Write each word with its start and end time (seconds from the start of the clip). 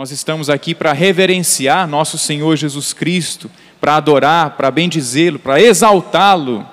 Nós 0.00 0.10
estamos 0.10 0.48
aqui 0.48 0.74
para 0.74 0.94
reverenciar 0.94 1.86
nosso 1.86 2.16
Senhor 2.16 2.56
Jesus 2.56 2.94
Cristo, 2.94 3.50
para 3.78 3.96
adorar, 3.96 4.56
para 4.56 4.70
bendizê-lo, 4.70 5.38
para 5.38 5.60
exaltá-lo. 5.60 6.66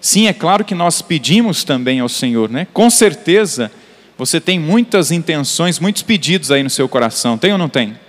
Sim, 0.00 0.28
é 0.28 0.32
claro 0.32 0.64
que 0.64 0.74
nós 0.74 1.02
pedimos 1.02 1.62
também 1.62 2.00
ao 2.00 2.08
Senhor, 2.08 2.48
né? 2.48 2.66
Com 2.72 2.88
certeza 2.88 3.70
você 4.16 4.40
tem 4.40 4.58
muitas 4.58 5.12
intenções, 5.12 5.78
muitos 5.78 6.02
pedidos 6.02 6.50
aí 6.50 6.62
no 6.62 6.70
seu 6.70 6.88
coração, 6.88 7.36
tem 7.36 7.52
ou 7.52 7.58
não 7.58 7.68
tem? 7.68 8.00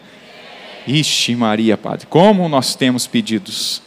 Ixi, 0.88 1.36
Maria, 1.36 1.76
Padre, 1.76 2.08
como 2.08 2.48
nós 2.48 2.76
temos 2.76 3.06
pedidos, 3.06 3.82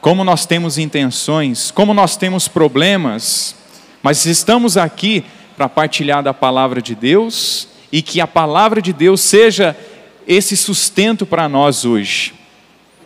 como 0.00 0.24
nós 0.24 0.46
temos 0.46 0.78
intenções, 0.78 1.70
como 1.70 1.92
nós 1.92 2.16
temos 2.16 2.48
problemas, 2.48 3.54
mas 4.02 4.24
estamos 4.24 4.78
aqui 4.78 5.26
para 5.58 5.68
partilhar 5.68 6.22
da 6.22 6.32
palavra 6.32 6.80
de 6.80 6.94
Deus 6.94 7.73
e 7.94 8.02
que 8.02 8.20
a 8.20 8.26
palavra 8.26 8.82
de 8.82 8.92
Deus 8.92 9.20
seja 9.20 9.76
esse 10.26 10.56
sustento 10.56 11.24
para 11.24 11.48
nós 11.48 11.84
hoje. 11.84 12.34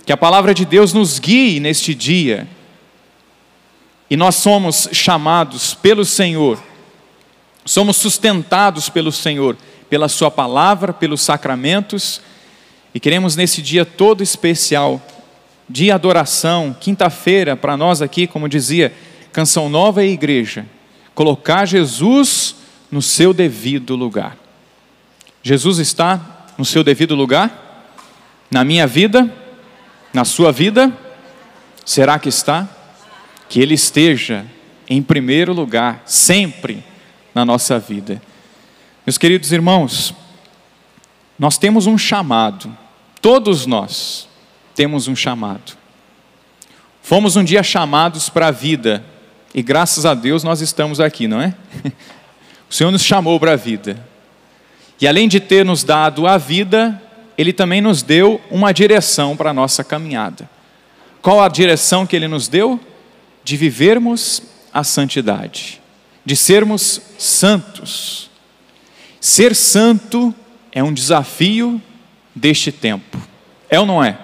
Que 0.06 0.12
a 0.12 0.16
palavra 0.16 0.54
de 0.54 0.64
Deus 0.64 0.94
nos 0.94 1.18
guie 1.18 1.60
neste 1.60 1.94
dia. 1.94 2.48
E 4.08 4.16
nós 4.16 4.36
somos 4.36 4.88
chamados 4.90 5.74
pelo 5.74 6.06
Senhor, 6.06 6.58
somos 7.66 7.98
sustentados 7.98 8.88
pelo 8.88 9.12
Senhor, 9.12 9.58
pela 9.90 10.08
Sua 10.08 10.30
palavra, 10.30 10.90
pelos 10.90 11.20
sacramentos, 11.20 12.22
e 12.94 12.98
queremos 12.98 13.36
nesse 13.36 13.60
dia 13.60 13.84
todo 13.84 14.22
especial, 14.22 15.02
de 15.68 15.90
adoração, 15.90 16.74
quinta-feira, 16.80 17.54
para 17.54 17.76
nós 17.76 18.00
aqui, 18.00 18.26
como 18.26 18.48
dizia, 18.48 18.94
Canção 19.34 19.68
Nova 19.68 20.02
e 20.02 20.14
Igreja, 20.14 20.64
colocar 21.14 21.66
Jesus 21.66 22.54
no 22.90 23.02
seu 23.02 23.34
devido 23.34 23.94
lugar. 23.94 24.47
Jesus 25.42 25.78
está 25.78 26.20
no 26.56 26.64
seu 26.64 26.82
devido 26.82 27.14
lugar? 27.14 27.96
Na 28.50 28.64
minha 28.64 28.86
vida? 28.86 29.32
Na 30.12 30.24
sua 30.24 30.50
vida? 30.50 30.92
Será 31.84 32.18
que 32.18 32.28
está? 32.28 32.68
Que 33.48 33.60
Ele 33.60 33.74
esteja 33.74 34.44
em 34.88 35.02
primeiro 35.02 35.52
lugar, 35.52 36.02
sempre 36.06 36.82
na 37.34 37.44
nossa 37.44 37.78
vida. 37.78 38.20
Meus 39.06 39.18
queridos 39.18 39.52
irmãos, 39.52 40.14
nós 41.38 41.56
temos 41.56 41.86
um 41.86 41.96
chamado, 41.96 42.76
todos 43.20 43.66
nós 43.66 44.28
temos 44.74 45.08
um 45.08 45.14
chamado. 45.14 45.76
Fomos 47.02 47.36
um 47.36 47.44
dia 47.44 47.62
chamados 47.62 48.28
para 48.28 48.48
a 48.48 48.50
vida, 48.50 49.04
e 49.54 49.62
graças 49.62 50.04
a 50.04 50.14
Deus 50.14 50.42
nós 50.42 50.60
estamos 50.60 51.00
aqui, 51.00 51.28
não 51.28 51.40
é? 51.40 51.54
O 52.70 52.74
Senhor 52.74 52.90
nos 52.90 53.02
chamou 53.02 53.40
para 53.40 53.52
a 53.52 53.56
vida. 53.56 54.06
E 55.00 55.06
além 55.06 55.28
de 55.28 55.38
ter 55.38 55.64
nos 55.64 55.84
dado 55.84 56.26
a 56.26 56.36
vida, 56.36 57.00
Ele 57.36 57.52
também 57.52 57.80
nos 57.80 58.02
deu 58.02 58.40
uma 58.50 58.72
direção 58.72 59.36
para 59.36 59.50
a 59.50 59.54
nossa 59.54 59.84
caminhada. 59.84 60.48
Qual 61.22 61.40
a 61.40 61.48
direção 61.48 62.06
que 62.06 62.16
Ele 62.16 62.28
nos 62.28 62.48
deu? 62.48 62.80
De 63.44 63.56
vivermos 63.56 64.42
a 64.72 64.84
santidade, 64.84 65.80
de 66.24 66.36
sermos 66.36 67.00
santos. 67.16 68.30
Ser 69.20 69.54
santo 69.54 70.34
é 70.72 70.82
um 70.82 70.92
desafio 70.92 71.80
deste 72.34 72.70
tempo. 72.70 73.18
É 73.70 73.78
ou 73.78 73.86
não 73.86 74.02
é? 74.02 74.18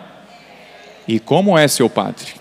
E 1.06 1.18
como 1.18 1.56
é, 1.56 1.68
seu 1.68 1.88
padre? 1.88 2.34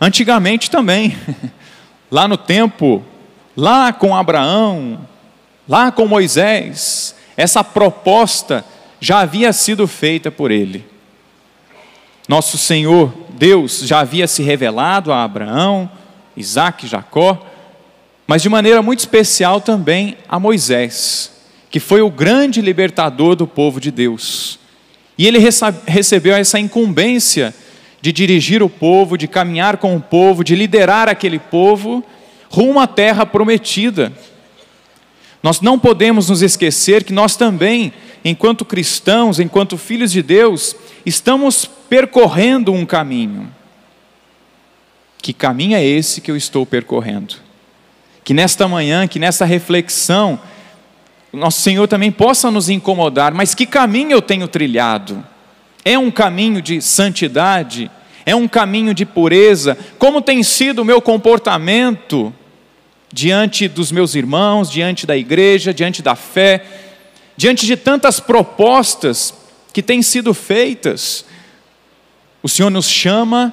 Antigamente 0.00 0.70
também, 0.70 1.16
lá 2.10 2.28
no 2.28 2.36
tempo, 2.36 3.04
lá 3.56 3.92
com 3.92 4.14
Abraão, 4.14 5.06
lá 5.68 5.90
com 5.90 6.06
Moisés, 6.06 7.14
essa 7.36 7.62
proposta 7.62 8.64
já 9.00 9.20
havia 9.20 9.52
sido 9.52 9.86
feita 9.86 10.30
por 10.30 10.50
ele. 10.50 10.84
Nosso 12.28 12.58
Senhor 12.58 13.12
Deus 13.30 13.80
já 13.84 14.00
havia 14.00 14.26
se 14.26 14.42
revelado 14.42 15.12
a 15.12 15.22
Abraão, 15.22 15.90
Isaac, 16.36 16.86
Jacó, 16.86 17.46
mas 18.26 18.42
de 18.42 18.48
maneira 18.48 18.82
muito 18.82 19.00
especial 19.00 19.60
também 19.60 20.16
a 20.28 20.40
Moisés, 20.40 21.32
que 21.70 21.78
foi 21.78 22.00
o 22.00 22.10
grande 22.10 22.60
libertador 22.60 23.36
do 23.36 23.46
povo 23.46 23.80
de 23.80 23.90
Deus. 23.90 24.58
E 25.16 25.26
ele 25.26 25.38
recebeu 25.86 26.34
essa 26.34 26.58
incumbência 26.58 27.54
de 28.02 28.12
dirigir 28.12 28.62
o 28.62 28.68
povo, 28.68 29.16
de 29.16 29.28
caminhar 29.28 29.76
com 29.76 29.96
o 29.96 30.00
povo, 30.00 30.44
de 30.44 30.54
liderar 30.54 31.08
aquele 31.08 31.38
povo 31.38 32.04
rumo 32.50 32.80
à 32.80 32.86
terra 32.86 33.24
prometida. 33.24 34.12
Nós 35.46 35.60
não 35.60 35.78
podemos 35.78 36.28
nos 36.28 36.42
esquecer 36.42 37.04
que 37.04 37.12
nós 37.12 37.36
também, 37.36 37.92
enquanto 38.24 38.64
cristãos, 38.64 39.38
enquanto 39.38 39.78
filhos 39.78 40.10
de 40.10 40.20
Deus, 40.20 40.74
estamos 41.06 41.70
percorrendo 41.88 42.72
um 42.72 42.84
caminho. 42.84 43.48
Que 45.22 45.32
caminho 45.32 45.76
é 45.76 45.84
esse 45.84 46.20
que 46.20 46.32
eu 46.32 46.36
estou 46.36 46.66
percorrendo? 46.66 47.36
Que 48.24 48.34
nesta 48.34 48.66
manhã, 48.66 49.06
que 49.06 49.20
nesta 49.20 49.44
reflexão, 49.44 50.36
nosso 51.32 51.60
Senhor 51.60 51.86
também 51.86 52.10
possa 52.10 52.50
nos 52.50 52.68
incomodar, 52.68 53.32
mas 53.32 53.54
que 53.54 53.66
caminho 53.66 54.10
eu 54.10 54.22
tenho 54.22 54.48
trilhado? 54.48 55.24
É 55.84 55.96
um 55.96 56.10
caminho 56.10 56.60
de 56.60 56.82
santidade? 56.82 57.88
É 58.26 58.34
um 58.34 58.48
caminho 58.48 58.92
de 58.92 59.06
pureza? 59.06 59.78
Como 59.96 60.20
tem 60.20 60.42
sido 60.42 60.82
o 60.82 60.84
meu 60.84 61.00
comportamento 61.00 62.34
diante 63.12 63.68
dos 63.68 63.92
meus 63.92 64.14
irmãos, 64.14 64.70
diante 64.70 65.06
da 65.06 65.16
igreja, 65.16 65.72
diante 65.72 66.02
da 66.02 66.14
fé, 66.14 66.64
diante 67.36 67.66
de 67.66 67.76
tantas 67.76 68.20
propostas 68.20 69.34
que 69.72 69.82
têm 69.82 70.02
sido 70.02 70.34
feitas? 70.34 71.24
O 72.42 72.48
Senhor 72.48 72.70
nos 72.70 72.88
chama, 72.88 73.52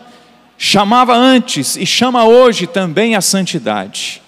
chamava 0.58 1.16
antes 1.16 1.76
e 1.76 1.86
chama 1.86 2.26
hoje 2.26 2.68
também 2.68 3.16
a 3.16 3.22
santidade. 3.22 4.22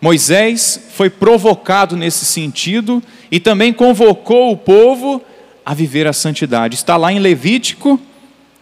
Moisés 0.00 0.88
foi 0.94 1.10
provocado 1.10 1.96
nesse 1.96 2.24
sentido 2.24 3.02
e 3.30 3.40
também 3.40 3.72
convocou 3.72 4.52
o 4.52 4.56
povo 4.56 5.22
a 5.66 5.74
viver 5.74 6.06
a 6.06 6.12
santidade. 6.12 6.76
Está 6.76 6.96
lá 6.96 7.12
em 7.12 7.18
Levítico, 7.18 8.00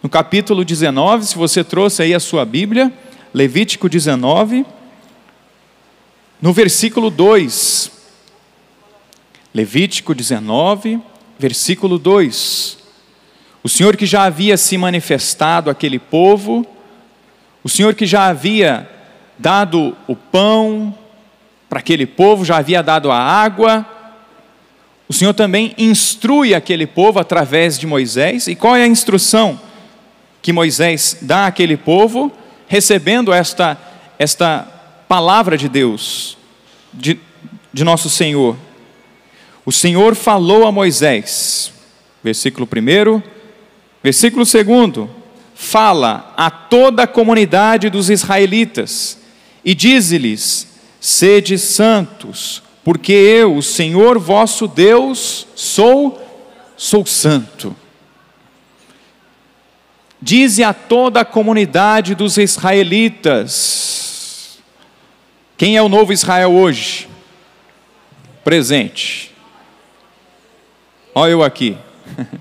no 0.01 0.09
capítulo 0.09 0.65
19, 0.65 1.25
se 1.25 1.37
você 1.37 1.63
trouxe 1.63 2.01
aí 2.01 2.13
a 2.13 2.19
sua 2.19 2.43
Bíblia, 2.43 2.91
Levítico 3.33 3.87
19, 3.87 4.65
no 6.41 6.53
versículo 6.53 7.09
2. 7.09 7.91
Levítico 9.53 10.13
19, 10.13 10.99
versículo 11.39 11.97
2. 11.97 12.77
O 13.63 13.69
Senhor 13.69 13.97
que 13.97 14.05
já 14.05 14.23
havia 14.23 14.55
se 14.55 14.77
manifestado 14.77 15.69
àquele 15.69 15.99
povo, 15.99 16.65
o 17.63 17.69
Senhor 17.69 17.95
que 17.95 18.05
já 18.05 18.27
havia 18.27 18.87
dado 19.37 19.95
o 20.07 20.15
pão 20.15 20.95
para 21.67 21.79
aquele 21.79 22.05
povo, 22.05 22.45
já 22.45 22.57
havia 22.57 22.81
dado 22.81 23.11
a 23.11 23.17
água, 23.19 23.85
o 25.09 25.13
Senhor 25.13 25.33
também 25.33 25.73
instrui 25.77 26.53
aquele 26.53 26.85
povo 26.85 27.19
através 27.19 27.79
de 27.79 27.87
Moisés. 27.87 28.47
E 28.47 28.55
qual 28.55 28.75
é 28.75 28.83
a 28.83 28.87
instrução 28.87 29.59
que 30.41 30.53
Moisés 30.53 31.17
dá 31.21 31.47
àquele 31.47 31.77
povo, 31.77 32.31
recebendo 32.67 33.33
esta, 33.33 33.77
esta 34.19 34.76
palavra 35.07 35.57
de 35.57 35.69
Deus, 35.69 36.37
de, 36.93 37.19
de 37.73 37.83
nosso 37.83 38.09
Senhor? 38.09 38.55
O 39.65 39.71
Senhor 39.71 40.15
falou 40.15 40.65
a 40.65 40.71
Moisés, 40.71 41.73
versículo 42.23 42.67
1, 42.67 43.21
versículo 44.03 44.45
2: 44.45 45.09
fala 45.53 46.33
a 46.37 46.49
toda 46.51 47.03
a 47.03 47.07
comunidade 47.07 47.89
dos 47.89 48.09
israelitas 48.09 49.17
e 49.65 49.73
diz-lhes: 49.75 50.67
sede 50.99 51.57
santos, 51.57 52.63
porque 52.83 53.11
eu, 53.11 53.55
o 53.55 53.63
Senhor 53.63 54.17
vosso 54.17 54.67
Deus, 54.67 55.47
sou 55.55 56.25
sou 56.77 57.05
santo. 57.05 57.75
Dize 60.21 60.63
a 60.63 60.73
toda 60.73 61.21
a 61.21 61.25
comunidade 61.25 62.15
dos 62.15 62.37
israelitas. 62.37 64.06
Quem 65.57 65.75
é 65.75 65.81
o 65.81 65.89
novo 65.89 66.13
Israel 66.13 66.53
hoje? 66.53 67.09
Presente. 68.43 69.33
Olha 71.15 71.31
eu 71.31 71.43
aqui. 71.43 71.75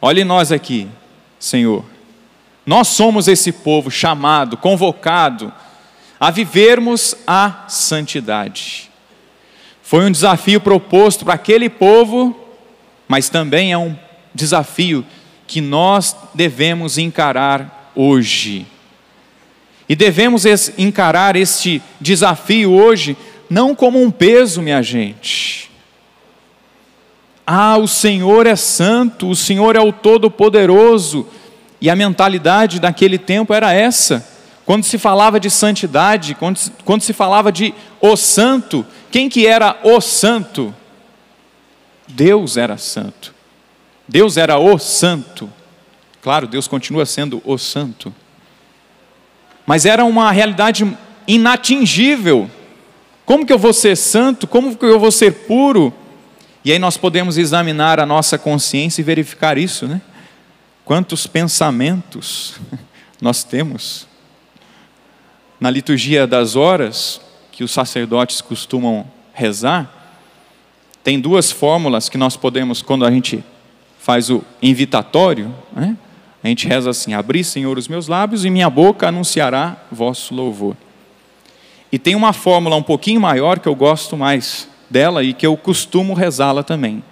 Olhe 0.00 0.22
nós 0.22 0.52
aqui, 0.52 0.86
Senhor. 1.40 1.84
Nós 2.64 2.86
somos 2.88 3.26
esse 3.26 3.50
povo 3.50 3.90
chamado, 3.90 4.56
convocado 4.56 5.52
a 6.20 6.30
vivermos 6.30 7.16
a 7.26 7.64
santidade. 7.66 8.88
Foi 9.82 10.04
um 10.04 10.10
desafio 10.12 10.60
proposto 10.60 11.24
para 11.24 11.34
aquele 11.34 11.68
povo, 11.68 12.38
mas 13.08 13.28
também 13.28 13.72
é 13.72 13.78
um 13.78 13.96
desafio 14.32 15.04
que 15.44 15.60
nós 15.60 16.14
devemos 16.34 16.98
encarar 16.98 17.90
hoje. 17.96 18.64
E 19.88 19.96
devemos 19.96 20.44
encarar 20.76 21.34
este 21.34 21.82
desafio 22.00 22.72
hoje 22.72 23.16
não 23.48 23.74
como 23.74 24.02
um 24.02 24.10
peso, 24.10 24.60
minha 24.60 24.82
gente. 24.82 25.70
Ah, 27.46 27.78
o 27.78 27.88
Senhor 27.88 28.46
é 28.46 28.54
santo, 28.54 29.30
o 29.30 29.34
Senhor 29.34 29.74
é 29.74 29.80
o 29.80 29.92
Todo-Poderoso. 29.92 31.26
E 31.80 31.88
a 31.88 31.96
mentalidade 31.96 32.78
daquele 32.78 33.16
tempo 33.16 33.54
era 33.54 33.72
essa. 33.72 34.26
Quando 34.66 34.84
se 34.84 34.98
falava 34.98 35.40
de 35.40 35.48
santidade, 35.48 36.34
quando, 36.34 36.60
quando 36.84 37.00
se 37.00 37.14
falava 37.14 37.50
de 37.50 37.72
o 38.02 38.16
santo, 38.16 38.84
quem 39.10 39.30
que 39.30 39.46
era 39.46 39.78
o 39.82 39.98
santo? 39.98 40.74
Deus 42.06 42.58
era 42.58 42.76
santo. 42.76 43.34
Deus 44.06 44.36
era 44.36 44.58
o 44.58 44.78
santo. 44.78 45.50
Claro, 46.20 46.46
Deus 46.46 46.68
continua 46.68 47.06
sendo 47.06 47.40
o 47.46 47.56
santo. 47.56 48.14
Mas 49.68 49.84
era 49.84 50.02
uma 50.02 50.32
realidade 50.32 50.90
inatingível. 51.26 52.50
Como 53.26 53.44
que 53.44 53.52
eu 53.52 53.58
vou 53.58 53.74
ser 53.74 53.96
santo? 53.96 54.46
Como 54.46 54.74
que 54.74 54.86
eu 54.86 54.98
vou 54.98 55.12
ser 55.12 55.30
puro? 55.46 55.92
E 56.64 56.72
aí 56.72 56.78
nós 56.78 56.96
podemos 56.96 57.36
examinar 57.36 58.00
a 58.00 58.06
nossa 58.06 58.38
consciência 58.38 59.02
e 59.02 59.04
verificar 59.04 59.58
isso, 59.58 59.86
né? 59.86 60.00
Quantos 60.86 61.26
pensamentos 61.26 62.54
nós 63.20 63.44
temos? 63.44 64.08
Na 65.60 65.68
liturgia 65.68 66.26
das 66.26 66.56
horas, 66.56 67.20
que 67.52 67.62
os 67.62 67.70
sacerdotes 67.70 68.40
costumam 68.40 69.06
rezar, 69.34 70.16
tem 71.04 71.20
duas 71.20 71.52
fórmulas 71.52 72.08
que 72.08 72.16
nós 72.16 72.38
podemos, 72.38 72.80
quando 72.80 73.04
a 73.04 73.10
gente 73.10 73.44
faz 73.98 74.30
o 74.30 74.42
invitatório, 74.62 75.54
né? 75.76 75.94
A 76.48 76.50
gente 76.50 76.66
reza 76.66 76.90
assim: 76.90 77.12
Abri, 77.12 77.44
Senhor, 77.44 77.76
os 77.76 77.88
meus 77.88 78.08
lábios 78.08 78.44
e 78.44 78.50
minha 78.50 78.70
boca 78.70 79.08
anunciará 79.08 79.76
vosso 79.92 80.34
louvor. 80.34 80.76
E 81.92 81.98
tem 81.98 82.14
uma 82.14 82.32
fórmula 82.32 82.76
um 82.76 82.82
pouquinho 82.82 83.20
maior 83.20 83.58
que 83.58 83.68
eu 83.68 83.74
gosto 83.74 84.16
mais 84.16 84.68
dela 84.90 85.22
e 85.22 85.32
que 85.32 85.46
eu 85.46 85.56
costumo 85.56 86.14
rezá-la 86.14 86.62
também. 86.62 87.02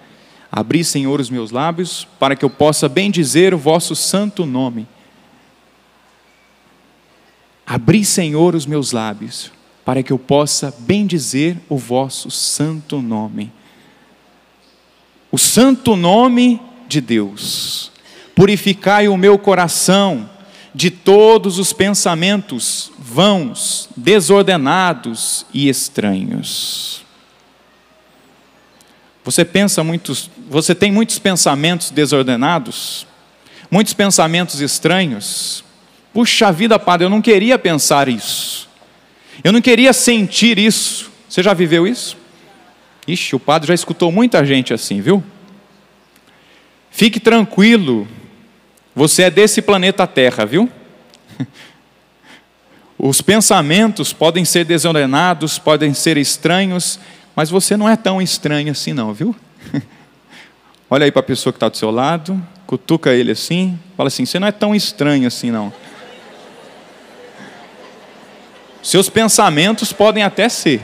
Abri, 0.51 0.83
Senhor, 0.83 1.19
os 1.19 1.29
meus 1.29 1.51
lábios, 1.51 2.07
para 2.19 2.35
que 2.35 2.43
eu 2.43 2.49
possa 2.49 2.89
bendizer 2.89 3.53
o 3.53 3.57
vosso 3.57 3.95
santo 3.95 4.45
nome. 4.45 4.87
Abri, 7.65 8.03
Senhor, 8.05 8.55
os 8.55 8.65
meus 8.65 8.91
lábios, 8.91 9.51
para 9.85 10.01
que 10.01 10.11
eu 10.11 10.17
possa 10.17 10.73
bendizer 10.79 11.57
o 11.69 11.77
vosso 11.77 12.31
santo 12.31 13.01
nome. 13.01 13.51
O 15.31 15.37
santo 15.37 15.95
nome 15.95 16.61
de 16.87 17.01
Deus. 17.01 17.91
Purificai 18.37 19.07
o 19.07 19.17
meu 19.17 19.35
coração 19.39 20.29
de 20.71 20.91
todos 20.91 21.57
os 21.57 21.73
pensamentos 21.73 22.91
vãos, 22.99 23.89
desordenados 23.97 25.43
e 25.51 25.67
estranhos. 25.67 27.03
Você 29.25 29.43
pensa 29.43 29.83
muitos, 29.83 30.29
você 30.47 30.75
tem 30.75 30.91
muitos 30.91 31.17
pensamentos 31.17 31.89
desordenados, 31.89 33.07
muitos 33.71 33.95
pensamentos 33.95 34.61
estranhos. 34.61 35.63
Puxa 36.13 36.51
vida, 36.51 36.77
padre, 36.77 37.07
eu 37.07 37.09
não 37.09 37.23
queria 37.23 37.57
pensar 37.57 38.07
isso. 38.07 38.69
Eu 39.43 39.51
não 39.51 39.61
queria 39.61 39.91
sentir 39.93 40.59
isso. 40.59 41.09
Você 41.27 41.41
já 41.41 41.55
viveu 41.55 41.87
isso? 41.87 42.15
Ixi, 43.07 43.35
o 43.35 43.39
padre 43.39 43.69
já 43.69 43.73
escutou 43.73 44.11
muita 44.11 44.45
gente 44.45 44.75
assim, 44.75 45.01
viu? 45.01 45.23
Fique 46.91 47.19
tranquilo, 47.19 48.07
você 48.97 49.21
é 49.21 49.29
desse 49.29 49.61
planeta 49.61 50.07
Terra, 50.07 50.43
viu? 50.43 50.67
Os 52.97 53.21
pensamentos 53.21 54.11
podem 54.11 54.43
ser 54.43 54.65
desordenados, 54.65 55.59
podem 55.59 55.93
ser 55.93 56.17
estranhos, 56.17 56.99
mas 57.35 57.47
você 57.47 57.77
não 57.77 57.87
é 57.87 57.95
tão 57.95 58.19
estranho 58.19 58.71
assim, 58.71 58.93
não, 58.93 59.13
viu? 59.13 59.35
Olha 60.89 61.05
aí 61.05 61.11
para 61.11 61.19
a 61.19 61.23
pessoa 61.23 61.53
que 61.53 61.57
está 61.57 61.69
do 61.69 61.77
seu 61.77 61.91
lado, 61.91 62.43
cutuca 62.65 63.13
ele 63.13 63.33
assim, 63.33 63.77
fala 63.95 64.07
assim: 64.07 64.25
você 64.25 64.39
não 64.39 64.47
é 64.47 64.51
tão 64.51 64.73
estranho 64.73 65.27
assim, 65.27 65.51
não. 65.51 65.71
Seus 68.81 69.09
pensamentos 69.09 69.93
podem 69.93 70.23
até 70.23 70.49
ser, 70.49 70.81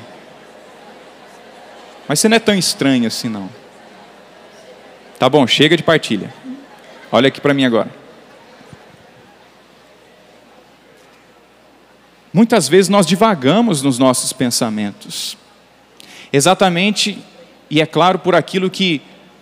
mas 2.08 2.20
você 2.20 2.30
não 2.30 2.38
é 2.38 2.40
tão 2.40 2.54
estranho 2.54 3.08
assim, 3.08 3.28
não. 3.28 3.50
Tá 5.18 5.28
bom, 5.28 5.48
chega 5.48 5.76
de 5.76 5.82
partilha. 5.82 6.32
Olha 7.12 7.30
aqui 7.30 7.42
para 7.42 7.56
mim 7.56 7.66
agora. 7.66 8.03
Muitas 12.34 12.68
vezes 12.68 12.90
nós 12.90 13.06
divagamos 13.06 13.84
nos 13.84 14.00
nossos 14.00 14.34
pensamentos. 14.34 15.38
Exatamente, 16.32 17.20
e 17.70 17.80
é 17.80 17.86
claro, 17.86 18.18
por 18.18 18.34
aquilo 18.34 18.72
que 18.72 19.02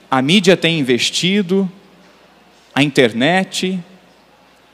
a 0.10 0.22
mídia 0.22 0.58
tem 0.58 0.78
investido, 0.78 1.72
a 2.76 2.84
internet, 2.84 3.80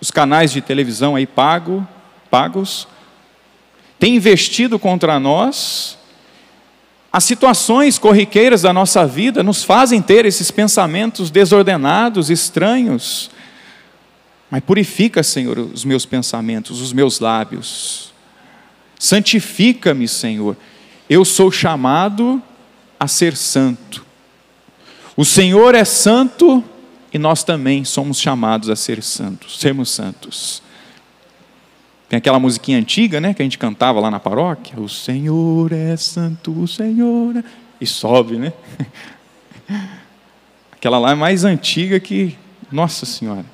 os 0.02 0.10
canais 0.10 0.52
de 0.52 0.62
televisão 0.62 1.16
aí 1.16 1.28
pago, 1.28 1.88
pagos, 2.32 2.88
tem 4.00 4.16
investido 4.16 4.80
contra 4.80 5.20
nós. 5.20 5.98
As 7.14 7.24
situações 7.24 8.00
corriqueiras 8.00 8.64
da 8.64 8.74
nossa 8.74 9.06
vida 9.06 9.44
nos 9.44 9.64
fazem 9.64 10.02
ter 10.02 10.26
esses 10.26 10.50
pensamentos 10.50 11.30
desordenados, 11.30 12.32
estranhos. 12.32 13.30
Mas 14.50 14.64
purifica, 14.64 15.22
Senhor, 15.24 15.58
os 15.58 15.84
meus 15.84 16.06
pensamentos, 16.06 16.82
os 16.82 16.94
meus 16.94 17.20
lábios. 17.20 18.14
Santifica-me, 18.98 20.08
Senhor 20.08 20.56
eu 21.10 21.24
sou 21.24 21.52
chamado 21.52 22.42
a 23.00 23.08
ser 23.08 23.36
santo. 23.36 24.06
O 25.16 25.24
Senhor 25.24 25.74
é 25.74 25.86
santo 25.86 26.64
e 27.14 27.18
nós 27.18 27.44
também 27.44 27.86
somos 27.86 28.20
chamados 28.20 28.70
a 28.70 28.76
ser 28.76 29.02
santos, 29.02 29.60
sermos 29.60 29.90
santos. 29.90 30.62
Tem 32.10 32.18
aquela 32.18 32.40
musiquinha 32.40 32.78
antiga, 32.78 33.20
né, 33.20 33.34
que 33.34 33.42
a 33.42 33.46
gente 33.46 33.58
cantava 33.58 34.00
lá 34.00 34.12
na 34.12 34.20
paróquia, 34.20 34.80
o 34.80 34.88
Senhor 34.88 35.74
é 35.74 35.96
santo, 35.98 36.52
o 36.52 36.68
Senhor 36.68 37.38
é... 37.38 37.44
e 37.82 37.86
sobe, 37.86 38.38
né? 38.38 38.54
Aquela 40.72 41.00
lá 41.00 41.12
é 41.12 41.16
mais 41.16 41.44
antiga 41.44 42.00
que, 42.00 42.38
nossa 42.72 43.06
Senhora, 43.06 43.46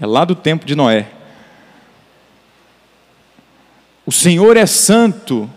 é 0.00 0.06
lá 0.06 0.24
do 0.24 0.34
tempo 0.34 0.64
de 0.64 0.74
Noé. 0.74 1.08
O 4.06 4.10
Senhor 4.10 4.56
é 4.56 4.66
santo 4.66 5.48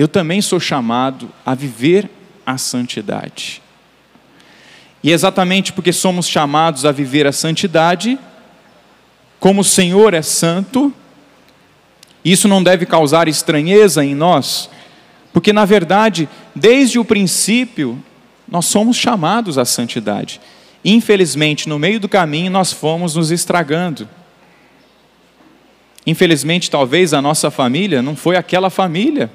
eu 0.00 0.08
também 0.08 0.40
sou 0.40 0.58
chamado 0.58 1.30
a 1.44 1.54
viver 1.54 2.08
a 2.46 2.56
santidade. 2.56 3.60
E 5.02 5.10
exatamente 5.10 5.74
porque 5.74 5.92
somos 5.92 6.26
chamados 6.26 6.86
a 6.86 6.90
viver 6.90 7.26
a 7.26 7.32
santidade, 7.32 8.18
como 9.38 9.60
o 9.60 9.64
Senhor 9.64 10.14
é 10.14 10.22
santo, 10.22 10.90
isso 12.24 12.48
não 12.48 12.62
deve 12.62 12.86
causar 12.86 13.28
estranheza 13.28 14.02
em 14.02 14.14
nós, 14.14 14.70
porque 15.34 15.52
na 15.52 15.66
verdade, 15.66 16.26
desde 16.54 16.98
o 16.98 17.04
princípio, 17.04 18.02
nós 18.48 18.64
somos 18.64 18.96
chamados 18.96 19.58
à 19.58 19.66
santidade. 19.66 20.40
Infelizmente, 20.84 21.68
no 21.68 21.78
meio 21.78 22.00
do 22.00 22.08
caminho, 22.08 22.50
nós 22.50 22.72
fomos 22.72 23.16
nos 23.16 23.30
estragando. 23.30 24.08
Infelizmente, 26.06 26.70
talvez 26.70 27.12
a 27.12 27.20
nossa 27.20 27.50
família 27.50 28.00
não 28.00 28.16
foi 28.16 28.36
aquela 28.36 28.70
família 28.70 29.30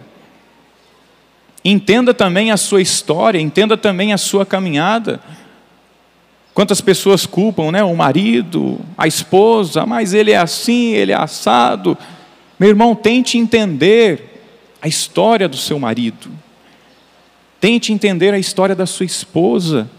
Entenda 1.68 2.14
também 2.14 2.52
a 2.52 2.58
sua 2.58 2.80
história, 2.80 3.40
entenda 3.40 3.76
também 3.76 4.14
a 4.14 4.20
sua 4.20 4.46
caminhada. 4.46 5.20
Quantas 6.54 6.80
pessoas 6.80 7.26
culpam, 7.26 7.72
né? 7.72 7.84
O 7.84 7.96
marido, 7.96 8.80
a 8.96 9.08
esposa, 9.08 9.84
mas 9.84 10.14
ele 10.14 10.30
é 10.30 10.38
assim, 10.38 10.92
ele 10.92 11.12
é 11.12 11.16
assado. 11.16 11.98
Meu 12.60 12.70
irmão, 12.70 12.94
tente 12.94 13.40
entender 13.40 14.44
a 14.80 14.88
história 14.88 15.50
do 15.50 15.58
seu 15.58 15.80
marido. 15.80 16.30
Tente 17.60 17.92
entender 17.92 18.32
a 18.32 18.38
história 18.38 18.76
da 18.76 18.86
sua 18.86 19.08
esposa. 19.08 19.90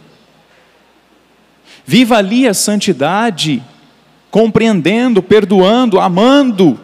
Viva 1.87 2.17
ali 2.17 2.49
a 2.49 2.53
santidade, 2.53 3.63
compreendendo, 4.29 5.23
perdoando, 5.23 6.01
amando. 6.01 6.81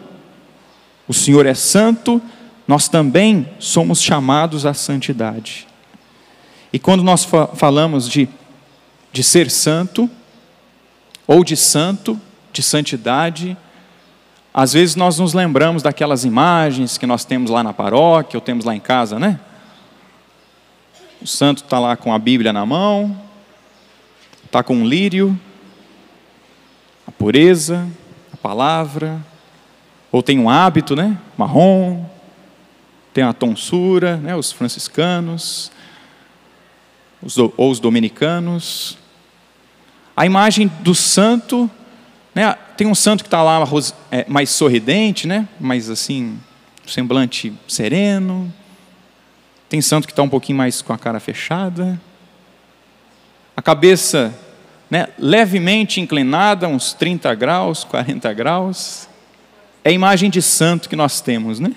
O 1.05 1.13
Senhor 1.13 1.45
é 1.45 1.53
santo, 1.53 2.21
nós 2.65 2.87
também 2.87 3.49
somos 3.59 4.01
chamados 4.01 4.65
à 4.65 4.73
santidade. 4.73 5.67
E 6.71 6.79
quando 6.79 7.03
nós 7.03 7.25
fa 7.25 7.47
falamos 7.47 8.07
de, 8.07 8.29
de 9.11 9.21
ser 9.21 9.51
santo, 9.51 10.09
ou 11.27 11.43
de 11.43 11.57
santo, 11.57 12.19
de 12.53 12.63
santidade, 12.63 13.57
às 14.53 14.71
vezes 14.71 14.95
nós 14.95 15.19
nos 15.19 15.33
lembramos 15.33 15.83
daquelas 15.83 16.23
imagens 16.23 16.97
que 16.97 17.05
nós 17.05 17.25
temos 17.25 17.51
lá 17.51 17.61
na 17.61 17.73
paróquia, 17.73 18.37
ou 18.37 18.41
temos 18.41 18.63
lá 18.63 18.73
em 18.73 18.79
casa, 18.79 19.19
né? 19.19 19.37
O 21.21 21.27
santo 21.27 21.63
está 21.63 21.77
lá 21.77 21.97
com 21.97 22.13
a 22.13 22.19
Bíblia 22.19 22.53
na 22.53 22.65
mão, 22.65 23.19
está 24.53 24.61
com 24.61 24.75
um 24.75 24.87
lírio, 24.87 25.35
a 27.07 27.11
pureza, 27.11 27.89
a 28.31 28.37
palavra, 28.37 29.19
ou 30.11 30.21
tem 30.21 30.37
um 30.37 30.47
hábito, 30.47 30.95
né? 30.95 31.17
Marrom, 31.35 32.05
tem 33.11 33.23
a 33.23 33.33
tonsura, 33.33 34.17
né, 34.17 34.35
os 34.35 34.51
franciscanos. 34.51 35.71
ou 37.57 37.71
os 37.71 37.79
dominicanos. 37.79 38.95
A 40.15 40.23
imagem 40.23 40.67
do 40.81 40.93
santo, 40.93 41.67
né? 42.35 42.55
tem 42.77 42.85
um 42.85 42.93
santo 42.93 43.23
que 43.23 43.27
está 43.27 43.41
lá 43.41 43.57
é, 44.11 44.23
mais 44.29 44.51
sorridente, 44.51 45.27
né? 45.27 45.47
mais 45.59 45.89
assim, 45.89 46.39
semblante 46.85 47.51
sereno. 47.67 48.53
Tem 49.67 49.81
santo 49.81 50.05
que 50.05 50.11
está 50.11 50.21
um 50.21 50.29
pouquinho 50.29 50.59
mais 50.59 50.79
com 50.79 50.93
a 50.93 50.97
cara 50.99 51.19
fechada. 51.19 51.99
A 53.57 53.61
cabeça 53.61 54.33
né, 54.89 55.07
levemente 55.17 55.99
inclinada, 55.99 56.67
uns 56.67 56.93
30 56.93 57.33
graus, 57.35 57.83
40 57.83 58.31
graus. 58.33 59.07
É 59.83 59.89
a 59.89 59.93
imagem 59.93 60.29
de 60.29 60.41
santo 60.41 60.87
que 60.87 60.95
nós 60.95 61.19
temos, 61.19 61.59
né? 61.59 61.73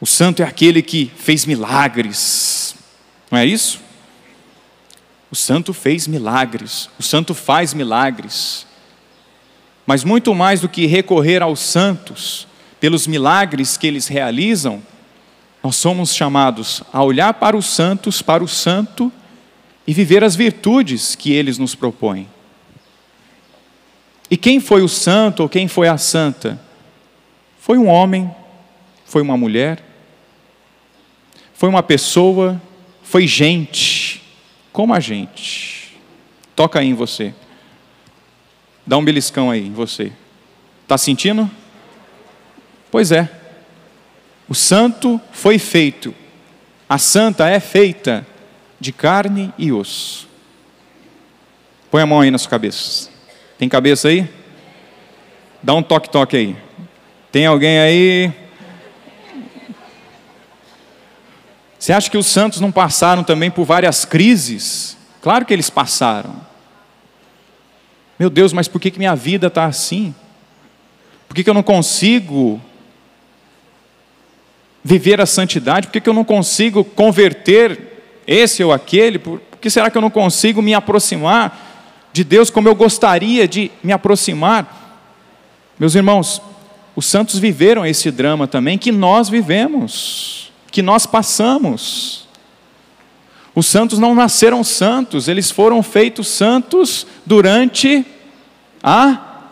O 0.00 0.06
santo 0.06 0.42
é 0.42 0.44
aquele 0.44 0.82
que 0.82 1.10
fez 1.16 1.46
milagres, 1.46 2.74
não 3.30 3.38
é 3.38 3.46
isso? 3.46 3.80
O 5.30 5.36
santo 5.36 5.72
fez 5.72 6.06
milagres, 6.06 6.88
o 6.98 7.02
santo 7.02 7.34
faz 7.34 7.72
milagres. 7.72 8.66
Mas 9.86 10.04
muito 10.04 10.34
mais 10.34 10.60
do 10.60 10.68
que 10.68 10.86
recorrer 10.86 11.42
aos 11.42 11.60
santos, 11.60 12.46
pelos 12.80 13.06
milagres 13.06 13.76
que 13.76 13.86
eles 13.86 14.06
realizam, 14.06 14.82
nós 15.62 15.76
somos 15.76 16.14
chamados 16.14 16.82
a 16.92 17.02
olhar 17.02 17.34
para 17.34 17.56
os 17.56 17.66
santos, 17.66 18.20
para 18.20 18.44
o 18.44 18.48
santo 18.48 19.12
e 19.86 19.92
viver 19.92 20.24
as 20.24 20.34
virtudes 20.34 21.14
que 21.14 21.32
eles 21.32 21.58
nos 21.58 21.74
propõem. 21.74 22.28
E 24.30 24.36
quem 24.36 24.58
foi 24.58 24.82
o 24.82 24.88
santo 24.88 25.42
ou 25.42 25.48
quem 25.48 25.68
foi 25.68 25.86
a 25.86 25.96
santa? 25.96 26.60
Foi 27.60 27.78
um 27.78 27.86
homem, 27.86 28.30
foi 29.04 29.22
uma 29.22 29.36
mulher, 29.36 29.82
foi 31.54 31.68
uma 31.68 31.82
pessoa, 31.82 32.60
foi 33.02 33.26
gente, 33.26 34.22
como 34.72 34.92
a 34.92 34.98
gente. 34.98 35.96
Toca 36.56 36.80
aí 36.80 36.88
em 36.88 36.94
você. 36.94 37.32
Dá 38.84 38.96
um 38.96 39.04
beliscão 39.04 39.50
aí 39.50 39.66
em 39.66 39.72
você. 39.72 40.12
Está 40.82 40.98
sentindo? 40.98 41.48
Pois 42.90 43.12
é. 43.12 43.30
O 44.48 44.54
santo 44.54 45.20
foi 45.32 45.58
feito, 45.58 46.14
a 46.88 46.98
santa 46.98 47.48
é 47.48 47.58
feita 47.58 48.24
de 48.78 48.92
carne 48.92 49.52
e 49.56 49.72
osso. 49.72 50.28
Põe 51.90 52.02
a 52.02 52.06
mão 52.06 52.20
aí 52.20 52.30
na 52.30 52.38
sua 52.38 52.50
cabeça. 52.50 53.08
Tem 53.58 53.68
cabeça 53.68 54.08
aí? 54.08 54.28
Dá 55.62 55.74
um 55.74 55.82
toque-toque 55.82 56.36
aí. 56.36 56.56
Tem 57.32 57.46
alguém 57.46 57.78
aí? 57.78 58.32
Você 61.78 61.92
acha 61.92 62.10
que 62.10 62.18
os 62.18 62.26
santos 62.26 62.60
não 62.60 62.72
passaram 62.72 63.22
também 63.22 63.50
por 63.50 63.64
várias 63.64 64.04
crises? 64.04 64.96
Claro 65.22 65.44
que 65.44 65.52
eles 65.52 65.70
passaram. 65.70 66.34
Meu 68.18 68.30
Deus, 68.30 68.52
mas 68.52 68.66
por 68.66 68.80
que, 68.80 68.90
que 68.90 68.98
minha 68.98 69.14
vida 69.14 69.46
está 69.48 69.66
assim? 69.66 70.14
Por 71.28 71.34
que, 71.34 71.44
que 71.44 71.50
eu 71.50 71.54
não 71.54 71.62
consigo 71.62 72.60
viver 74.82 75.20
a 75.20 75.26
santidade? 75.26 75.88
Por 75.88 75.92
que, 75.92 76.00
que 76.00 76.08
eu 76.08 76.14
não 76.14 76.24
consigo 76.24 76.82
converter 76.82 77.95
esse 78.26 78.62
ou 78.64 78.72
aquele? 78.72 79.18
Por 79.18 79.40
que 79.60 79.70
será 79.70 79.90
que 79.90 79.96
eu 79.96 80.02
não 80.02 80.10
consigo 80.10 80.60
me 80.62 80.74
aproximar 80.74 82.08
de 82.12 82.24
Deus 82.24 82.50
como 82.50 82.68
eu 82.68 82.74
gostaria 82.74 83.46
de 83.46 83.70
me 83.82 83.92
aproximar? 83.92 85.04
Meus 85.78 85.94
irmãos, 85.94 86.40
os 86.94 87.06
santos 87.06 87.38
viveram 87.38 87.84
esse 87.84 88.10
drama 88.10 88.46
também 88.46 88.78
que 88.78 88.90
nós 88.90 89.28
vivemos 89.28 90.46
que 90.76 90.82
nós 90.82 91.06
passamos. 91.06 92.28
Os 93.54 93.66
santos 93.66 93.98
não 93.98 94.14
nasceram 94.14 94.62
santos, 94.62 95.26
eles 95.26 95.50
foram 95.50 95.82
feitos 95.82 96.28
santos 96.28 97.06
durante 97.24 98.04
a, 98.82 99.46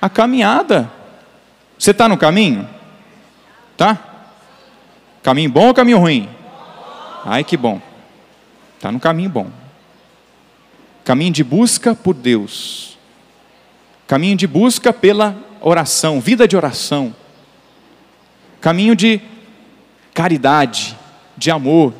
a 0.00 0.08
caminhada. 0.08 0.90
Você 1.78 1.90
está 1.90 2.08
no 2.08 2.16
caminho? 2.16 2.66
Tá? 3.76 3.98
Caminho 5.22 5.50
bom 5.50 5.66
ou 5.66 5.74
caminho 5.74 5.98
ruim? 5.98 6.26
Ai, 7.24 7.42
que 7.42 7.56
bom. 7.56 7.80
Está 8.76 8.92
no 8.92 9.00
caminho 9.00 9.30
bom. 9.30 9.50
Caminho 11.04 11.32
de 11.32 11.42
busca 11.42 11.94
por 11.94 12.14
Deus. 12.14 12.98
Caminho 14.06 14.36
de 14.36 14.46
busca 14.46 14.92
pela 14.92 15.34
oração, 15.60 16.20
vida 16.20 16.46
de 16.46 16.54
oração. 16.56 17.16
Caminho 18.60 18.94
de 18.94 19.20
caridade, 20.12 20.96
de 21.36 21.50
amor. 21.50 21.94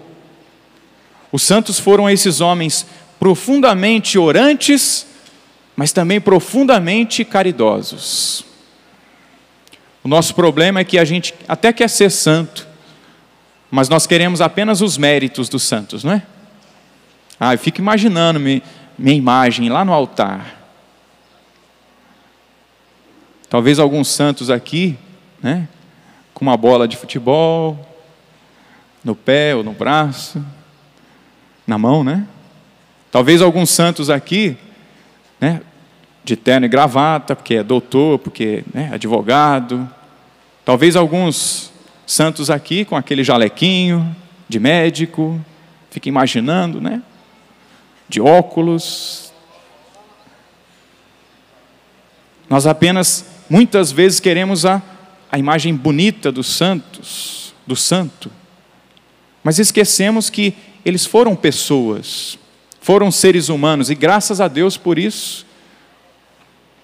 Os 1.33 1.43
santos 1.43 1.81
foram 1.81 2.09
esses 2.09 2.40
homens 2.40 2.87
profundamente 3.19 4.19
orantes, 4.19 5.07
mas 5.75 5.93
também 5.93 6.21
profundamente 6.21 7.25
caridosos. 7.25 8.45
O 10.02 10.09
nosso 10.09 10.35
problema 10.35 10.81
é 10.81 10.85
que 10.85 10.99
a 10.99 11.04
gente 11.04 11.35
até 11.49 11.73
quer 11.73 11.88
ser 11.88 12.11
santo, 12.11 12.69
mas 13.75 13.88
nós 13.88 14.07
queremos 14.07 14.40
apenas 14.40 14.81
os 14.81 14.97
méritos 14.97 15.49
dos 15.49 15.64
santos, 15.64 16.04
não 16.04 16.12
é? 16.12 16.23
Ah, 17.40 17.54
eu 17.54 17.59
fico 17.59 17.81
imaginando 17.81 18.38
minha, 18.38 18.62
imagem 18.97 19.69
lá 19.69 19.85
no 19.85 19.93
altar. 19.93 20.61
Talvez 23.50 23.81
alguns 23.81 24.07
santos 24.07 24.49
aqui, 24.49 24.97
né, 25.43 25.66
com 26.33 26.45
uma 26.45 26.57
bola 26.57 26.87
de 26.87 26.97
futebol, 26.97 27.76
no 29.02 29.16
pé 29.16 29.57
ou 29.57 29.64
no 29.64 29.73
braço, 29.73 30.40
na 31.66 31.76
mão, 31.76 32.04
né? 32.04 32.28
Talvez 33.11 33.43
alguns 33.43 33.71
santos 33.71 34.09
aqui, 34.09 34.57
né, 35.40 35.61
de 36.23 36.37
terno 36.37 36.64
e 36.64 36.69
gravata, 36.69 37.35
porque 37.35 37.57
é 37.57 37.64
doutor, 37.64 38.21
porque 38.21 38.62
é 38.73 38.78
né, 38.78 38.90
advogado. 38.93 39.90
Talvez 40.64 40.95
alguns 40.95 41.74
santos 42.07 42.51
aqui 42.51 42.85
com 42.85 42.97
aquele 42.97 43.25
jalequinho 43.25 44.15
de 44.49 44.61
médico, 44.61 45.41
fica 45.91 46.09
imaginando, 46.09 46.81
né? 46.81 47.03
De 48.09 48.21
óculos. 48.21 49.33
Nós 52.49 52.67
apenas, 52.67 53.25
muitas 53.49 53.91
vezes, 53.91 54.21
queremos 54.21 54.67
a, 54.67 54.83
a 55.31 55.39
imagem 55.39 55.75
bonita 55.75 56.31
dos 56.31 56.47
santos, 56.49 57.55
do 57.67 57.75
santo. 57.75 58.31
Mas 59.43 59.59
esquecemos 59.59 60.31
que 60.31 60.55
eles 60.85 61.07
foram 61.07 61.35
pessoas, 61.35 62.39
foram 62.81 63.11
seres 63.11 63.49
humanos, 63.49 63.91
e 63.91 63.95
graças 63.95 64.41
a 64.41 64.49
Deus 64.49 64.77
por 64.77 64.99
isso. 64.99 65.47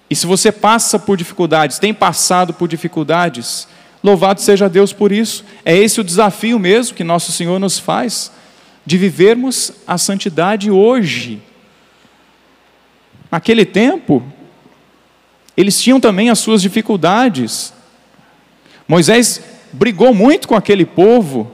E 0.09 0.15
se 0.15 0.25
você 0.25 0.51
passa 0.51 0.99
por 0.99 1.15
dificuldades, 1.15 1.79
tem 1.79 1.93
passado 1.93 2.53
por 2.53 2.67
dificuldades, 2.67 3.67
louvado 4.03 4.41
seja 4.41 4.69
Deus 4.69 4.91
por 4.93 5.11
isso. 5.11 5.45
É 5.63 5.75
esse 5.77 5.99
o 6.01 6.03
desafio 6.03 6.57
mesmo 6.57 6.95
que 6.95 7.03
nosso 7.03 7.31
Senhor 7.31 7.59
nos 7.59 7.77
faz, 7.79 8.31
de 8.85 8.97
vivermos 8.97 9.71
a 9.85 9.97
santidade 9.97 10.71
hoje. 10.71 11.41
Naquele 13.31 13.65
tempo, 13.65 14.23
eles 15.55 15.81
tinham 15.81 15.99
também 15.99 16.29
as 16.29 16.39
suas 16.39 16.61
dificuldades. 16.61 17.73
Moisés 18.87 19.41
brigou 19.71 20.13
muito 20.13 20.47
com 20.47 20.55
aquele 20.55 20.85
povo, 20.85 21.51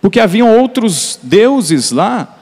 porque 0.00 0.18
haviam 0.18 0.58
outros 0.58 1.18
deuses 1.22 1.90
lá, 1.90 2.36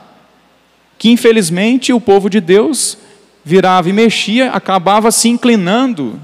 que 0.97 1.09
infelizmente 1.09 1.91
o 1.93 2.01
povo 2.01 2.29
de 2.29 2.39
Deus 2.39 2.97
virava 3.43 3.89
e 3.89 3.93
mexia, 3.93 4.51
acabava 4.51 5.11
se 5.11 5.27
inclinando 5.27 6.19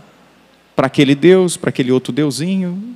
para 0.75 0.87
aquele 0.87 1.13
Deus, 1.13 1.57
para 1.57 1.69
aquele 1.69 1.91
outro 1.91 2.13
deusinho. 2.13 2.95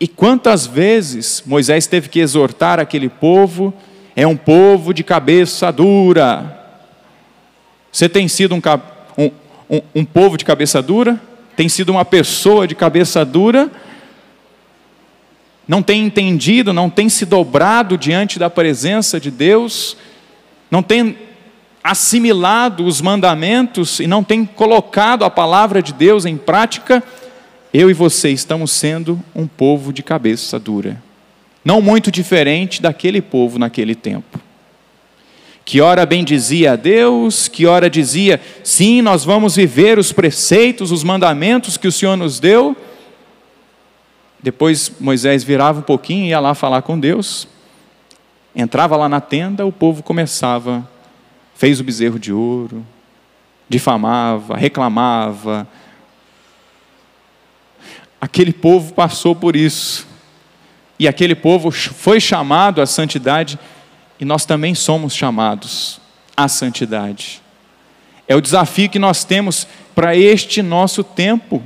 E 0.00 0.08
quantas 0.08 0.66
vezes 0.66 1.42
Moisés 1.46 1.86
teve 1.86 2.08
que 2.08 2.18
exortar 2.18 2.80
aquele 2.80 3.08
povo, 3.08 3.72
é 4.16 4.26
um 4.26 4.36
povo 4.36 4.94
de 4.94 5.04
cabeça 5.04 5.70
dura. 5.70 6.58
Você 7.92 8.08
tem 8.08 8.26
sido 8.26 8.54
um, 8.54 8.62
um, 9.68 9.80
um, 9.94 10.04
povo 10.04 10.38
de 10.38 10.44
cabeça 10.44 10.80
dura? 10.80 11.20
Tem 11.54 11.68
sido 11.68 11.90
uma 11.90 12.04
pessoa 12.04 12.66
de 12.66 12.74
cabeça 12.74 13.24
dura? 13.24 13.70
não 15.70 15.84
tem 15.84 16.04
entendido, 16.04 16.72
não 16.72 16.90
tem 16.90 17.08
se 17.08 17.24
dobrado 17.24 17.96
diante 17.96 18.40
da 18.40 18.50
presença 18.50 19.20
de 19.20 19.30
Deus, 19.30 19.96
não 20.68 20.82
tem 20.82 21.16
assimilado 21.80 22.84
os 22.84 23.00
mandamentos 23.00 24.00
e 24.00 24.08
não 24.08 24.24
tem 24.24 24.44
colocado 24.44 25.24
a 25.24 25.30
palavra 25.30 25.80
de 25.80 25.92
Deus 25.92 26.26
em 26.26 26.36
prática, 26.36 27.00
eu 27.72 27.90
e 27.90 27.94
você 27.94 28.30
estamos 28.30 28.70
sendo 28.70 29.20
um 29.34 29.46
povo 29.46 29.92
de 29.92 30.02
cabeça 30.02 30.58
dura. 30.58 31.00
Não 31.64 31.80
muito 31.80 32.10
diferente 32.10 32.80
daquele 32.80 33.20
povo 33.20 33.58
naquele 33.58 33.94
tempo. 33.94 34.40
Que 35.64 35.80
ora 35.80 36.04
bendizia 36.04 36.72
a 36.72 36.76
Deus, 36.76 37.46
que 37.46 37.66
ora 37.66 37.88
dizia, 37.88 38.40
sim, 38.64 39.02
nós 39.02 39.24
vamos 39.24 39.56
viver 39.56 39.98
os 39.98 40.10
preceitos, 40.10 40.90
os 40.90 41.04
mandamentos 41.04 41.76
que 41.76 41.86
o 41.86 41.92
Senhor 41.92 42.16
nos 42.16 42.40
deu, 42.40 42.76
depois 44.42 44.90
Moisés 44.98 45.44
virava 45.44 45.80
um 45.80 45.82
pouquinho 45.82 46.24
e 46.24 46.28
ia 46.30 46.40
lá 46.40 46.54
falar 46.54 46.82
com 46.82 46.98
Deus. 46.98 47.46
Entrava 48.56 48.96
lá 48.96 49.08
na 49.08 49.20
tenda, 49.20 49.66
o 49.66 49.72
povo 49.72 50.02
começava, 50.02 50.88
fez 51.54 51.78
o 51.78 51.84
bezerro 51.84 52.18
de 52.18 52.32
ouro, 52.32 52.84
difamava, 53.68 54.56
reclamava. 54.56 55.68
Aquele 58.20 58.52
povo 58.52 58.92
passou 58.92 59.34
por 59.34 59.56
isso. 59.56 60.06
E 60.98 61.08
aquele 61.08 61.34
povo 61.34 61.70
foi 61.70 62.20
chamado 62.20 62.82
à 62.82 62.86
santidade, 62.86 63.58
e 64.20 64.24
nós 64.24 64.44
também 64.44 64.74
somos 64.74 65.14
chamados 65.14 65.98
à 66.36 66.46
santidade. 66.46 67.40
É 68.28 68.36
o 68.36 68.40
desafio 68.40 68.90
que 68.90 68.98
nós 68.98 69.24
temos 69.24 69.66
para 69.94 70.14
este 70.14 70.60
nosso 70.62 71.02
tempo. 71.02 71.62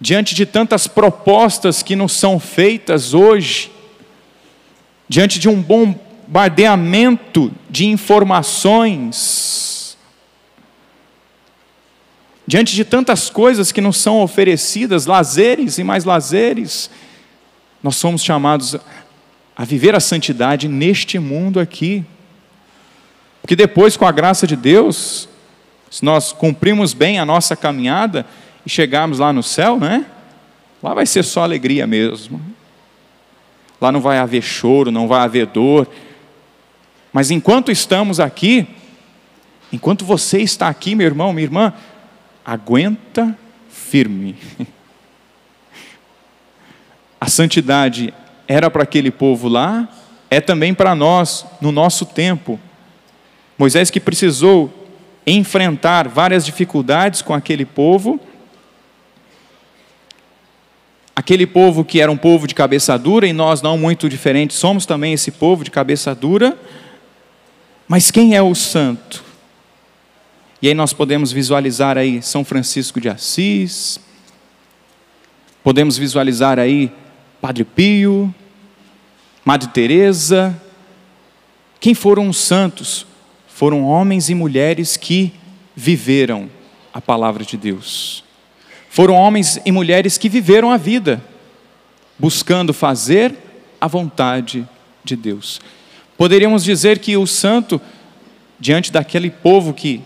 Diante 0.00 0.34
de 0.34 0.46
tantas 0.46 0.86
propostas 0.86 1.82
que 1.82 1.94
nos 1.94 2.12
são 2.12 2.40
feitas 2.40 3.12
hoje, 3.14 3.70
diante 5.08 5.38
de 5.38 5.48
um 5.48 5.60
bombardeamento 5.60 7.52
de 7.68 7.86
informações, 7.86 9.73
diante 12.46 12.74
de 12.74 12.84
tantas 12.84 13.30
coisas 13.30 13.72
que 13.72 13.80
nos 13.80 13.96
são 13.96 14.20
oferecidas, 14.20 15.06
lazeres 15.06 15.78
e 15.78 15.84
mais 15.84 16.04
lazeres, 16.04 16.90
nós 17.82 17.96
somos 17.96 18.22
chamados 18.22 18.76
a 19.56 19.64
viver 19.64 19.94
a 19.94 20.00
santidade 20.00 20.68
neste 20.68 21.18
mundo 21.18 21.60
aqui. 21.60 22.04
Porque 23.40 23.54
depois, 23.54 23.96
com 23.96 24.06
a 24.06 24.12
graça 24.12 24.46
de 24.46 24.56
Deus, 24.56 25.28
se 25.90 26.04
nós 26.04 26.32
cumprimos 26.32 26.92
bem 26.92 27.18
a 27.18 27.26
nossa 27.26 27.54
caminhada 27.54 28.26
e 28.64 28.70
chegarmos 28.70 29.18
lá 29.18 29.32
no 29.32 29.42
céu, 29.42 29.78
né? 29.78 30.06
Lá 30.82 30.92
vai 30.92 31.06
ser 31.06 31.22
só 31.22 31.42
alegria 31.42 31.86
mesmo. 31.86 32.40
Lá 33.80 33.92
não 33.92 34.00
vai 34.00 34.18
haver 34.18 34.42
choro, 34.42 34.90
não 34.90 35.06
vai 35.06 35.20
haver 35.20 35.46
dor. 35.46 35.88
Mas 37.12 37.30
enquanto 37.30 37.70
estamos 37.70 38.18
aqui, 38.18 38.66
enquanto 39.72 40.04
você 40.04 40.40
está 40.40 40.68
aqui, 40.68 40.94
meu 40.94 41.06
irmão, 41.06 41.32
minha 41.32 41.44
irmã, 41.44 41.72
aguenta 42.44 43.36
firme. 43.68 44.36
A 47.20 47.28
santidade 47.28 48.12
era 48.46 48.70
para 48.70 48.82
aquele 48.82 49.10
povo 49.10 49.48
lá, 49.48 49.88
é 50.30 50.40
também 50.40 50.74
para 50.74 50.94
nós, 50.94 51.46
no 51.60 51.72
nosso 51.72 52.04
tempo. 52.04 52.60
Moisés 53.56 53.90
que 53.90 53.98
precisou 53.98 54.88
enfrentar 55.26 56.06
várias 56.06 56.44
dificuldades 56.44 57.22
com 57.22 57.32
aquele 57.32 57.64
povo, 57.64 58.20
aquele 61.16 61.46
povo 61.46 61.82
que 61.82 62.00
era 62.00 62.12
um 62.12 62.16
povo 62.16 62.46
de 62.46 62.54
cabeça 62.54 62.98
dura, 62.98 63.26
e 63.26 63.32
nós 63.32 63.62
não 63.62 63.78
muito 63.78 64.06
diferentes, 64.08 64.58
somos 64.58 64.84
também 64.84 65.14
esse 65.14 65.30
povo 65.30 65.64
de 65.64 65.70
cabeça 65.70 66.14
dura, 66.14 66.58
mas 67.88 68.10
quem 68.10 68.34
é 68.36 68.42
o 68.42 68.54
santo? 68.54 69.23
E 70.64 70.68
aí 70.68 70.72
nós 70.72 70.94
podemos 70.94 71.30
visualizar 71.30 71.98
aí 71.98 72.22
São 72.22 72.42
Francisco 72.42 72.98
de 72.98 73.06
Assis, 73.06 74.00
podemos 75.62 75.98
visualizar 75.98 76.58
aí 76.58 76.90
Padre 77.38 77.64
Pio, 77.64 78.34
Madre 79.44 79.68
Teresa, 79.68 80.58
quem 81.78 81.92
foram 81.92 82.30
os 82.30 82.38
santos? 82.38 83.06
foram 83.46 83.84
homens 83.84 84.30
e 84.30 84.34
mulheres 84.34 84.96
que 84.96 85.34
viveram 85.76 86.48
a 86.94 86.98
palavra 86.98 87.44
de 87.44 87.58
Deus. 87.58 88.24
Foram 88.88 89.16
homens 89.16 89.60
e 89.66 89.70
mulheres 89.70 90.16
que 90.16 90.30
viveram 90.30 90.70
a 90.70 90.78
vida, 90.78 91.22
buscando 92.18 92.72
fazer 92.72 93.36
a 93.78 93.86
vontade 93.86 94.66
de 95.04 95.14
Deus. 95.14 95.60
Poderíamos 96.16 96.64
dizer 96.64 97.00
que 97.00 97.18
o 97.18 97.26
santo, 97.26 97.78
diante 98.58 98.90
daquele 98.90 99.28
povo 99.28 99.74
que, 99.74 100.00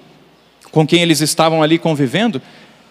com 0.71 0.87
quem 0.87 1.03
eles 1.03 1.21
estavam 1.21 1.63
ali 1.63 1.79
convivendo, 1.79 2.41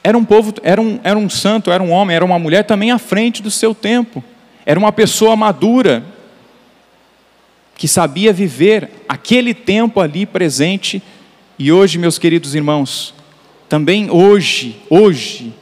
era 0.04 0.18
um 0.18 0.24
povo, 0.24 0.54
era 0.64 0.82
um, 0.82 1.00
era 1.04 1.20
um 1.20 1.30
santo, 1.30 1.72
era 1.72 1.84
um 1.84 1.92
homem, 1.92 2.16
era 2.16 2.24
uma 2.24 2.40
mulher 2.40 2.64
também 2.64 2.92
à 2.92 2.98
frente 2.98 3.42
do 3.42 3.52
seu 3.52 3.76
tempo. 3.76 4.24
Era 4.66 4.80
uma 4.80 4.92
pessoa 4.92 5.36
madura, 5.36 6.04
que 7.76 7.88
sabia 7.88 8.34
viver 8.34 8.90
aquele 9.08 9.54
tempo 9.54 10.00
ali 10.00 10.26
presente. 10.26 11.02
E 11.60 11.72
hoje, 11.72 11.98
meus 11.98 12.18
queridos 12.18 12.56
irmãos, 12.56 13.14
também 13.68 14.10
hoje, 14.10 14.80
hoje, 14.90 15.54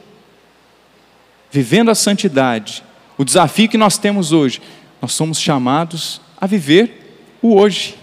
vivendo 1.52 1.90
a 1.90 1.96
santidade, 1.96 2.84
o 3.18 3.26
desafio 3.26 3.70
que 3.70 3.78
nós 3.78 3.98
temos 3.98 4.32
hoje, 4.32 4.62
nós 5.02 5.14
somos 5.14 5.40
chamados 5.40 6.22
a 6.40 6.46
viver 6.46 7.20
o 7.42 7.56
hoje. 7.56 7.96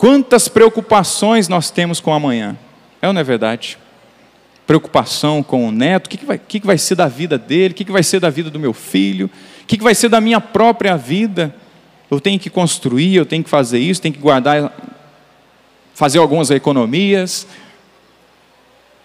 Quantas 0.00 0.48
preocupações 0.48 1.46
nós 1.46 1.70
temos 1.70 2.00
com 2.00 2.10
amanhã? 2.10 2.56
É 3.02 3.06
ou 3.06 3.12
não 3.12 3.20
é 3.20 3.24
verdade? 3.24 3.76
Preocupação 4.66 5.42
com 5.42 5.68
o 5.68 5.70
neto, 5.70 6.06
o 6.06 6.08
que, 6.08 6.16
que, 6.16 6.24
vai, 6.24 6.38
que, 6.38 6.58
que 6.58 6.66
vai 6.66 6.78
ser 6.78 6.94
da 6.94 7.06
vida 7.06 7.36
dele, 7.36 7.72
o 7.72 7.76
que, 7.76 7.84
que 7.84 7.92
vai 7.92 8.02
ser 8.02 8.18
da 8.18 8.30
vida 8.30 8.48
do 8.48 8.58
meu 8.58 8.72
filho, 8.72 9.26
o 9.62 9.66
que, 9.66 9.76
que 9.76 9.84
vai 9.84 9.94
ser 9.94 10.08
da 10.08 10.18
minha 10.18 10.40
própria 10.40 10.96
vida 10.96 11.54
eu 12.10 12.18
tenho 12.18 12.40
que 12.40 12.48
construir, 12.48 13.14
eu 13.14 13.26
tenho 13.26 13.44
que 13.44 13.50
fazer 13.50 13.78
isso, 13.78 14.00
tenho 14.00 14.14
que 14.14 14.20
guardar, 14.22 14.72
fazer 15.92 16.18
algumas 16.18 16.50
economias. 16.50 17.46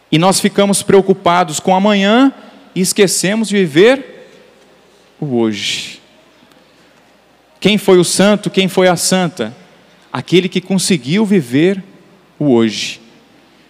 E 0.10 0.18
nós 0.18 0.40
ficamos 0.40 0.82
preocupados 0.82 1.60
com 1.60 1.76
amanhã 1.76 2.34
e 2.74 2.80
esquecemos 2.80 3.50
de 3.50 3.58
viver 3.58 4.30
o 5.20 5.36
hoje. 5.36 6.02
Quem 7.60 7.78
foi 7.78 7.98
o 7.98 8.06
santo, 8.06 8.50
quem 8.50 8.70
foi 8.70 8.88
a 8.88 8.96
santa? 8.96 9.65
Aquele 10.16 10.48
que 10.48 10.62
conseguiu 10.62 11.26
viver 11.26 11.84
o 12.40 12.54
hoje, 12.54 13.02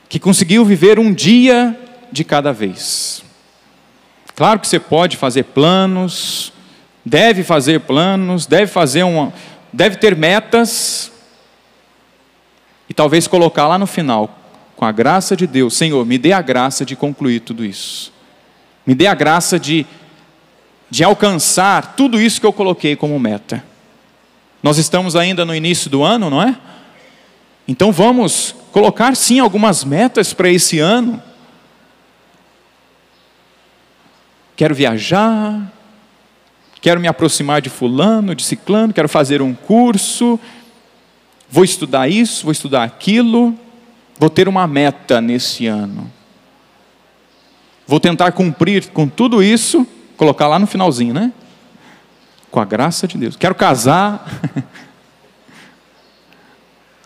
que 0.08 0.19
conseguiu 0.19 0.63
viver 0.63 0.99
um 0.99 1.12
dia 1.12 1.75
de 2.12 2.23
cada 2.23 2.53
vez. 2.53 3.23
Claro 4.36 4.60
que 4.60 4.67
você 4.67 4.79
pode 4.79 5.17
fazer 5.17 5.45
planos, 5.45 6.53
deve 7.03 7.43
fazer 7.43 7.79
planos, 7.79 8.45
deve 8.45 8.67
fazer 8.67 9.01
uma, 9.01 9.34
deve 9.73 9.95
ter 9.95 10.15
metas 10.15 11.12
e 12.88 12.93
talvez 12.93 13.25
colocar 13.25 13.67
lá 13.67 13.79
no 13.79 13.88
final, 13.88 14.38
com 14.75 14.86
a 14.86 14.91
graça 14.91 15.36
de 15.36 15.47
Deus, 15.47 15.75
Senhor, 15.75 16.05
me 16.05 16.19
dê 16.19 16.31
a 16.31 16.43
graça 16.43 16.86
de 16.86 16.95
concluir 16.95 17.39
tudo 17.39 17.65
isso. 17.65 18.13
Me 18.86 18.93
dê 18.93 19.08
a 19.08 19.15
graça 19.15 19.60
de 19.60 19.84
de 20.91 21.03
alcançar 21.03 21.95
tudo 21.95 22.21
isso 22.21 22.39
que 22.39 22.45
eu 22.45 22.53
coloquei 22.53 22.95
como 22.95 23.19
meta. 23.19 23.63
Nós 24.65 24.80
estamos 24.80 25.15
ainda 25.15 25.45
no 25.45 25.54
início 25.54 25.91
do 25.91 26.01
ano, 26.01 26.28
não 26.28 26.41
é? 26.41 26.58
Então 27.67 27.91
vamos 27.91 28.56
colocar 28.71 29.15
sim 29.15 29.39
algumas 29.39 29.84
metas 29.84 30.34
para 30.34 30.49
esse 30.49 30.80
ano. 30.80 31.21
Quero 34.56 34.73
viajar, 34.73 35.71
quero 36.82 36.99
me 36.99 37.08
aproximar 37.08 37.62
de 37.62 37.69
fulano, 37.69 38.34
de 38.34 38.43
ciclano, 38.43 38.91
quero 38.91 39.08
fazer 39.08 39.39
um 39.39 39.54
curso, 39.54 40.39
vou 41.47 41.63
estudar 41.63 42.08
isso, 42.08 42.45
vou 42.45 42.51
estudar 42.51 42.86
aquilo, 42.86 43.56
vou 44.17 44.32
ter 44.32 44.47
uma 44.47 44.65
meta 44.65 45.21
nesse 45.21 45.67
ano. 45.67 46.12
Vou 47.86 47.99
tentar 47.99 48.32
cumprir 48.32 48.88
com 48.88 49.08
tudo 49.08 49.43
isso, 49.43 49.86
colocar 50.17 50.47
lá 50.47 50.58
no 50.58 50.65
finalzinho, 50.65 51.13
né? 51.13 51.32
Com 52.55 52.61
a 52.61 52.65
graça 52.65 53.05
de 53.05 53.17
Deus. 53.17 53.35
Quero 53.35 53.53
casar. 53.53 54.25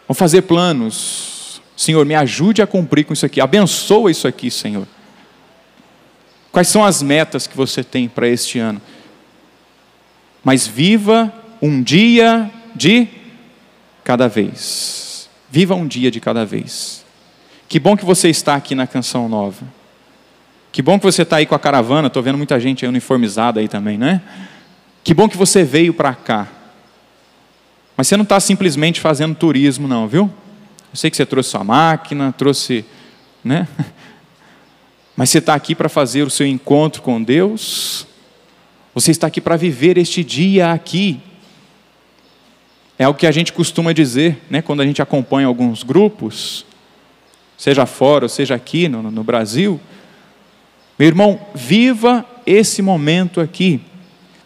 Vou 0.07 0.13
fazer 0.13 0.43
planos. 0.43 1.59
Senhor, 1.75 2.05
me 2.05 2.13
ajude 2.13 2.61
a 2.61 2.67
cumprir 2.67 3.03
com 3.03 3.13
isso 3.13 3.25
aqui. 3.25 3.41
Abençoa 3.41 4.11
isso 4.11 4.27
aqui, 4.27 4.51
Senhor. 4.51 4.87
Quais 6.51 6.67
são 6.67 6.85
as 6.85 7.01
metas 7.01 7.47
que 7.47 7.57
você 7.57 7.83
tem 7.83 8.07
para 8.07 8.27
este 8.27 8.59
ano? 8.59 8.79
mas 10.43 10.67
viva 10.67 11.33
um 11.59 11.81
dia 11.81 12.51
de 12.75 13.07
cada 14.03 14.27
vez. 14.27 15.27
Viva 15.49 15.73
um 15.73 15.87
dia 15.87 16.11
de 16.11 16.19
cada 16.19 16.45
vez. 16.45 17.03
Que 17.67 17.79
bom 17.79 17.97
que 17.97 18.05
você 18.05 18.29
está 18.29 18.53
aqui 18.53 18.75
na 18.75 18.85
Canção 18.85 19.27
Nova. 19.27 19.65
Que 20.71 20.83
bom 20.83 20.99
que 20.99 21.05
você 21.05 21.23
está 21.23 21.37
aí 21.37 21.47
com 21.47 21.55
a 21.55 21.59
caravana, 21.59 22.07
estou 22.07 22.21
vendo 22.21 22.37
muita 22.37 22.59
gente 22.59 22.85
uniformizada 22.85 23.59
aí 23.59 23.67
também, 23.67 23.97
né? 23.97 24.21
Que 25.03 25.13
bom 25.13 25.27
que 25.27 25.37
você 25.37 25.63
veio 25.63 25.93
para 25.93 26.13
cá. 26.13 26.47
Mas 27.95 28.07
você 28.07 28.15
não 28.15 28.23
está 28.23 28.39
simplesmente 28.39 28.99
fazendo 28.99 29.35
turismo, 29.35 29.87
não, 29.87 30.07
viu? 30.07 30.31
Eu 30.91 30.95
sei 30.95 31.09
que 31.09 31.17
você 31.17 31.25
trouxe 31.25 31.49
sua 31.49 31.63
máquina, 31.63 32.33
trouxe, 32.37 32.85
né? 33.43 33.67
Mas 35.15 35.29
você 35.29 35.39
está 35.39 35.53
aqui 35.53 35.75
para 35.75 35.89
fazer 35.89 36.23
o 36.23 36.29
seu 36.29 36.47
encontro 36.47 37.01
com 37.01 37.21
Deus, 37.21 38.07
você 38.93 39.11
está 39.11 39.27
aqui 39.27 39.41
para 39.41 39.57
viver 39.57 39.97
este 39.97 40.23
dia 40.23 40.71
aqui. 40.71 41.19
É 42.97 43.07
o 43.07 43.13
que 43.13 43.27
a 43.27 43.31
gente 43.31 43.51
costuma 43.51 43.91
dizer, 43.91 44.41
né, 44.49 44.61
quando 44.61 44.81
a 44.81 44.85
gente 44.85 45.01
acompanha 45.01 45.47
alguns 45.47 45.83
grupos, 45.83 46.65
seja 47.57 47.85
fora 47.85 48.25
ou 48.25 48.29
seja 48.29 48.55
aqui 48.55 48.87
no, 48.87 49.03
no 49.03 49.23
Brasil. 49.23 49.79
Meu 50.97 51.07
irmão, 51.07 51.39
viva 51.53 52.25
esse 52.45 52.81
momento 52.81 53.41
aqui. 53.41 53.81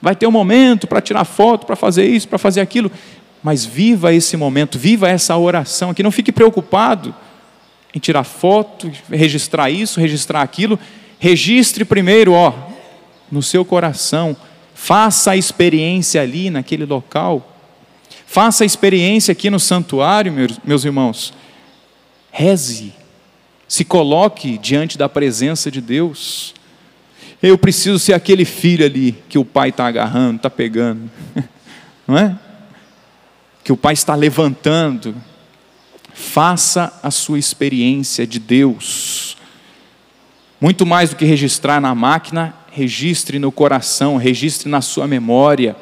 Vai 0.04 0.18
ter 0.18 0.28
um 0.28 0.32
momento 0.32 0.86
para 0.86 1.00
tirar 1.00 1.24
foto, 1.24 1.66
para 1.66 1.78
fazer 1.78 2.06
isso, 2.06 2.28
para 2.28 2.38
fazer 2.38 2.60
aquilo, 2.60 2.92
mas 3.42 3.64
viva 3.64 4.14
esse 4.14 4.36
momento, 4.36 4.78
viva 4.78 5.08
essa 5.08 5.38
oração 5.38 5.92
aqui, 5.92 6.04
não 6.04 6.12
fique 6.12 6.30
preocupado 6.30 7.16
em 7.96 8.00
tirar 8.00 8.26
foto, 8.26 8.92
registrar 9.10 9.70
isso, 9.70 10.02
registrar 10.02 10.42
aquilo, 10.42 10.78
registre 11.18 11.86
primeiro, 11.86 12.34
ó, 12.34 12.54
no 13.32 13.42
seu 13.42 13.64
coração, 13.64 14.36
faça 14.76 15.32
a 15.32 15.38
experiência 15.38 16.22
ali 16.22 16.50
naquele 16.50 16.86
local, 16.86 17.56
faça 18.28 18.66
a 18.66 18.68
experiência 18.68 19.32
aqui 19.32 19.50
no 19.50 19.60
santuário, 19.60 20.34
meus 20.66 20.84
irmãos, 20.84 21.34
reze, 22.30 22.94
se 23.70 23.86
coloque 23.86 24.58
diante 24.58 24.98
da 24.98 25.08
presença 25.08 25.72
de 25.72 25.80
Deus. 25.80 26.54
Eu 27.44 27.58
preciso 27.58 28.00
ser 28.00 28.14
aquele 28.14 28.46
filho 28.46 28.86
ali 28.86 29.22
que 29.28 29.38
o 29.38 29.44
pai 29.44 29.68
está 29.68 29.86
agarrando, 29.86 30.38
está 30.38 30.50
pegando, 30.50 31.12
não 32.08 32.18
é? 32.18 32.40
Que 33.62 33.74
o 33.74 33.76
pai 33.76 33.92
está 33.92 34.16
levantando. 34.16 35.14
Faça 36.14 36.98
a 37.04 37.12
sua 37.12 37.38
experiência 37.38 38.26
de 38.26 38.40
Deus. 38.40 39.36
Muito 40.62 40.86
mais 40.86 41.10
do 41.10 41.18
que 41.18 41.26
registrar 41.26 41.82
na 41.82 41.94
máquina, 41.94 42.56
registre 42.72 43.38
no 43.38 43.52
coração, 43.52 44.16
registre 44.16 44.70
na 44.70 44.80
sua 44.80 45.06
memória. 45.06 45.76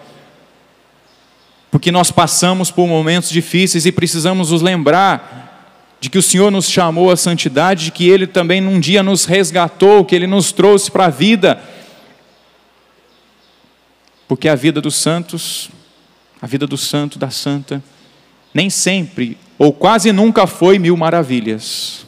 Porque 1.70 1.92
nós 1.92 2.10
passamos 2.10 2.72
por 2.72 2.88
momentos 2.88 3.30
difíceis 3.30 3.86
e 3.86 3.92
precisamos 3.92 4.50
nos 4.50 4.64
lembrar 4.64 5.51
de 6.02 6.10
que 6.10 6.18
o 6.18 6.22
Senhor 6.22 6.50
nos 6.50 6.68
chamou 6.68 7.12
à 7.12 7.16
santidade, 7.16 7.86
de 7.86 7.92
que 7.92 8.10
Ele 8.10 8.26
também 8.26 8.60
num 8.60 8.80
dia 8.80 9.04
nos 9.04 9.26
resgatou, 9.26 10.04
que 10.04 10.16
Ele 10.16 10.26
nos 10.26 10.52
trouxe 10.52 10.90
para 10.90 11.06
a 11.06 11.10
vida. 11.10 11.62
Porque 14.28 14.50
a 14.50 14.56
vida 14.56 14.82
dos 14.82 14.96
santos, 14.96 15.70
a 16.42 16.48
vida 16.48 16.66
do 16.66 16.76
santo, 16.76 17.20
da 17.20 17.30
santa, 17.30 17.84
nem 18.52 18.68
sempre, 18.68 19.38
ou 19.60 19.72
quase 19.72 20.12
nunca 20.12 20.48
foi 20.48 20.80
mil 20.80 20.98
maravilhas. 20.98 22.04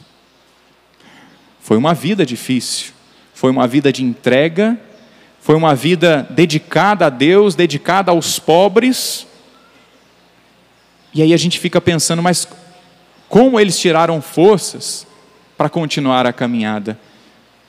Foi 1.60 1.76
uma 1.76 1.94
vida 1.94 2.26
difícil, 2.26 2.92
foi 3.32 3.52
uma 3.52 3.68
vida 3.68 3.92
de 3.92 4.02
entrega, 4.02 4.76
foi 5.40 5.54
uma 5.54 5.72
vida 5.72 6.26
dedicada 6.30 7.06
a 7.06 7.10
Deus, 7.10 7.54
dedicada 7.54 8.10
aos 8.10 8.40
pobres. 8.40 9.24
E 11.14 11.22
aí 11.22 11.32
a 11.32 11.36
gente 11.36 11.60
fica 11.60 11.80
pensando, 11.80 12.20
mas 12.20 12.44
como 13.34 13.58
eles 13.58 13.76
tiraram 13.76 14.22
forças 14.22 15.04
para 15.58 15.68
continuar 15.68 16.24
a 16.24 16.32
caminhada. 16.32 16.96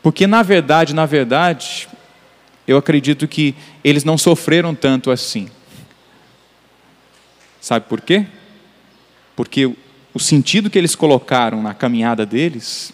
Porque 0.03 0.27
na 0.27 0.43
verdade, 0.43 0.93
na 0.93 1.07
verdade, 1.07 1.89
eu 2.67 2.77
acredito 2.77 3.27
que 3.27 3.55
eles 3.83 4.03
não 4.03 4.15
sofreram 4.15 4.75
tanto 4.75 5.09
assim. 5.09 5.49
Sabe 7.59 7.87
por 7.89 7.99
quê? 7.99 8.27
Porque 9.35 9.75
o 10.13 10.19
sentido 10.19 10.69
que 10.69 10.77
eles 10.77 10.93
colocaram 10.93 11.63
na 11.63 11.73
caminhada 11.73 12.27
deles, 12.27 12.93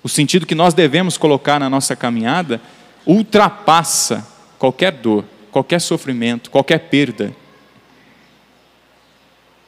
o 0.00 0.08
sentido 0.08 0.46
que 0.46 0.54
nós 0.54 0.74
devemos 0.74 1.18
colocar 1.18 1.58
na 1.58 1.68
nossa 1.68 1.96
caminhada, 1.96 2.60
ultrapassa 3.04 4.24
qualquer 4.60 4.92
dor, 4.92 5.24
qualquer 5.50 5.80
sofrimento, 5.80 6.52
qualquer 6.52 6.78
perda. 6.88 7.34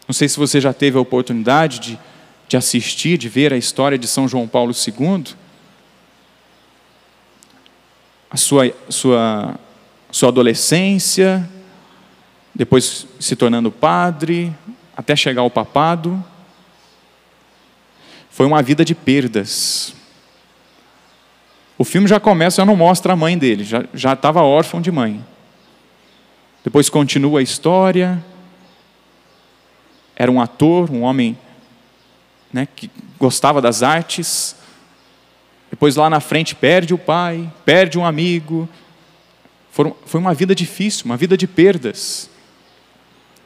Não 0.06 0.12
sei 0.12 0.28
se 0.28 0.38
você 0.38 0.60
já 0.60 0.72
teve 0.72 0.96
a 0.96 1.00
oportunidade 1.00 1.80
de 1.80 1.98
de 2.48 2.56
assistir, 2.56 3.18
de 3.18 3.28
ver 3.28 3.52
a 3.52 3.56
história 3.56 3.98
de 3.98 4.08
São 4.08 4.26
João 4.26 4.48
Paulo 4.48 4.72
II, 4.72 5.24
a 8.30 8.36
sua, 8.36 8.72
sua, 8.88 9.54
sua 10.10 10.28
adolescência, 10.30 11.48
depois 12.54 13.06
se 13.20 13.36
tornando 13.36 13.70
padre, 13.70 14.52
até 14.96 15.14
chegar 15.14 15.42
ao 15.42 15.50
papado. 15.50 16.22
Foi 18.30 18.46
uma 18.46 18.62
vida 18.62 18.84
de 18.84 18.94
perdas. 18.94 19.94
O 21.76 21.84
filme 21.84 22.08
já 22.08 22.18
começa, 22.18 22.56
já 22.56 22.64
não 22.64 22.76
mostra 22.76 23.12
a 23.12 23.16
mãe 23.16 23.36
dele, 23.38 23.64
já 23.94 24.12
estava 24.12 24.42
órfão 24.42 24.80
de 24.80 24.90
mãe. 24.90 25.24
Depois 26.64 26.88
continua 26.88 27.40
a 27.40 27.42
história. 27.42 28.22
Era 30.16 30.30
um 30.30 30.40
ator, 30.40 30.90
um 30.90 31.02
homem 31.02 31.38
né, 32.52 32.66
que 32.74 32.90
gostava 33.18 33.60
das 33.60 33.82
artes, 33.82 34.56
depois 35.70 35.96
lá 35.96 36.08
na 36.08 36.20
frente 36.20 36.54
perde 36.54 36.94
o 36.94 36.98
pai, 36.98 37.50
perde 37.64 37.98
um 37.98 38.04
amigo. 38.04 38.68
foi 40.06 40.20
uma 40.20 40.34
vida 40.34 40.54
difícil, 40.54 41.04
uma 41.04 41.16
vida 41.16 41.36
de 41.36 41.46
perdas. 41.46 42.30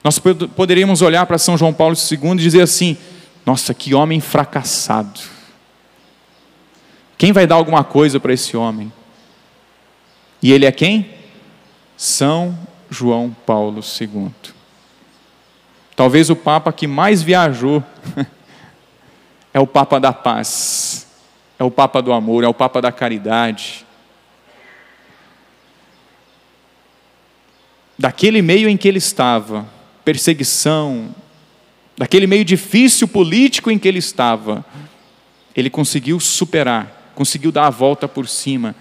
Nós 0.05 0.19
poderíamos 0.57 1.03
olhar 1.03 1.27
para 1.27 1.38
São 1.38 1.57
João 1.57 1.73
Paulo 1.73 1.95
II 1.95 2.33
e 2.33 2.37
dizer 2.37 2.62
assim: 2.62 2.97
nossa, 3.45 3.75
que 3.75 3.95
homem 3.95 4.21
fracassado. 4.21 5.21
Quem 7.19 7.33
vai 7.33 7.47
dar 7.47 7.55
alguma 7.57 7.85
coisa 7.85 8.19
para 8.19 8.33
esse 8.33 8.57
homem? 8.57 8.93
E 10.43 10.53
ele 10.53 10.67
é 10.67 10.73
quem? 10.73 11.09
São 11.97 12.59
João 12.91 13.35
Paulo 13.47 13.81
II. 13.81 14.31
Talvez 15.95 16.31
o 16.31 16.37
Papa 16.37 16.73
que 16.73 16.87
mais 16.87 17.23
viajou 17.23 17.83
é 19.53 19.61
o 19.61 19.67
Papa 19.67 20.01
da 20.01 20.12
paz, 20.12 21.07
é 21.59 21.65
o 21.65 21.71
Papa 21.71 22.01
do 22.01 22.12
amor, 22.12 22.45
é 22.45 22.49
o 22.49 22.55
Papa 22.55 22.81
da 22.81 22.91
caridade. 22.91 23.87
Daquele 27.99 28.41
meio 28.41 28.69
em 28.69 28.77
que 28.77 28.88
ele 28.88 28.99
estava, 28.99 29.67
perseguição, 30.05 31.15
daquele 31.97 32.27
meio 32.27 32.45
difícil 32.45 33.07
político 33.07 33.71
em 33.71 33.79
que 33.79 33.87
ele 33.87 33.99
estava, 33.99 34.65
ele 35.55 35.69
conseguiu 35.69 36.19
superar, 36.19 37.12
conseguiu 37.15 37.53
dar 37.53 37.67
a 37.67 37.71
volta 37.71 38.09
por 38.09 38.27
cima. 38.27 38.75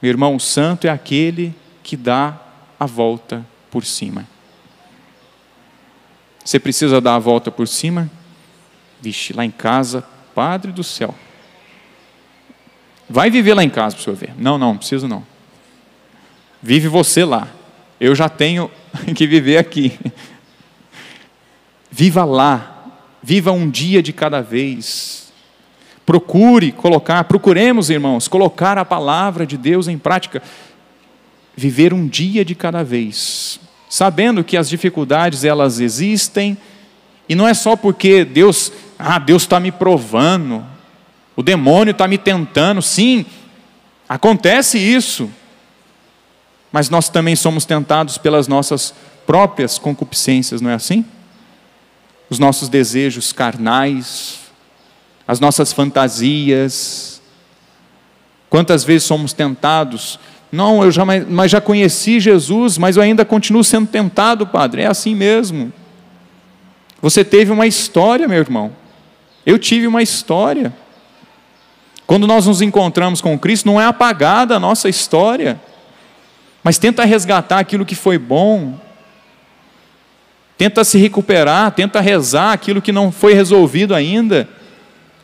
Meu 0.00 0.08
irmão, 0.08 0.34
o 0.34 0.40
santo 0.40 0.86
é 0.86 0.90
aquele 0.90 1.54
que 1.82 1.96
dá 1.96 2.40
a 2.78 2.86
volta 2.86 3.46
por 3.70 3.84
cima. 3.84 4.26
Você 6.42 6.58
precisa 6.58 7.00
dar 7.00 7.16
a 7.16 7.18
volta 7.18 7.50
por 7.50 7.68
cima? 7.68 8.10
Vixe, 9.00 9.32
lá 9.32 9.44
em 9.44 9.50
casa, 9.50 10.04
Padre 10.34 10.72
do 10.72 10.84
céu. 10.84 11.14
Vai 13.08 13.30
viver 13.30 13.54
lá 13.54 13.64
em 13.64 13.70
casa 13.70 13.96
para 13.96 14.00
o 14.00 14.04
senhor 14.04 14.16
ver. 14.16 14.34
Não, 14.38 14.56
não, 14.56 14.68
não 14.68 14.78
preciso 14.78 15.08
não. 15.08 15.26
Vive 16.62 16.86
você 16.86 17.24
lá. 17.24 17.48
Eu 17.98 18.14
já 18.14 18.28
tenho 18.28 18.70
que 19.14 19.26
viver 19.26 19.56
aqui. 19.56 19.98
Viva 21.90 22.24
lá. 22.24 22.86
Viva 23.22 23.50
um 23.50 23.68
dia 23.68 24.02
de 24.02 24.12
cada 24.12 24.40
vez. 24.40 25.32
Procure 26.06 26.72
colocar, 26.72 27.22
procuremos, 27.24 27.90
irmãos, 27.90 28.26
colocar 28.26 28.78
a 28.78 28.84
palavra 28.84 29.46
de 29.46 29.56
Deus 29.56 29.86
em 29.86 29.98
prática. 29.98 30.42
Viver 31.54 31.92
um 31.92 32.06
dia 32.06 32.44
de 32.44 32.54
cada 32.54 32.82
vez, 32.82 33.60
sabendo 33.88 34.42
que 34.42 34.56
as 34.56 34.68
dificuldades 34.68 35.44
elas 35.44 35.78
existem, 35.78 36.56
e 37.28 37.34
não 37.34 37.46
é 37.46 37.54
só 37.54 37.76
porque 37.76 38.24
Deus 38.24 38.72
ah, 39.02 39.18
Deus 39.18 39.42
está 39.42 39.58
me 39.58 39.72
provando, 39.72 40.64
o 41.34 41.42
demônio 41.42 41.92
está 41.92 42.06
me 42.06 42.18
tentando. 42.18 42.82
Sim, 42.82 43.24
acontece 44.08 44.78
isso. 44.78 45.30
Mas 46.70 46.88
nós 46.88 47.08
também 47.08 47.34
somos 47.34 47.64
tentados 47.64 48.18
pelas 48.18 48.46
nossas 48.46 48.94
próprias 49.26 49.78
concupiscências, 49.78 50.60
não 50.60 50.70
é 50.70 50.74
assim? 50.74 51.04
Os 52.28 52.38
nossos 52.38 52.68
desejos 52.68 53.32
carnais, 53.32 54.38
as 55.26 55.40
nossas 55.40 55.72
fantasias. 55.72 57.20
Quantas 58.48 58.84
vezes 58.84 59.04
somos 59.04 59.32
tentados? 59.32 60.18
Não, 60.52 60.82
eu 60.82 60.90
já, 60.90 61.04
mas 61.04 61.50
já 61.50 61.60
conheci 61.60 62.20
Jesus, 62.20 62.76
mas 62.76 62.96
eu 62.96 63.02
ainda 63.02 63.24
continuo 63.24 63.62
sendo 63.64 63.86
tentado, 63.86 64.46
Padre. 64.46 64.82
É 64.82 64.86
assim 64.86 65.14
mesmo. 65.14 65.72
Você 67.00 67.24
teve 67.24 67.50
uma 67.50 67.66
história, 67.66 68.28
meu 68.28 68.38
irmão. 68.38 68.79
Eu 69.44 69.58
tive 69.58 69.86
uma 69.86 70.02
história. 70.02 70.72
Quando 72.06 72.26
nós 72.26 72.46
nos 72.46 72.60
encontramos 72.60 73.20
com 73.20 73.38
Cristo, 73.38 73.66
não 73.66 73.80
é 73.80 73.84
apagada 73.84 74.56
a 74.56 74.60
nossa 74.60 74.88
história, 74.88 75.60
mas 76.62 76.76
tenta 76.76 77.04
resgatar 77.04 77.58
aquilo 77.58 77.86
que 77.86 77.94
foi 77.94 78.18
bom, 78.18 78.78
tenta 80.58 80.84
se 80.84 80.98
recuperar, 80.98 81.70
tenta 81.70 82.00
rezar 82.00 82.52
aquilo 82.52 82.82
que 82.82 82.92
não 82.92 83.12
foi 83.12 83.32
resolvido 83.32 83.94
ainda. 83.94 84.48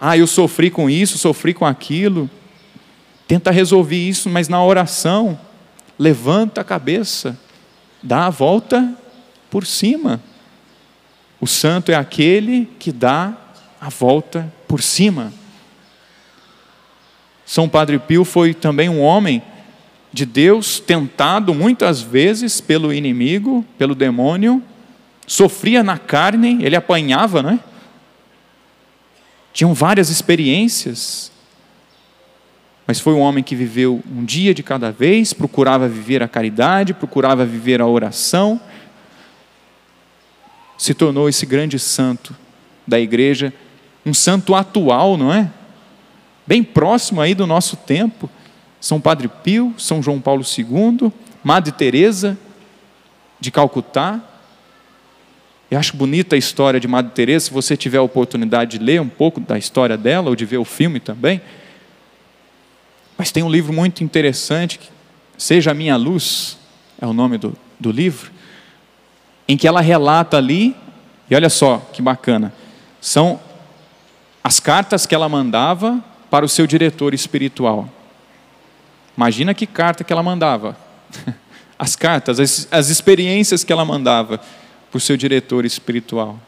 Ah, 0.00 0.16
eu 0.16 0.26
sofri 0.26 0.70
com 0.70 0.88
isso, 0.88 1.18
sofri 1.18 1.52
com 1.52 1.66
aquilo. 1.66 2.30
Tenta 3.26 3.50
resolver 3.50 3.96
isso, 3.96 4.30
mas 4.30 4.48
na 4.48 4.62
oração, 4.62 5.38
levanta 5.98 6.60
a 6.60 6.64
cabeça, 6.64 7.36
dá 8.02 8.26
a 8.26 8.30
volta 8.30 8.94
por 9.50 9.66
cima. 9.66 10.22
O 11.40 11.46
santo 11.46 11.90
é 11.90 11.96
aquele 11.96 12.66
que 12.78 12.92
dá 12.92 13.34
a 13.86 13.88
volta 13.88 14.52
por 14.66 14.82
cima. 14.82 15.32
São 17.44 17.68
Padre 17.68 18.00
Pio 18.00 18.24
foi 18.24 18.52
também 18.52 18.88
um 18.88 19.00
homem 19.00 19.40
de 20.12 20.26
Deus, 20.26 20.80
tentado 20.80 21.54
muitas 21.54 22.00
vezes 22.00 22.60
pelo 22.60 22.92
inimigo, 22.92 23.64
pelo 23.78 23.94
demônio, 23.94 24.60
sofria 25.24 25.84
na 25.84 25.98
carne, 25.98 26.58
ele 26.64 26.74
apanhava, 26.74 27.44
não 27.44 27.50
é? 27.50 27.60
Tinham 29.52 29.72
várias 29.72 30.10
experiências, 30.10 31.30
mas 32.88 32.98
foi 32.98 33.14
um 33.14 33.20
homem 33.20 33.44
que 33.44 33.54
viveu 33.54 34.02
um 34.10 34.24
dia 34.24 34.52
de 34.52 34.64
cada 34.64 34.90
vez, 34.90 35.32
procurava 35.32 35.88
viver 35.88 36.24
a 36.24 36.28
caridade, 36.28 36.92
procurava 36.92 37.46
viver 37.46 37.80
a 37.80 37.86
oração, 37.86 38.60
se 40.76 40.92
tornou 40.92 41.28
esse 41.28 41.46
grande 41.46 41.78
santo 41.78 42.34
da 42.84 42.98
igreja, 42.98 43.52
um 44.06 44.14
santo 44.14 44.54
atual, 44.54 45.16
não 45.16 45.34
é? 45.34 45.50
Bem 46.46 46.62
próximo 46.62 47.20
aí 47.20 47.34
do 47.34 47.44
nosso 47.44 47.76
tempo. 47.76 48.30
São 48.80 49.00
Padre 49.00 49.26
Pio, 49.26 49.74
São 49.76 50.00
João 50.00 50.20
Paulo 50.20 50.44
II, 50.44 51.12
Madre 51.42 51.72
Teresa 51.72 52.38
de 53.40 53.50
Calcutá. 53.50 54.20
Eu 55.68 55.78
acho 55.80 55.96
bonita 55.96 56.36
a 56.36 56.38
história 56.38 56.78
de 56.78 56.86
Madre 56.86 57.10
Teresa, 57.12 57.46
se 57.46 57.52
você 57.52 57.76
tiver 57.76 57.98
a 57.98 58.02
oportunidade 58.02 58.78
de 58.78 58.84
ler 58.84 59.00
um 59.00 59.08
pouco 59.08 59.40
da 59.40 59.58
história 59.58 59.96
dela 59.96 60.28
ou 60.28 60.36
de 60.36 60.44
ver 60.44 60.58
o 60.58 60.64
filme 60.64 61.00
também. 61.00 61.40
Mas 63.18 63.32
tem 63.32 63.42
um 63.42 63.50
livro 63.50 63.72
muito 63.72 64.04
interessante, 64.04 64.78
Seja 65.38 65.72
a 65.72 65.74
Minha 65.74 65.96
Luz, 65.96 66.56
é 66.98 67.06
o 67.06 67.12
nome 67.12 67.36
do, 67.36 67.54
do 67.78 67.90
livro, 67.90 68.30
em 69.46 69.54
que 69.54 69.68
ela 69.68 69.82
relata 69.82 70.38
ali, 70.38 70.74
e 71.28 71.34
olha 71.34 71.50
só 71.50 71.78
que 71.92 72.00
bacana, 72.00 72.54
são 73.00 73.38
as 74.46 74.60
cartas 74.60 75.06
que 75.06 75.12
ela 75.12 75.28
mandava 75.28 76.00
para 76.30 76.44
o 76.44 76.48
seu 76.48 76.68
diretor 76.68 77.12
espiritual. 77.12 77.90
Imagina 79.16 79.52
que 79.52 79.66
carta 79.66 80.04
que 80.04 80.12
ela 80.12 80.22
mandava. 80.22 80.76
As 81.76 81.96
cartas, 81.96 82.40
as, 82.40 82.66
as 82.70 82.88
experiências 82.88 83.62
que 83.62 83.70
ela 83.70 83.84
mandava 83.84 84.38
para 84.90 84.96
o 84.96 85.00
seu 85.00 85.14
diretor 85.14 85.66
espiritual. 85.66 86.40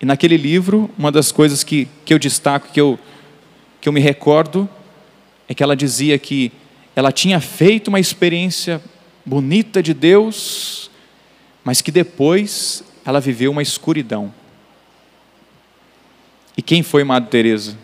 E 0.00 0.06
naquele 0.06 0.36
livro, 0.36 0.90
uma 0.98 1.12
das 1.12 1.30
coisas 1.30 1.62
que, 1.62 1.86
que 2.04 2.12
eu 2.12 2.18
destaco, 2.18 2.72
que 2.72 2.80
eu, 2.80 2.98
que 3.80 3.88
eu 3.88 3.92
me 3.92 4.00
recordo, 4.00 4.68
é 5.46 5.54
que 5.54 5.62
ela 5.62 5.76
dizia 5.76 6.18
que 6.18 6.50
ela 6.96 7.12
tinha 7.12 7.40
feito 7.40 7.86
uma 7.86 8.00
experiência 8.00 8.82
bonita 9.24 9.80
de 9.80 9.94
Deus, 9.94 10.90
mas 11.62 11.80
que 11.80 11.92
depois 11.92 12.82
ela 13.04 13.20
viveu 13.20 13.52
uma 13.52 13.62
escuridão. 13.62 14.34
E 16.56 16.62
quem 16.62 16.82
foi 16.82 17.04
Madre 17.04 17.30
Teresa? 17.30 17.76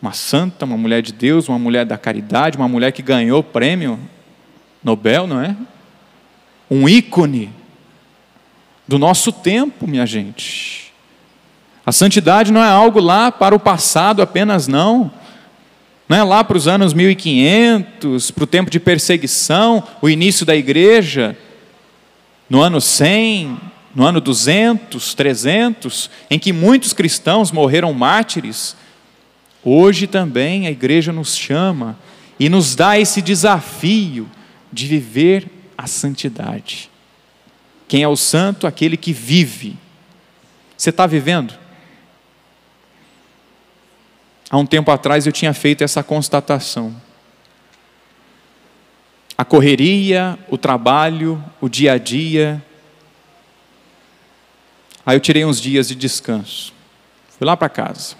Uma 0.00 0.12
santa, 0.12 0.64
uma 0.64 0.76
mulher 0.76 1.00
de 1.02 1.12
Deus, 1.12 1.48
uma 1.48 1.58
mulher 1.58 1.86
da 1.86 1.96
caridade, 1.96 2.58
uma 2.58 2.68
mulher 2.68 2.92
que 2.92 3.02
ganhou 3.02 3.42
prêmio 3.42 3.98
Nobel, 4.82 5.26
não 5.26 5.40
é? 5.40 5.56
Um 6.70 6.88
ícone 6.88 7.50
do 8.86 8.98
nosso 8.98 9.32
tempo, 9.32 9.86
minha 9.86 10.04
gente. 10.04 10.92
A 11.86 11.92
santidade 11.92 12.52
não 12.52 12.62
é 12.62 12.68
algo 12.68 13.00
lá 13.00 13.32
para 13.32 13.54
o 13.54 13.60
passado 13.60 14.20
apenas, 14.20 14.68
não. 14.68 15.10
Não 16.08 16.16
é 16.16 16.22
lá 16.22 16.44
para 16.44 16.56
os 16.56 16.68
anos 16.68 16.92
1500, 16.92 18.30
para 18.30 18.44
o 18.44 18.46
tempo 18.46 18.70
de 18.70 18.78
perseguição, 18.78 19.82
o 20.02 20.08
início 20.08 20.44
da 20.44 20.54
igreja, 20.54 21.36
no 22.48 22.60
ano 22.60 22.80
100, 22.80 23.58
no 23.94 24.04
ano 24.04 24.20
200, 24.20 25.14
300, 25.14 26.10
em 26.28 26.38
que 26.38 26.52
muitos 26.52 26.92
cristãos 26.92 27.52
morreram 27.52 27.92
mártires, 27.92 28.76
hoje 29.62 30.06
também 30.06 30.66
a 30.66 30.70
igreja 30.70 31.12
nos 31.12 31.36
chama 31.36 31.96
e 32.38 32.48
nos 32.48 32.74
dá 32.74 32.98
esse 32.98 33.22
desafio 33.22 34.28
de 34.72 34.86
viver 34.86 35.48
a 35.78 35.86
santidade. 35.86 36.90
Quem 37.86 38.02
é 38.02 38.08
o 38.08 38.16
santo? 38.16 38.66
Aquele 38.66 38.96
que 38.96 39.12
vive. 39.12 39.76
Você 40.76 40.90
está 40.90 41.06
vivendo? 41.06 41.54
Há 44.50 44.58
um 44.58 44.66
tempo 44.66 44.90
atrás 44.90 45.26
eu 45.26 45.32
tinha 45.32 45.54
feito 45.54 45.84
essa 45.84 46.02
constatação. 46.02 46.94
A 49.36 49.44
correria, 49.44 50.38
o 50.48 50.58
trabalho, 50.58 51.42
o 51.60 51.68
dia 51.68 51.92
a 51.92 51.98
dia, 51.98 52.62
Aí 55.04 55.16
eu 55.16 55.20
tirei 55.20 55.44
uns 55.44 55.60
dias 55.60 55.88
de 55.88 55.94
descanso. 55.94 56.72
Fui 57.38 57.46
lá 57.46 57.56
para 57.56 57.68
casa. 57.68 58.16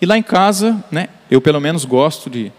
E 0.00 0.06
lá 0.06 0.16
em 0.16 0.22
casa, 0.22 0.82
né, 0.90 1.08
eu 1.30 1.40
pelo 1.40 1.60
menos 1.60 1.84
gosto 1.84 2.28
de 2.28 2.52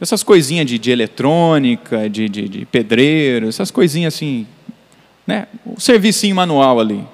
essas 0.00 0.22
coisinhas 0.22 0.66
de, 0.66 0.78
de 0.78 0.90
eletrônica, 0.90 2.08
de, 2.08 2.28
de, 2.28 2.48
de, 2.48 2.64
pedreiro, 2.64 3.48
essas 3.48 3.70
coisinhas 3.70 4.14
assim, 4.14 4.46
né, 5.26 5.46
o 5.64 5.80
serviço 5.80 6.32
manual 6.34 6.80
ali. 6.80 7.04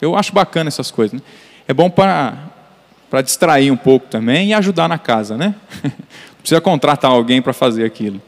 Eu 0.00 0.16
acho 0.16 0.32
bacana 0.32 0.68
essas 0.68 0.90
coisas. 0.90 1.20
Né? 1.20 1.26
É 1.66 1.72
bom 1.72 1.88
para 1.88 2.50
para 3.14 3.22
distrair 3.22 3.70
um 3.70 3.76
pouco 3.76 4.08
também 4.08 4.48
e 4.48 4.54
ajudar 4.54 4.88
na 4.88 4.98
casa, 4.98 5.36
né? 5.36 5.54
Precisa 6.40 6.60
contratar 6.60 7.12
alguém 7.12 7.40
para 7.40 7.52
fazer 7.52 7.84
aquilo. 7.84 8.20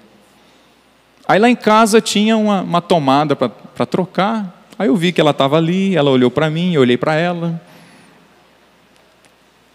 Aí 1.27 1.41
lá 1.41 1.51
em 1.51 1.57
casa 1.57 2.01
tinha 2.01 2.37
uma, 2.37 2.63
uma 2.63 2.81
tomada 2.81 3.35
para 3.35 3.85
trocar. 3.85 4.56
Aí 4.79 4.89
eu 4.89 4.97
vi 4.97 5.13
que 5.13 5.21
ela 5.21 5.31
estava 5.31 5.57
ali, 5.57 5.97
ela 5.97 6.11
olhou 6.11 6.31
para 6.31 6.51
mim, 6.51 6.75
eu 6.75 6.83
olhei 6.83 6.97
para 6.97 7.15
ela. 7.15 7.61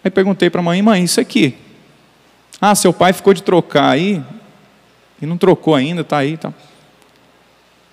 Aí 0.03 0.11
perguntei 0.11 0.49
para 0.49 0.61
a 0.61 0.63
mãe, 0.63 0.81
mãe, 0.81 1.03
isso 1.03 1.19
aqui? 1.19 1.55
Ah, 2.59 2.75
seu 2.75 2.93
pai 2.93 3.11
ficou 3.11 3.33
de 3.33 3.41
trocar 3.41 3.89
aí, 3.89 4.23
e 5.21 5.25
não 5.25 5.37
trocou 5.37 5.75
ainda, 5.75 6.01
está 6.01 6.17
aí. 6.17 6.37
Tá. 6.37 6.53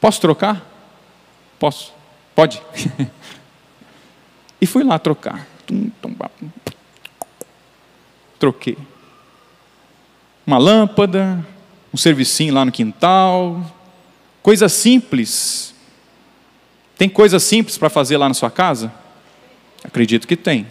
Posso 0.00 0.20
trocar? 0.20 0.66
Posso. 1.58 1.92
Pode. 2.34 2.62
e 4.60 4.66
fui 4.66 4.84
lá 4.84 4.98
trocar. 4.98 5.46
Troquei. 8.38 8.78
Uma 10.46 10.56
lâmpada, 10.56 11.44
um 11.92 11.96
servicinho 11.96 12.54
lá 12.54 12.64
no 12.64 12.72
quintal, 12.72 13.62
coisa 14.42 14.68
simples, 14.68 15.74
tem 16.98 17.08
coisa 17.08 17.38
simples 17.38 17.78
para 17.78 17.88
fazer 17.88 18.16
lá 18.16 18.26
na 18.26 18.34
sua 18.34 18.50
casa? 18.50 18.92
Acredito 19.84 20.26
que 20.26 20.36
tem. 20.36 20.66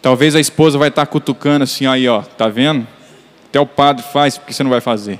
Talvez 0.00 0.36
a 0.36 0.40
esposa 0.40 0.78
vai 0.78 0.90
estar 0.90 1.04
tá 1.04 1.10
cutucando 1.10 1.64
assim, 1.64 1.86
aí 1.86 2.08
ó, 2.08 2.22
tá 2.22 2.48
vendo? 2.48 2.86
Até 3.48 3.58
o 3.58 3.66
padre 3.66 4.04
faz, 4.12 4.38
porque 4.38 4.52
você 4.52 4.62
não 4.62 4.70
vai 4.70 4.80
fazer. 4.80 5.18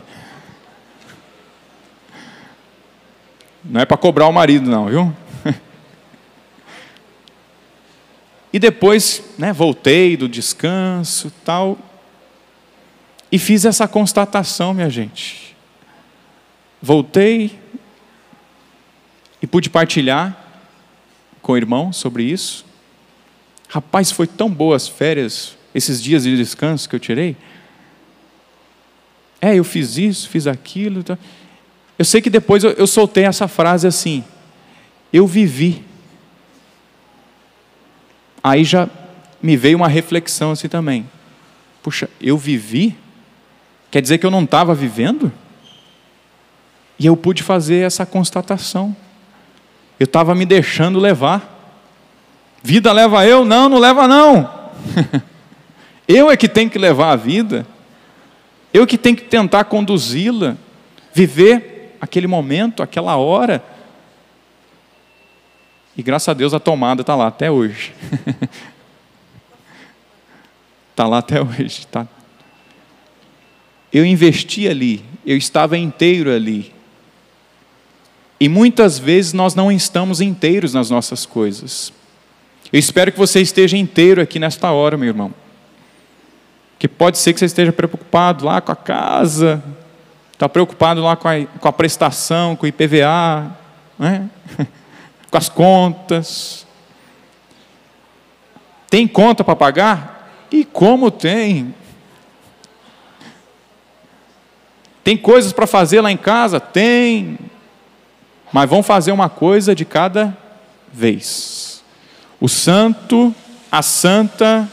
Não 3.64 3.80
é 3.80 3.84
para 3.84 3.96
cobrar 3.96 4.28
o 4.28 4.32
marido, 4.32 4.70
não, 4.70 4.86
viu? 4.86 5.12
e 8.52 8.58
depois, 8.60 9.22
né, 9.36 9.52
voltei 9.52 10.16
do 10.16 10.28
descanso, 10.28 11.32
tal, 11.44 11.76
e 13.30 13.38
fiz 13.38 13.64
essa 13.64 13.88
constatação, 13.88 14.74
minha 14.74 14.90
gente. 14.90 15.56
Voltei, 16.80 17.58
e 19.42 19.46
pude 19.46 19.68
partilhar 19.68 20.38
com 21.42 21.52
o 21.52 21.56
irmão 21.56 21.92
sobre 21.92 22.22
isso. 22.22 22.64
Rapaz, 23.68 24.10
foi 24.12 24.26
tão 24.26 24.48
boas 24.48 24.86
férias, 24.86 25.56
esses 25.74 26.00
dias 26.00 26.22
de 26.22 26.36
descanso 26.36 26.88
que 26.88 26.94
eu 26.94 27.00
tirei. 27.00 27.36
É, 29.40 29.56
eu 29.56 29.64
fiz 29.64 29.98
isso, 29.98 30.28
fiz 30.28 30.46
aquilo. 30.46 31.02
Tá. 31.02 31.18
Eu 31.98 32.04
sei 32.04 32.22
que 32.22 32.30
depois 32.30 32.62
eu 32.62 32.86
soltei 32.86 33.24
essa 33.24 33.48
frase 33.48 33.86
assim: 33.86 34.22
eu 35.12 35.26
vivi. 35.26 35.84
Aí 38.44 38.62
já 38.62 38.88
me 39.42 39.56
veio 39.56 39.76
uma 39.76 39.88
reflexão 39.88 40.52
assim 40.52 40.68
também. 40.68 41.08
Puxa, 41.82 42.08
eu 42.20 42.38
vivi? 42.38 42.96
Quer 43.90 44.00
dizer 44.00 44.18
que 44.18 44.26
eu 44.26 44.30
não 44.30 44.44
estava 44.44 44.74
vivendo? 44.74 45.32
E 46.98 47.06
eu 47.06 47.16
pude 47.16 47.42
fazer 47.42 47.84
essa 47.84 48.06
constatação. 48.06 48.96
Eu 50.02 50.04
estava 50.04 50.34
me 50.34 50.44
deixando 50.44 50.98
levar. 50.98 51.48
Vida 52.60 52.92
leva 52.92 53.24
eu? 53.24 53.44
Não, 53.44 53.68
não 53.68 53.78
leva 53.78 54.08
não. 54.08 54.50
eu 56.08 56.28
é 56.28 56.36
que 56.36 56.48
tenho 56.48 56.68
que 56.68 56.76
levar 56.76 57.12
a 57.12 57.16
vida. 57.16 57.64
Eu 58.74 58.84
que 58.84 58.98
tenho 58.98 59.14
que 59.14 59.22
tentar 59.22 59.62
conduzi-la, 59.62 60.56
viver 61.14 61.96
aquele 62.00 62.26
momento, 62.26 62.82
aquela 62.82 63.14
hora. 63.16 63.64
E 65.96 66.02
graças 66.02 66.28
a 66.30 66.34
Deus 66.34 66.52
a 66.52 66.58
tomada 66.58 67.02
está 67.02 67.14
lá 67.14 67.28
até 67.28 67.48
hoje. 67.48 67.94
Está 70.90 71.06
lá 71.06 71.18
até 71.18 71.40
hoje. 71.40 71.86
Tá. 71.86 72.08
Eu 73.92 74.04
investi 74.04 74.66
ali, 74.66 75.04
eu 75.24 75.36
estava 75.36 75.78
inteiro 75.78 76.28
ali. 76.28 76.74
E 78.42 78.48
muitas 78.48 78.98
vezes 78.98 79.32
nós 79.32 79.54
não 79.54 79.70
estamos 79.70 80.20
inteiros 80.20 80.74
nas 80.74 80.90
nossas 80.90 81.24
coisas. 81.24 81.92
Eu 82.72 82.78
espero 82.80 83.12
que 83.12 83.18
você 83.18 83.40
esteja 83.40 83.76
inteiro 83.76 84.20
aqui 84.20 84.40
nesta 84.40 84.72
hora, 84.72 84.96
meu 84.96 85.06
irmão. 85.06 85.32
Que 86.76 86.88
pode 86.88 87.18
ser 87.18 87.32
que 87.32 87.38
você 87.38 87.44
esteja 87.44 87.72
preocupado 87.72 88.44
lá 88.44 88.60
com 88.60 88.72
a 88.72 88.74
casa, 88.74 89.62
está 90.32 90.48
preocupado 90.48 91.00
lá 91.00 91.14
com 91.14 91.28
a, 91.28 91.46
com 91.46 91.68
a 91.68 91.72
prestação, 91.72 92.56
com 92.56 92.66
o 92.66 92.68
IPVA, 92.68 93.56
né? 93.96 94.28
com 95.30 95.38
as 95.38 95.48
contas. 95.48 96.66
Tem 98.90 99.06
conta 99.06 99.44
para 99.44 99.54
pagar? 99.54 100.48
E 100.50 100.64
como 100.64 101.12
tem? 101.12 101.72
Tem 105.04 105.16
coisas 105.16 105.52
para 105.52 105.68
fazer 105.68 106.00
lá 106.00 106.10
em 106.10 106.16
casa? 106.16 106.58
Tem. 106.58 107.38
Mas 108.52 108.68
vamos 108.68 108.86
fazer 108.86 109.12
uma 109.12 109.28
coisa 109.28 109.74
de 109.74 109.84
cada 109.84 110.36
vez. 110.92 111.82
O 112.38 112.48
santo, 112.48 113.34
a 113.70 113.80
santa, 113.80 114.68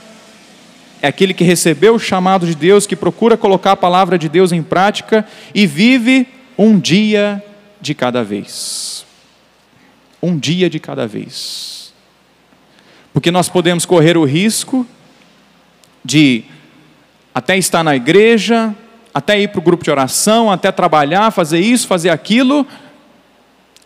é 1.02 1.08
aquele 1.08 1.34
que 1.34 1.44
recebeu 1.44 1.96
o 1.96 2.00
chamado 2.00 2.46
de 2.46 2.56
Deus, 2.56 2.86
que 2.86 2.96
procura 2.96 3.38
colocar 3.38 3.72
a 3.72 3.78
palavra 3.78 4.18
de 4.18 4.28
Deus 4.28 4.52
em 4.52 4.62
prática 4.62 5.26
e 5.56 5.66
vive 5.66 6.28
um 6.58 6.78
dia 6.78 7.44
de 7.80 7.94
cada 7.94 8.24
vez. 8.24 9.06
Um 10.22 10.38
dia 10.38 10.70
de 10.70 10.80
cada 10.80 11.08
vez. 11.08 11.94
Porque 13.14 13.32
nós 13.32 13.48
podemos 13.48 13.86
correr 13.86 14.18
o 14.18 14.26
risco 14.26 14.86
de 16.04 16.44
até 17.34 17.58
estar 17.58 17.84
na 17.84 17.96
igreja, 17.96 18.76
até 19.14 19.40
ir 19.40 19.48
para 19.48 19.60
o 19.60 19.64
grupo 19.64 19.84
de 19.84 19.92
oração, 19.92 20.52
até 20.52 20.72
trabalhar, 20.72 21.32
fazer 21.32 21.60
isso, 21.60 21.88
fazer 21.88 22.10
aquilo, 22.10 22.68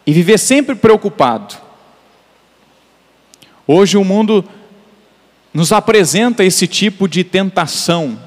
e 0.06 0.12
viver 0.12 0.38
sempre 0.38 0.76
preocupado. 0.76 1.56
Hoje 3.66 3.98
o 3.98 4.04
mundo 4.04 4.44
nos 5.54 5.72
apresenta 5.72 6.44
esse 6.44 6.68
tipo 6.68 7.08
de 7.08 7.24
tentação. 7.24 8.20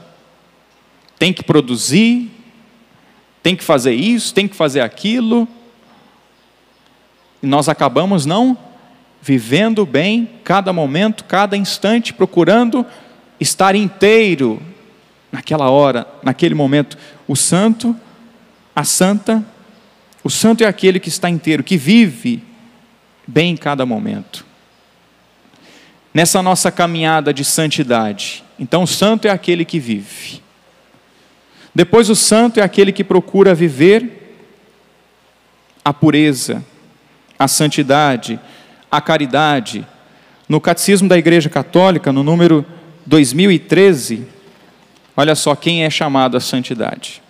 Tem 1.19 1.33
que 1.33 1.43
produzir, 1.43 2.31
tem 3.43 3.55
que 3.55 3.65
fazer 3.65 3.95
isso, 3.95 4.33
tem 4.33 4.49
que 4.49 4.57
fazer 4.57 4.81
aquilo. 4.81 5.47
E 7.43 7.47
nós 7.47 7.69
acabamos 7.69 8.25
não 8.25 8.57
vivendo 9.21 9.85
bem 9.85 10.31
cada 10.45 10.73
momento, 10.73 11.25
cada 11.25 11.57
instante, 11.57 12.15
procurando 12.15 12.87
estar 13.41 13.75
inteiro 13.75 14.63
naquela 15.33 15.69
hora, 15.69 16.07
naquele 16.23 16.55
momento. 16.55 16.97
O 17.27 17.35
santo, 17.35 17.95
a 18.75 18.85
santa, 18.85 19.45
o 20.27 20.31
santo 20.31 20.65
é 20.65 20.67
aquele 20.67 20.99
que 20.99 21.09
está 21.09 21.31
inteiro, 21.31 21.63
que 21.63 21.77
vive 21.77 22.43
bem 23.27 23.53
em 23.53 23.57
cada 23.57 23.87
momento 23.87 24.45
nessa 26.13 26.43
nossa 26.43 26.73
caminhada 26.73 27.33
de 27.33 27.45
santidade. 27.45 28.43
Então, 28.59 28.83
o 28.83 28.87
santo 28.87 29.29
é 29.29 29.31
aquele 29.31 29.65
que 29.65 29.79
vive. 29.79 30.43
Depois, 31.75 32.11
o 32.11 32.17
santo 32.17 32.59
é 32.59 32.63
aquele 32.63 32.91
que 32.91 33.05
procura 33.05 33.55
viver 33.55 34.35
a 35.85 35.93
pureza, 35.93 36.65
a 37.39 37.47
santidade, 37.47 38.41
a 38.91 38.99
caridade. 38.99 39.87
No 40.49 40.59
Catecismo 40.59 41.07
da 41.09 41.17
Igreja 41.17 41.49
Católica, 41.51 42.11
no 42.11 42.25
número 42.25 42.67
2013, 43.05 44.27
olha 45.17 45.37
só 45.37 45.55
quem 45.55 45.85
é 45.85 45.91
chamado 45.91 46.37
à 46.37 46.41
santidade. 46.41 47.23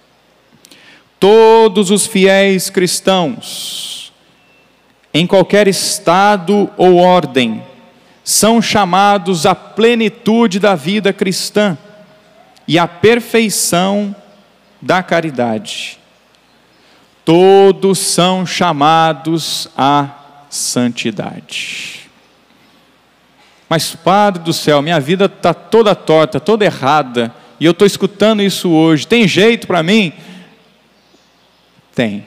Todos 1.18 1.90
os 1.90 2.06
fiéis 2.06 2.68
cristãos, 2.68 4.12
em 5.12 5.26
qualquer 5.26 5.66
estado 5.66 6.70
ou 6.76 6.96
ordem, 6.96 7.62
são 8.22 8.60
chamados 8.60 9.46
à 9.46 9.54
plenitude 9.54 10.58
da 10.58 10.74
vida 10.74 11.12
cristã 11.12 11.78
e 12.68 12.78
à 12.78 12.86
perfeição 12.86 14.14
da 14.82 15.02
caridade. 15.02 15.98
Todos 17.24 17.98
são 17.98 18.44
chamados 18.44 19.68
à 19.76 20.08
santidade. 20.50 22.08
Mas, 23.68 23.96
Padre 23.96 24.42
do 24.42 24.52
céu, 24.52 24.80
minha 24.80 25.00
vida 25.00 25.24
está 25.24 25.52
toda 25.52 25.94
torta, 25.94 26.38
toda 26.38 26.64
errada, 26.64 27.34
e 27.58 27.64
eu 27.64 27.72
estou 27.72 27.86
escutando 27.86 28.42
isso 28.42 28.70
hoje. 28.70 29.06
Tem 29.06 29.26
jeito 29.26 29.66
para 29.66 29.82
mim? 29.82 30.12
Tem. 31.96 32.26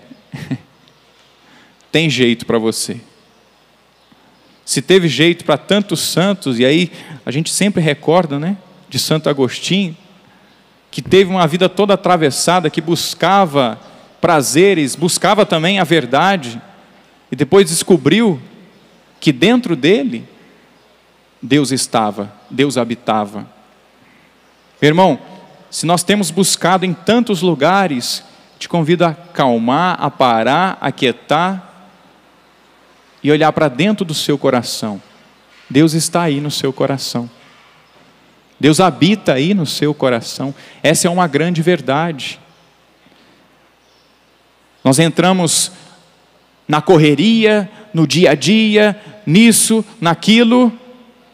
Tem 1.91 2.09
jeito 2.09 2.43
para 2.43 2.57
você. 2.57 2.99
Se 4.65 4.81
teve 4.81 5.07
jeito 5.07 5.45
para 5.45 5.59
tantos 5.59 5.99
santos, 5.99 6.57
e 6.57 6.65
aí 6.65 6.91
a 7.23 7.29
gente 7.29 7.51
sempre 7.51 7.79
recorda, 7.79 8.39
né, 8.39 8.57
de 8.89 8.97
Santo 8.97 9.29
Agostinho, 9.29 9.95
que 10.89 11.03
teve 11.03 11.29
uma 11.29 11.45
vida 11.45 11.69
toda 11.69 11.93
atravessada, 11.93 12.69
que 12.69 12.81
buscava 12.81 13.79
prazeres, 14.19 14.95
buscava 14.95 15.45
também 15.45 15.79
a 15.79 15.83
verdade, 15.83 16.59
e 17.31 17.35
depois 17.35 17.69
descobriu 17.69 18.41
que 19.19 19.31
dentro 19.31 19.75
dele 19.75 20.27
Deus 21.39 21.71
estava, 21.71 22.33
Deus 22.49 22.75
habitava. 22.75 23.47
Irmão, 24.81 25.19
se 25.69 25.85
nós 25.85 26.03
temos 26.03 26.31
buscado 26.31 26.87
em 26.87 26.93
tantos 26.93 27.43
lugares, 27.43 28.23
te 28.59 28.67
convido 28.67 29.05
a 29.05 29.09
acalmar, 29.09 29.95
a 29.99 30.11
parar, 30.11 30.77
a 30.81 30.91
quietar 30.91 31.89
e 33.23 33.31
olhar 33.31 33.53
para 33.53 33.69
dentro 33.69 34.05
do 34.05 34.13
seu 34.13 34.37
coração. 34.37 35.01
Deus 35.69 35.93
está 35.93 36.23
aí 36.23 36.41
no 36.41 36.51
seu 36.51 36.73
coração. 36.73 37.29
Deus 38.59 38.81
habita 38.81 39.33
aí 39.33 39.53
no 39.53 39.65
seu 39.65 39.93
coração. 39.93 40.53
Essa 40.83 41.07
é 41.07 41.09
uma 41.09 41.25
grande 41.25 41.61
verdade. 41.61 42.37
Nós 44.83 44.99
entramos 44.99 45.71
na 46.67 46.81
correria, 46.81 47.69
no 47.93 48.05
dia 48.05 48.31
a 48.31 48.35
dia, 48.35 48.99
nisso, 49.25 49.85
naquilo, 50.01 50.71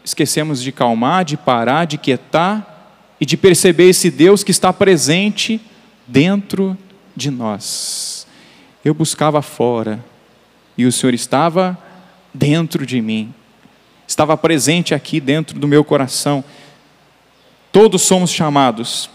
esquecemos 0.04 0.62
de 0.62 0.70
calmar, 0.70 1.24
de 1.24 1.36
parar, 1.36 1.86
de 1.86 1.98
quietar 1.98 3.16
e 3.20 3.26
de 3.26 3.36
perceber 3.36 3.88
esse 3.88 4.10
Deus 4.12 4.44
que 4.44 4.52
está 4.52 4.72
presente 4.72 5.60
dentro 6.06 6.78
de 7.16 7.30
nós. 7.30 8.26
Eu 8.84 8.92
buscava 8.92 9.40
fora, 9.40 10.04
e 10.76 10.84
o 10.84 10.92
Senhor 10.92 11.14
estava 11.14 11.76
dentro 12.32 12.84
de 12.84 13.00
mim, 13.00 13.34
estava 14.06 14.36
presente 14.36 14.94
aqui 14.94 15.18
dentro 15.18 15.58
do 15.58 15.66
meu 15.66 15.82
coração. 15.82 16.44
Todos 17.72 18.02
somos 18.02 18.30
chamados, 18.30 19.10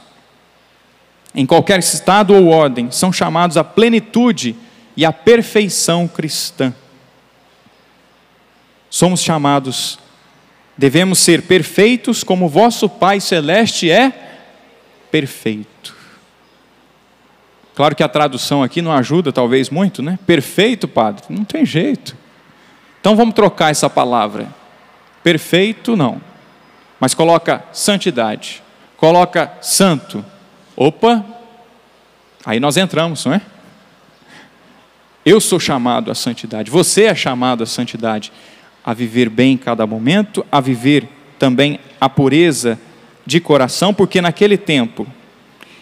em 1.34 1.46
qualquer 1.46 1.80
estado 1.80 2.34
ou 2.34 2.48
ordem, 2.48 2.92
são 2.92 3.14
chamados 3.14 3.56
à 3.56 3.64
plenitude 3.64 4.56
e 4.98 5.06
à 5.06 5.14
perfeição 5.14 6.08
cristã. 6.08 6.74
Somos 8.90 9.22
chamados, 9.22 9.98
devemos 10.78 11.20
ser 11.20 11.44
perfeitos 11.44 12.24
como 12.24 12.50
vosso 12.50 12.90
Pai 12.90 13.22
Celeste 13.22 13.90
é 13.90 14.12
perfeito. 15.10 16.01
Claro 17.82 17.96
que 17.96 18.04
a 18.04 18.08
tradução 18.08 18.62
aqui 18.62 18.80
não 18.80 18.92
ajuda, 18.92 19.34
talvez 19.34 19.72
muito, 19.72 20.04
né? 20.04 20.20
Perfeito, 20.28 20.88
padre, 20.88 21.24
não 21.32 21.44
tem 21.44 21.66
jeito. 21.66 22.16
Então 23.00 23.16
vamos 23.16 23.34
trocar 23.34 23.72
essa 23.72 23.90
palavra. 23.90 24.50
Perfeito, 25.24 25.96
não. 25.98 26.22
Mas 27.00 27.16
coloca 27.16 27.64
santidade. 27.74 28.62
Coloca 28.96 29.52
santo. 29.64 30.24
Opa, 30.76 31.26
aí 32.46 32.60
nós 32.60 32.78
entramos, 32.78 33.26
não 33.26 33.34
é? 33.34 33.42
Eu 35.26 35.42
sou 35.42 35.60
chamado 35.60 36.12
à 36.12 36.14
santidade, 36.14 36.70
você 36.70 37.06
é 37.06 37.16
chamado 37.16 37.64
à 37.64 37.66
santidade, 37.66 38.32
a 38.86 38.94
viver 38.94 39.28
bem 39.28 39.54
em 39.54 39.58
cada 39.58 39.88
momento, 39.88 40.46
a 40.52 40.62
viver 40.62 41.10
também 41.40 41.80
a 42.00 42.08
pureza 42.08 42.80
de 43.26 43.40
coração, 43.40 43.92
porque 43.92 44.22
naquele 44.22 44.56
tempo 44.56 45.08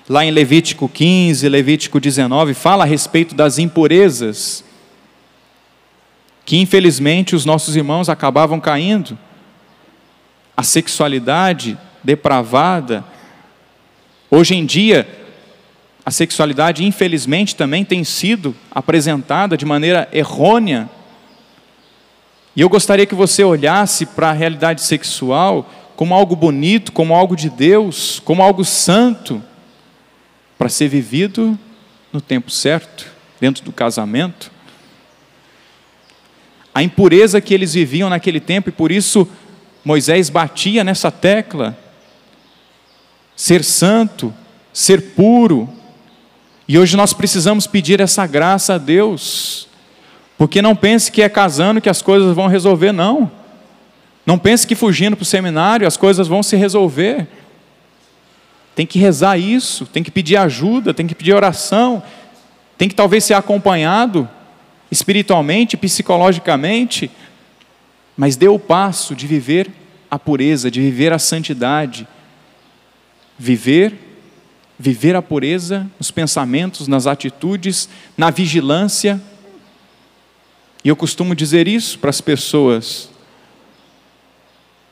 lá 0.10 0.26
em 0.26 0.32
Levítico 0.32 0.90
15, 0.90 1.48
Levítico 1.48 2.00
19, 2.00 2.56
fala 2.56 2.84
a 2.84 2.88
respeito 2.88 3.36
das 3.36 3.60
impurezas, 3.60 4.66
que 6.44 6.58
infelizmente 6.58 7.36
os 7.36 7.46
nossos 7.46 7.76
irmãos 7.76 8.10
acabavam 8.10 8.60
caindo. 8.60 9.16
A 10.58 10.64
sexualidade 10.64 11.78
depravada. 12.04 13.06
Hoje 14.32 14.56
em 14.56 14.66
dia, 14.66 15.08
a 16.04 16.10
sexualidade, 16.10 16.84
infelizmente, 16.84 17.56
também 17.56 17.86
tem 17.86 18.04
sido 18.04 18.56
apresentada 18.72 19.56
de 19.56 19.64
maneira 19.64 20.10
errônea. 20.12 20.90
E 22.56 22.62
eu 22.62 22.68
gostaria 22.68 23.06
que 23.06 23.14
você 23.14 23.44
olhasse 23.44 24.08
para 24.08 24.32
a 24.32 24.34
realidade 24.34 24.82
sexual 24.82 25.70
como 25.96 26.16
algo 26.16 26.36
bonito, 26.36 26.92
como 26.92 27.14
algo 27.14 27.36
de 27.36 27.50
Deus, 27.50 28.20
como 28.26 28.42
algo 28.42 28.66
santo 28.66 29.44
para 30.60 30.68
ser 30.68 30.90
vivido 30.90 31.58
no 32.12 32.20
tempo 32.20 32.52
certo, 32.52 33.08
dentro 33.40 33.64
do 33.64 33.72
casamento. 33.72 34.52
A 36.76 36.84
impureza 36.84 37.40
que 37.40 37.54
eles 37.54 37.74
viviam 37.74 38.10
naquele 38.10 38.42
tempo, 38.42 38.68
e 38.68 38.74
por 38.74 38.92
isso 38.92 39.26
Moisés 39.86 40.30
batia 40.30 40.84
nessa 40.84 41.10
tecla. 41.10 41.78
ser 43.38 43.64
santo, 43.64 44.34
ser 44.74 45.14
puro. 45.16 45.70
E 46.68 46.78
hoje 46.78 46.98
nós 46.98 47.14
precisamos 47.14 47.66
pedir 47.66 48.02
essa 48.02 48.28
graça 48.28 48.74
a 48.74 48.78
Deus. 48.78 49.66
Porque 50.38 50.62
não 50.62 50.76
pense 50.76 51.10
que 51.10 51.22
é 51.22 51.30
casando 51.30 51.80
que 51.80 51.90
as 51.90 52.02
coisas 52.02 52.36
vão 52.36 52.48
resolver, 52.48 52.92
não. 52.92 53.32
Não 54.26 54.38
pense 54.38 54.68
que 54.68 54.76
fugindo 54.76 55.16
para 55.16 55.24
o 55.24 55.26
seminário 55.26 55.88
as 55.88 55.96
coisas 55.96 56.28
vão 56.28 56.44
se 56.44 56.58
resolver. 56.58 57.28
Tem 58.80 58.88
que 58.88 58.98
rezar 58.98 59.38
isso, 59.38 59.86
tem 59.86 60.02
que 60.02 60.10
pedir 60.10 60.38
ajuda, 60.38 60.94
tem 60.94 61.06
que 61.06 61.14
pedir 61.14 61.34
oração, 61.34 62.02
tem 62.78 62.88
que 62.88 62.96
talvez 62.96 63.26
ser 63.26 63.34
acompanhado 63.34 64.26
espiritualmente, 64.90 65.76
psicologicamente, 65.76 67.12
mas 68.16 68.38
dê 68.38 68.48
o 68.48 68.58
passo 68.58 69.14
de 69.14 69.28
viver 69.28 69.70
a 70.10 70.18
pureza, 70.18 70.72
de 70.72 70.80
viver 70.80 71.12
a 71.12 71.20
santidade. 71.20 72.08
Viver, 73.38 73.96
viver 74.80 75.14
a 75.14 75.22
pureza 75.22 75.86
nos 76.00 76.10
pensamentos, 76.10 76.88
nas 76.88 77.06
atitudes, 77.06 77.90
na 78.18 78.30
vigilância. 78.30 79.22
E 80.86 80.88
eu 80.88 80.96
costumo 80.96 81.36
dizer 81.36 81.68
isso 81.68 82.00
para 82.00 82.12
as 82.12 82.22
pessoas. 82.22 83.10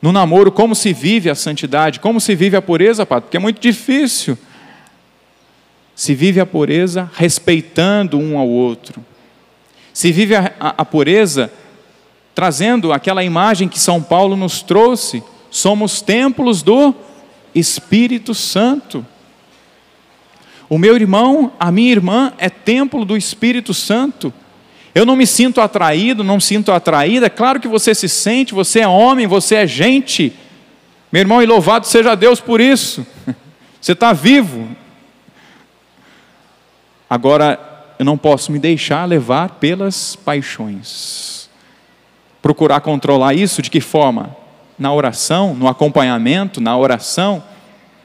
No 0.00 0.12
namoro, 0.12 0.52
como 0.52 0.74
se 0.74 0.92
vive 0.92 1.28
a 1.28 1.34
santidade? 1.34 1.98
Como 1.98 2.20
se 2.20 2.34
vive 2.34 2.56
a 2.56 2.62
pureza, 2.62 3.04
Pato? 3.04 3.22
Porque 3.22 3.36
é 3.36 3.40
muito 3.40 3.60
difícil. 3.60 4.38
Se 5.94 6.14
vive 6.14 6.38
a 6.38 6.46
pureza 6.46 7.10
respeitando 7.14 8.18
um 8.18 8.38
ao 8.38 8.48
outro. 8.48 9.04
Se 9.92 10.12
vive 10.12 10.36
a, 10.36 10.54
a, 10.60 10.68
a 10.78 10.84
pureza 10.84 11.52
trazendo 12.34 12.92
aquela 12.92 13.24
imagem 13.24 13.68
que 13.68 13.80
São 13.80 14.00
Paulo 14.00 14.36
nos 14.36 14.62
trouxe. 14.62 15.20
Somos 15.50 16.00
templos 16.00 16.62
do 16.62 16.94
Espírito 17.52 18.32
Santo. 18.32 19.04
O 20.68 20.78
meu 20.78 20.94
irmão, 20.94 21.50
a 21.58 21.72
minha 21.72 21.90
irmã 21.90 22.32
é 22.38 22.48
templo 22.48 23.04
do 23.04 23.16
Espírito 23.16 23.74
Santo. 23.74 24.32
Eu 24.94 25.04
não 25.04 25.16
me 25.16 25.26
sinto 25.26 25.60
atraído, 25.60 26.24
não 26.24 26.40
sinto 26.40 26.72
atraída. 26.72 27.26
É 27.26 27.30
claro 27.30 27.60
que 27.60 27.68
você 27.68 27.94
se 27.94 28.08
sente, 28.08 28.54
você 28.54 28.80
é 28.80 28.88
homem, 28.88 29.26
você 29.26 29.56
é 29.56 29.66
gente. 29.66 30.32
Meu 31.12 31.20
irmão, 31.20 31.42
e 31.42 31.46
louvado 31.46 31.86
seja 31.86 32.14
Deus 32.14 32.40
por 32.40 32.60
isso. 32.60 33.06
Você 33.80 33.92
está 33.92 34.12
vivo. 34.12 34.68
Agora, 37.08 37.94
eu 37.98 38.04
não 38.04 38.18
posso 38.18 38.52
me 38.52 38.58
deixar 38.58 39.04
levar 39.04 39.50
pelas 39.50 40.16
paixões. 40.16 41.48
Procurar 42.42 42.80
controlar 42.80 43.34
isso 43.34 43.62
de 43.62 43.70
que 43.70 43.80
forma? 43.80 44.36
Na 44.78 44.92
oração, 44.92 45.54
no 45.54 45.68
acompanhamento, 45.68 46.60
na 46.60 46.76
oração, 46.76 47.42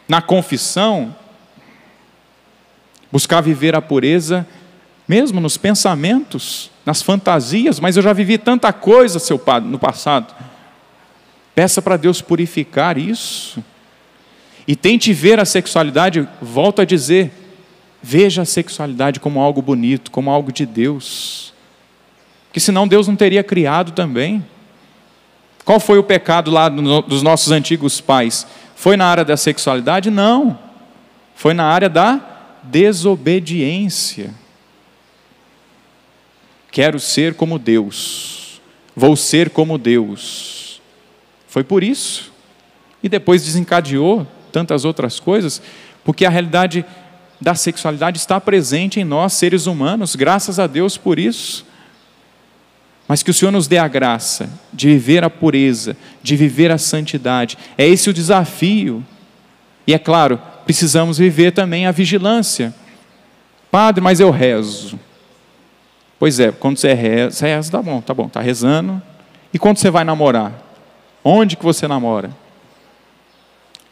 na 0.07 0.21
confissão. 0.21 1.15
Buscar 3.11 3.41
viver 3.41 3.75
a 3.75 3.81
pureza, 3.81 4.47
mesmo 5.07 5.39
nos 5.39 5.57
pensamentos 5.57 6.71
nas 6.85 7.01
fantasias, 7.01 7.79
mas 7.79 7.95
eu 7.95 8.03
já 8.03 8.11
vivi 8.13 8.37
tanta 8.37 8.73
coisa, 8.73 9.19
seu 9.19 9.39
padre, 9.39 9.69
no 9.69 9.79
passado. 9.79 10.33
Peça 11.55 11.81
para 11.81 11.97
Deus 11.97 12.21
purificar 12.21 12.97
isso. 12.97 13.63
E 14.67 14.75
tente 14.75 15.13
ver 15.13 15.39
a 15.39 15.45
sexualidade, 15.45 16.27
volto 16.41 16.81
a 16.81 16.85
dizer, 16.85 17.31
veja 18.01 18.41
a 18.41 18.45
sexualidade 18.45 19.19
como 19.19 19.39
algo 19.39 19.61
bonito, 19.61 20.11
como 20.11 20.29
algo 20.29 20.51
de 20.51 20.65
Deus. 20.65 21.53
Que 22.51 22.59
senão 22.59 22.87
Deus 22.87 23.07
não 23.07 23.15
teria 23.15 23.43
criado 23.43 23.91
também. 23.91 24.43
Qual 25.65 25.79
foi 25.79 25.97
o 25.97 26.03
pecado 26.03 26.51
lá 26.51 26.67
dos 26.67 27.21
nossos 27.21 27.51
antigos 27.51 28.01
pais? 28.01 28.45
Foi 28.75 28.97
na 28.97 29.05
área 29.05 29.23
da 29.23 29.37
sexualidade? 29.37 30.11
Não. 30.11 30.59
Foi 31.35 31.53
na 31.53 31.65
área 31.65 31.89
da 31.89 32.19
desobediência. 32.63 34.42
Quero 36.73 36.99
ser 36.99 37.35
como 37.35 37.59
Deus. 37.59 38.59
Vou 38.95 39.15
ser 39.15 39.51
como 39.51 39.77
Deus. 39.77 40.81
Foi 41.47 41.63
por 41.63 41.83
isso. 41.83 42.33
E 43.03 43.07
depois 43.07 43.45
desencadeou 43.45 44.25
tantas 44.51 44.83
outras 44.83 45.19
coisas, 45.19 45.61
porque 46.03 46.25
a 46.25 46.31
realidade 46.31 46.83
da 47.39 47.53
sexualidade 47.53 48.17
está 48.17 48.41
presente 48.41 48.99
em 48.99 49.03
nós, 49.03 49.33
seres 49.33 49.67
humanos, 49.67 50.15
graças 50.15 50.57
a 50.57 50.65
Deus 50.65 50.97
por 50.97 51.19
isso. 51.19 51.63
Mas 53.07 53.21
que 53.21 53.29
o 53.29 53.33
Senhor 53.35 53.51
nos 53.51 53.67
dê 53.67 53.77
a 53.77 53.87
graça 53.87 54.49
de 54.73 54.87
viver 54.87 55.23
a 55.23 55.29
pureza, 55.29 55.95
de 56.23 56.35
viver 56.35 56.71
a 56.71 56.79
santidade. 56.79 57.55
É 57.77 57.87
esse 57.87 58.09
o 58.09 58.13
desafio. 58.13 59.05
E 59.85 59.93
é 59.93 59.99
claro, 59.99 60.41
precisamos 60.65 61.19
viver 61.19 61.51
também 61.51 61.85
a 61.85 61.91
vigilância. 61.91 62.73
Padre, 63.69 64.01
mas 64.01 64.19
eu 64.19 64.31
rezo. 64.31 64.99
Pois 66.23 66.39
é, 66.39 66.53
quando 66.53 66.77
você 66.77 66.93
reza, 66.93 67.31
você 67.31 67.47
reza, 67.47 67.69
tá 67.69 67.81
bom, 67.81 67.99
tá 67.99 68.13
bom, 68.13 68.29
tá 68.29 68.39
rezando. 68.39 69.01
E 69.53 69.59
quando 69.59 69.77
você 69.77 69.91
vai 69.91 70.05
namorar? 70.05 70.53
Onde 71.21 71.57
que 71.57 71.65
você 71.65 71.85
namora? 71.85 72.29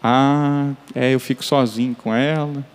Ah, 0.02 0.70
é, 0.96 1.14
eu 1.14 1.20
fico 1.20 1.44
sozinho 1.44 1.94
com 1.94 2.16
ela, 2.16 2.66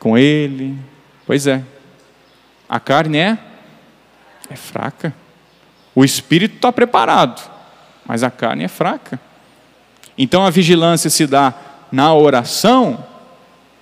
com 0.00 0.18
ele. 0.18 0.76
Pois 1.24 1.46
é. 1.46 1.62
A 2.68 2.80
carne 2.80 3.18
é 3.18 3.38
é 4.50 4.56
fraca. 4.56 5.14
O 5.94 6.04
espírito 6.04 6.56
está 6.56 6.72
preparado, 6.72 7.48
mas 8.04 8.24
a 8.24 8.30
carne 8.32 8.64
é 8.64 8.68
fraca. 8.68 9.20
Então 10.18 10.44
a 10.44 10.50
vigilância 10.50 11.08
se 11.08 11.28
dá 11.28 11.54
na 11.92 12.12
oração, 12.12 13.06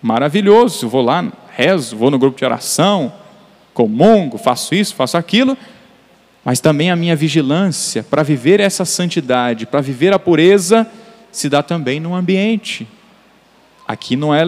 maravilhoso. 0.03 0.87
vou 0.87 1.01
lá, 1.01 1.33
rezo, 1.51 1.97
vou 1.97 2.11
no 2.11 2.19
grupo 2.19 2.37
de 2.37 2.45
oração, 2.45 3.11
comungo, 3.77 4.39
faço 4.39 4.75
isso, 4.75 4.95
faço 4.95 5.19
aquilo, 5.19 5.57
mas 6.43 6.61
também 6.61 6.91
a 6.91 6.97
minha 6.97 7.15
vigilância 7.15 8.03
para 8.03 8.23
viver 8.23 8.59
essa 8.59 8.87
santidade, 8.87 9.67
para 9.67 9.83
viver 9.83 10.15
a 10.15 10.19
pureza, 10.19 10.87
se 11.31 11.51
dá 11.51 11.63
também 11.63 12.01
no 12.01 12.15
ambiente. 12.15 12.89
Aqui 13.87 14.17
não 14.17 14.35
é 14.35 14.43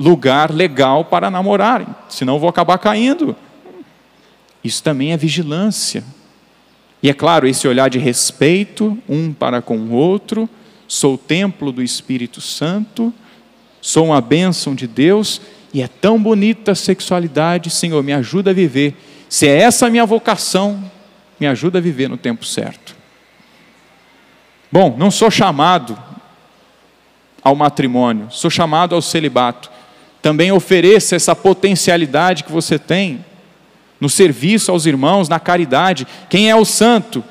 lugar 0.00 0.50
legal 0.50 1.04
para 1.04 1.30
namorar, 1.30 2.06
senão 2.08 2.38
vou 2.38 2.48
acabar 2.48 2.78
caindo. 2.78 3.36
Isso 4.64 4.82
também 4.82 5.12
é 5.12 5.16
vigilância. 5.18 6.02
E 7.02 7.10
é 7.10 7.12
claro, 7.12 7.46
esse 7.46 7.68
olhar 7.68 7.90
de 7.90 7.98
respeito 7.98 8.96
um 9.06 9.34
para 9.34 9.60
com 9.60 9.76
o 9.76 9.92
outro, 9.92 10.48
sou 10.88 11.14
o 11.14 11.18
templo 11.18 11.70
do 11.70 11.82
Espírito 11.82 12.40
Santo, 12.40 13.12
sou 13.82 14.06
uma 14.06 14.22
bênção 14.22 14.74
de 14.74 14.86
Deus 14.86 15.42
e 15.74 15.82
é 15.82 15.88
tão 15.88 16.22
bonita 16.22 16.70
a 16.70 16.74
sexualidade, 16.76 17.68
Senhor, 17.68 18.00
me 18.00 18.12
ajuda 18.12 18.52
a 18.52 18.54
viver. 18.54 18.94
Se 19.28 19.48
é 19.48 19.58
essa 19.58 19.88
a 19.88 19.90
minha 19.90 20.06
vocação, 20.06 20.88
me 21.40 21.48
ajuda 21.48 21.78
a 21.78 21.82
viver 21.82 22.08
no 22.08 22.16
tempo 22.16 22.44
certo. 22.46 22.94
Bom, 24.70 24.94
não 24.96 25.10
sou 25.10 25.32
chamado 25.32 25.98
ao 27.42 27.56
matrimônio, 27.56 28.28
sou 28.30 28.48
chamado 28.48 28.94
ao 28.94 29.02
celibato. 29.02 29.68
Também 30.22 30.52
ofereça 30.52 31.16
essa 31.16 31.34
potencialidade 31.34 32.44
que 32.44 32.52
você 32.52 32.78
tem 32.78 33.24
no 34.00 34.08
serviço 34.08 34.70
aos 34.70 34.86
irmãos, 34.86 35.28
na 35.28 35.40
caridade. 35.40 36.06
Quem 36.30 36.48
é 36.48 36.54
o 36.54 36.64
santo? 36.64 37.24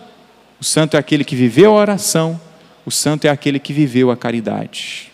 O 0.60 0.66
santo 0.66 0.98
é 0.98 1.00
aquele 1.00 1.24
que 1.24 1.36
viveu 1.36 1.72
a 1.72 1.80
oração, 1.80 2.39
o 2.86 2.91
santo 2.91 3.24
é 3.24 3.30
aquele 3.30 3.58
que 3.58 3.72
viveu 3.72 4.12
a 4.12 4.18
caridade. 4.18 5.12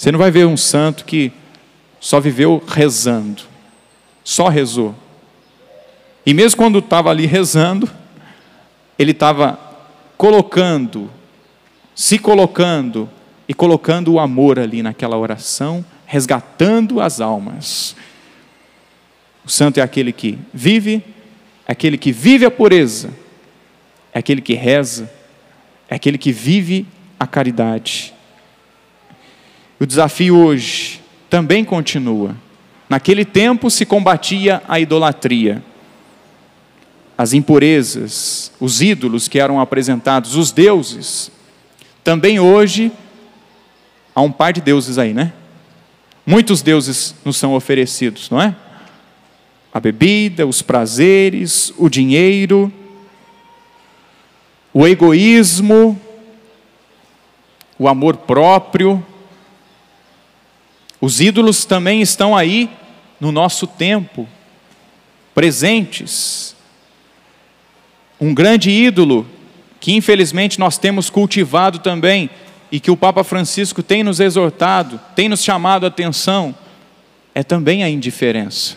Você 0.00 0.10
não 0.10 0.18
vai 0.18 0.30
ver 0.30 0.46
um 0.46 0.56
santo 0.56 1.04
que 1.04 1.30
só 2.00 2.18
viveu 2.18 2.64
rezando, 2.66 3.42
só 4.24 4.48
rezou. 4.48 4.94
E 6.24 6.32
mesmo 6.32 6.56
quando 6.56 6.78
estava 6.78 7.10
ali 7.10 7.26
rezando, 7.26 7.86
ele 8.98 9.10
estava 9.10 9.60
colocando, 10.16 11.10
se 11.94 12.18
colocando 12.18 13.10
e 13.46 13.52
colocando 13.52 14.14
o 14.14 14.18
amor 14.18 14.58
ali 14.58 14.82
naquela 14.82 15.18
oração, 15.18 15.84
resgatando 16.06 16.98
as 16.98 17.20
almas. 17.20 17.94
O 19.44 19.50
santo 19.50 19.80
é 19.80 19.82
aquele 19.82 20.14
que 20.14 20.38
vive, 20.50 21.04
é 21.68 21.72
aquele 21.72 21.98
que 21.98 22.10
vive 22.10 22.46
a 22.46 22.50
pureza, 22.50 23.10
é 24.14 24.20
aquele 24.20 24.40
que 24.40 24.54
reza, 24.54 25.12
é 25.90 25.94
aquele 25.94 26.16
que 26.16 26.32
vive 26.32 26.86
a 27.18 27.26
caridade. 27.26 28.14
O 29.80 29.86
desafio 29.86 30.36
hoje 30.36 31.00
também 31.30 31.64
continua. 31.64 32.36
Naquele 32.86 33.24
tempo 33.24 33.70
se 33.70 33.86
combatia 33.86 34.62
a 34.68 34.78
idolatria, 34.78 35.62
as 37.16 37.32
impurezas, 37.32 38.52
os 38.60 38.82
ídolos 38.82 39.26
que 39.26 39.38
eram 39.38 39.58
apresentados, 39.58 40.36
os 40.36 40.52
deuses. 40.52 41.30
Também 42.04 42.38
hoje 42.38 42.92
há 44.14 44.20
um 44.20 44.30
par 44.30 44.52
de 44.52 44.60
deuses 44.60 44.98
aí, 44.98 45.14
né? 45.14 45.32
Muitos 46.26 46.60
deuses 46.60 47.14
nos 47.24 47.38
são 47.38 47.54
oferecidos, 47.54 48.28
não 48.28 48.42
é? 48.42 48.54
A 49.72 49.80
bebida, 49.80 50.46
os 50.46 50.60
prazeres, 50.60 51.72
o 51.78 51.88
dinheiro, 51.88 52.70
o 54.74 54.86
egoísmo, 54.86 55.98
o 57.78 57.88
amor 57.88 58.18
próprio. 58.18 59.02
Os 61.00 61.20
ídolos 61.20 61.64
também 61.64 62.02
estão 62.02 62.36
aí 62.36 62.70
no 63.18 63.32
nosso 63.32 63.66
tempo, 63.66 64.28
presentes. 65.34 66.54
Um 68.20 68.34
grande 68.34 68.70
ídolo 68.70 69.26
que 69.80 69.94
infelizmente 69.94 70.60
nós 70.60 70.76
temos 70.76 71.08
cultivado 71.08 71.78
também 71.78 72.28
e 72.70 72.78
que 72.78 72.90
o 72.90 72.96
Papa 72.96 73.24
Francisco 73.24 73.82
tem 73.82 74.04
nos 74.04 74.20
exortado, 74.20 75.00
tem 75.16 75.28
nos 75.28 75.42
chamado 75.42 75.84
a 75.84 75.88
atenção, 75.88 76.54
é 77.34 77.42
também 77.42 77.82
a 77.82 77.88
indiferença. 77.88 78.76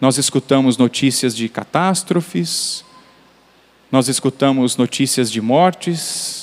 Nós 0.00 0.16
escutamos 0.16 0.78
notícias 0.78 1.36
de 1.36 1.48
catástrofes, 1.48 2.82
nós 3.92 4.08
escutamos 4.08 4.76
notícias 4.76 5.30
de 5.30 5.42
mortes, 5.42 6.39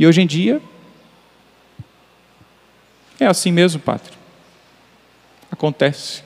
e 0.00 0.06
hoje 0.06 0.22
em 0.22 0.26
dia 0.26 0.62
é 3.18 3.26
assim 3.26 3.52
mesmo, 3.52 3.78
Padre. 3.78 4.12
Acontece. 5.52 6.24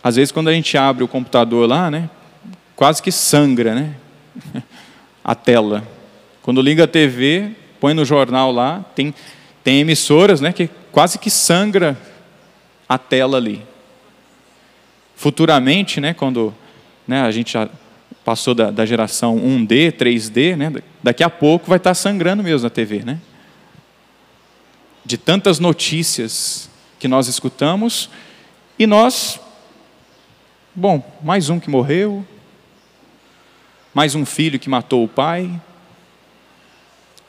Às 0.00 0.14
vezes, 0.14 0.30
quando 0.30 0.46
a 0.46 0.52
gente 0.52 0.78
abre 0.78 1.02
o 1.02 1.08
computador 1.08 1.68
lá, 1.68 1.90
né, 1.90 2.08
quase 2.76 3.02
que 3.02 3.10
sangra, 3.10 3.74
né? 3.74 3.96
A 5.24 5.34
tela. 5.34 5.82
Quando 6.42 6.62
liga 6.62 6.84
a 6.84 6.86
TV, 6.86 7.50
põe 7.80 7.94
no 7.94 8.04
jornal 8.04 8.52
lá, 8.52 8.84
tem, 8.94 9.12
tem 9.64 9.80
emissoras, 9.80 10.38
né, 10.42 10.52
que 10.52 10.68
quase 10.92 11.18
que 11.18 11.30
sangra 11.30 11.98
a 12.86 12.98
tela 12.98 13.38
ali. 13.38 13.62
Futuramente, 15.16 16.02
né, 16.02 16.12
quando 16.12 16.54
né, 17.08 17.22
a 17.22 17.30
gente 17.30 17.54
já 17.54 17.70
passou 18.24 18.54
da, 18.54 18.70
da 18.70 18.86
geração 18.86 19.36
1D, 19.36 19.92
3D, 19.92 20.56
né, 20.56 20.72
daqui 21.02 21.22
a 21.22 21.30
pouco 21.30 21.68
vai 21.68 21.76
estar 21.76 21.94
sangrando 21.94 22.42
mesmo 22.42 22.66
a 22.66 22.70
TV, 22.70 23.04
né? 23.04 23.20
De 25.04 25.18
tantas 25.18 25.58
notícias 25.58 26.70
que 26.98 27.06
nós 27.06 27.28
escutamos 27.28 28.08
e 28.78 28.86
nós 28.86 29.38
Bom, 30.76 31.00
mais 31.22 31.48
um 31.50 31.60
que 31.60 31.70
morreu, 31.70 32.26
mais 33.94 34.16
um 34.16 34.26
filho 34.26 34.58
que 34.58 34.68
matou 34.68 35.04
o 35.04 35.08
pai. 35.08 35.48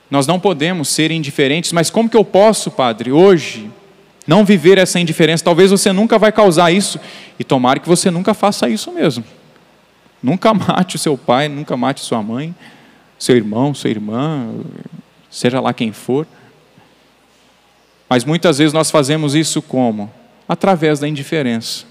Nós 0.10 0.26
não 0.26 0.40
podemos 0.40 0.90
ser 0.90 1.12
indiferentes, 1.12 1.72
mas 1.72 1.92
como 1.92 2.10
que 2.10 2.18
eu 2.18 2.26
posso, 2.26 2.72
Padre, 2.72 3.12
hoje, 3.12 3.70
não 4.26 4.44
viver 4.44 4.80
essa 4.80 5.00
indiferença? 5.00 5.44
Talvez 5.44 5.70
você 5.70 5.94
nunca 5.94 6.18
vai 6.18 6.32
causar 6.32 6.72
isso, 6.72 7.00
e 7.38 7.44
tomara 7.44 7.80
que 7.80 7.88
você 7.88 8.10
nunca 8.10 8.34
faça 8.34 8.68
isso 8.68 8.92
mesmo. 8.92 9.24
Nunca 10.26 10.54
mate 10.54 10.96
o 10.96 11.00
seu 11.00 11.16
pai, 11.18 11.48
nunca 11.48 11.78
mate 11.78 12.02
sua 12.02 12.24
mãe, 12.24 12.54
seu 13.18 13.36
irmão, 13.36 13.74
sua 13.74 13.92
irmã, 13.92 14.50
seja 15.30 15.60
lá 15.60 15.74
quem 15.74 15.92
for. 15.92 16.26
Mas 18.10 18.26
muitas 18.26 18.58
vezes 18.58 18.74
nós 18.74 18.90
fazemos 18.90 19.36
isso 19.36 19.62
como? 19.62 20.12
Através 20.48 21.00
da 21.00 21.08
indiferença 21.08 21.86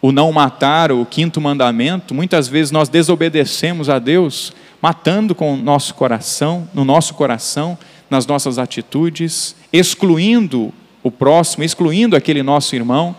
o 0.00 0.12
não 0.12 0.30
matar, 0.30 0.92
o 0.92 1.04
quinto 1.04 1.40
mandamento, 1.40 2.14
muitas 2.14 2.46
vezes 2.46 2.70
nós 2.70 2.88
desobedecemos 2.88 3.88
a 3.88 3.98
Deus, 3.98 4.52
matando 4.80 5.34
com 5.34 5.54
o 5.54 5.56
nosso 5.56 5.94
coração, 5.94 6.68
no 6.72 6.84
nosso 6.84 7.14
coração, 7.14 7.76
nas 8.08 8.24
nossas 8.24 8.56
atitudes, 8.56 9.56
excluindo 9.72 10.72
o 11.02 11.10
próximo, 11.10 11.64
excluindo 11.64 12.14
aquele 12.14 12.40
nosso 12.40 12.76
irmão. 12.76 13.16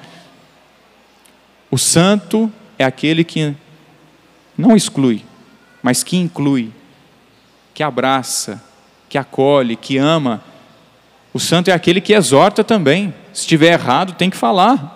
O 1.70 1.78
santo 1.78 2.50
é 2.78 2.84
aquele 2.84 3.24
que 3.24 3.56
não 4.58 4.76
exclui, 4.76 5.24
mas 5.82 6.04
que 6.04 6.18
inclui, 6.18 6.72
que 7.74 7.84
abraça, 7.84 8.64
que 9.08 9.18
acolhe, 9.18 9.76
que 9.76 9.98
ama. 9.98 10.44
O 11.34 11.40
santo 11.40 11.70
é 11.70 11.74
aquele 11.74 12.02
que 12.02 12.14
exorta 12.14 12.64
também. 12.64 13.14
Se 13.34 13.42
estiver 13.42 13.74
errado, 13.74 14.14
tem 14.14 14.30
que 14.30 14.38
falar. 14.38 14.96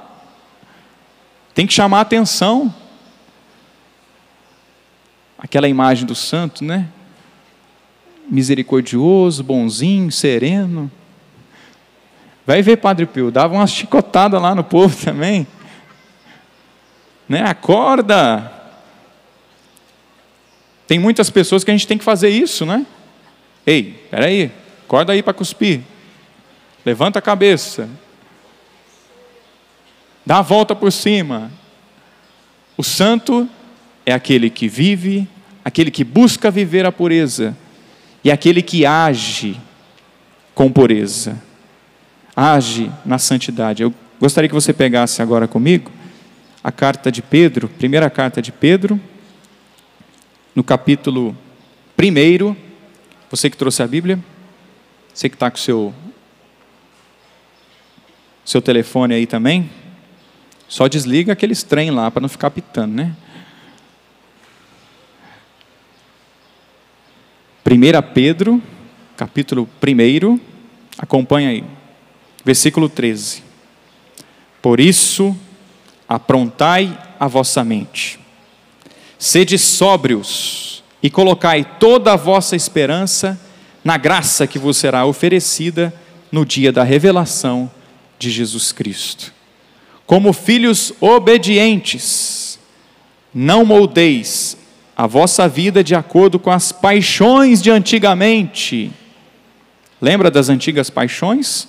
Tem 1.53 1.67
que 1.67 1.73
chamar 1.73 1.99
a 1.99 2.01
atenção. 2.01 2.73
Aquela 5.37 5.67
imagem 5.67 6.05
do 6.05 6.15
santo, 6.15 6.63
né? 6.63 6.87
Misericordioso, 8.29 9.43
bonzinho, 9.43 10.11
sereno. 10.11 10.91
Vai 12.45 12.61
ver 12.61 12.77
Padre 12.77 13.05
Pio, 13.05 13.31
dava 13.31 13.53
uma 13.53 13.67
chicotada 13.67 14.39
lá 14.39 14.55
no 14.55 14.63
povo 14.63 14.95
também. 15.03 15.45
Né? 17.31 17.43
Acorda. 17.43 18.51
Tem 20.85 20.99
muitas 20.99 21.29
pessoas 21.29 21.63
que 21.63 21.71
a 21.71 21.73
gente 21.73 21.87
tem 21.87 21.97
que 21.97 22.03
fazer 22.03 22.27
isso, 22.27 22.65
né? 22.65 22.85
Ei, 23.65 24.05
peraí, 24.11 24.51
acorda 24.83 25.13
aí 25.13 25.23
para 25.23 25.33
cuspir. 25.33 25.79
Levanta 26.85 27.19
a 27.19 27.21
cabeça. 27.21 27.87
Dá 30.25 30.39
a 30.39 30.41
volta 30.41 30.75
por 30.75 30.91
cima. 30.91 31.49
O 32.75 32.83
santo 32.83 33.47
é 34.05 34.11
aquele 34.11 34.49
que 34.49 34.67
vive, 34.67 35.25
aquele 35.63 35.89
que 35.89 36.03
busca 36.03 36.51
viver 36.51 36.85
a 36.85 36.91
pureza 36.91 37.55
e 38.25 38.29
aquele 38.29 38.61
que 38.61 38.85
age 38.85 39.57
com 40.53 40.69
pureza. 40.69 41.41
Age 42.35 42.91
na 43.05 43.17
santidade. 43.17 43.83
Eu 43.83 43.93
gostaria 44.19 44.49
que 44.49 44.53
você 44.53 44.73
pegasse 44.73 45.21
agora 45.21 45.47
comigo 45.47 46.00
a 46.63 46.71
carta 46.71 47.11
de 47.11 47.21
Pedro, 47.21 47.67
primeira 47.67 48.09
carta 48.09 48.41
de 48.41 48.51
Pedro, 48.51 48.99
no 50.53 50.63
capítulo 50.63 51.35
1. 51.99 52.55
Você 53.29 53.49
que 53.49 53.57
trouxe 53.57 53.81
a 53.81 53.87
Bíblia, 53.87 54.19
você 55.13 55.29
que 55.29 55.35
está 55.35 55.49
com 55.49 55.57
o 55.57 55.59
seu, 55.59 55.93
seu 58.45 58.61
telefone 58.61 59.13
aí 59.15 59.25
também. 59.25 59.69
Só 60.67 60.87
desliga 60.87 61.33
aqueles 61.33 61.63
trem 61.63 61.91
lá 61.91 62.09
para 62.11 62.21
não 62.21 62.29
ficar 62.29 62.51
pitando, 62.51 62.93
né? 62.93 63.15
1 67.65 68.13
Pedro, 68.13 68.61
capítulo 69.17 69.67
1, 69.81 70.39
acompanha 70.97 71.49
aí, 71.49 71.63
versículo 72.43 72.89
13. 72.89 73.43
Por 74.61 74.79
isso, 74.79 75.35
aprontai 76.13 76.97
a 77.19 77.27
vossa 77.27 77.63
mente, 77.63 78.19
sede 79.17 79.57
sóbrios 79.57 80.83
e 81.01 81.09
colocai 81.09 81.63
toda 81.79 82.13
a 82.13 82.17
vossa 82.17 82.55
esperança 82.55 83.39
na 83.83 83.97
graça 83.97 84.45
que 84.45 84.59
vos 84.59 84.77
será 84.77 85.05
oferecida 85.05 85.93
no 86.31 86.45
dia 86.45 86.71
da 86.71 86.83
revelação 86.83 87.69
de 88.19 88.29
Jesus 88.29 88.71
Cristo 88.71 89.33
como 90.11 90.33
filhos 90.33 90.91
obedientes, 90.99 92.59
não 93.33 93.63
moldeis 93.63 94.57
a 94.93 95.07
vossa 95.07 95.47
vida 95.47 95.81
de 95.81 95.95
acordo 95.95 96.37
com 96.37 96.51
as 96.51 96.73
paixões 96.73 97.61
de 97.61 97.71
antigamente. 97.71 98.91
Lembra 100.01 100.29
das 100.29 100.49
antigas 100.49 100.89
paixões? 100.89 101.65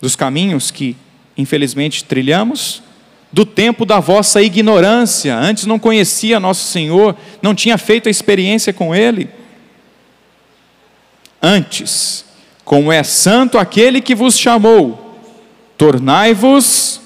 Dos 0.00 0.14
caminhos 0.14 0.70
que, 0.70 0.96
infelizmente, 1.36 2.04
trilhamos? 2.04 2.84
Do 3.32 3.46
tempo 3.46 3.84
da 3.84 4.00
vossa 4.00 4.42
ignorância, 4.42 5.36
antes 5.36 5.64
não 5.66 5.78
conhecia 5.78 6.40
nosso 6.40 6.66
Senhor, 6.66 7.16
não 7.40 7.54
tinha 7.54 7.78
feito 7.78 8.08
a 8.08 8.10
experiência 8.10 8.72
com 8.72 8.94
Ele. 8.94 9.30
Antes, 11.40 12.24
como 12.64 12.90
é 12.90 13.02
santo 13.02 13.56
aquele 13.56 14.00
que 14.00 14.14
vos 14.14 14.36
chamou, 14.36 15.20
tornai-vos 15.78 17.00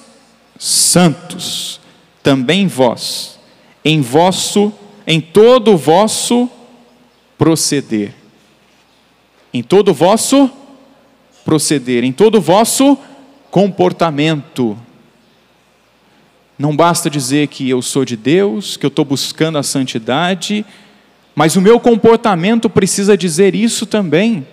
santos, 0.58 1.78
também 2.22 2.66
vós, 2.66 3.38
em 3.84 4.00
vosso, 4.00 4.72
em 5.06 5.20
todo 5.20 5.72
o 5.72 5.76
vosso 5.76 6.48
proceder. 7.36 8.14
Em 9.52 9.62
todo 9.62 9.90
o 9.90 9.94
vosso 9.94 10.50
proceder, 11.44 12.02
em 12.02 12.12
todo 12.12 12.38
o 12.38 12.40
vosso 12.40 12.98
comportamento. 13.50 14.76
Não 16.58 16.74
basta 16.74 17.10
dizer 17.10 17.48
que 17.48 17.68
eu 17.68 17.82
sou 17.82 18.04
de 18.04 18.16
Deus, 18.16 18.76
que 18.76 18.86
eu 18.86 18.88
estou 18.88 19.04
buscando 19.04 19.58
a 19.58 19.62
santidade, 19.62 20.64
mas 21.34 21.56
o 21.56 21.60
meu 21.60 21.80
comportamento 21.80 22.70
precisa 22.70 23.16
dizer 23.16 23.54
isso 23.54 23.86
também. 23.86 24.46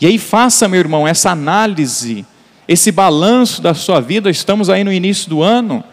E 0.00 0.06
aí 0.06 0.18
faça, 0.18 0.68
meu 0.68 0.80
irmão, 0.80 1.06
essa 1.06 1.30
análise 1.30 2.26
esse 2.66 2.90
balanço 2.90 3.60
da 3.60 3.74
sua 3.74 4.00
vida, 4.00 4.30
estamos 4.30 4.70
aí 4.70 4.82
no 4.84 4.92
início 4.92 5.28
do 5.28 5.42
ano, 5.42 5.84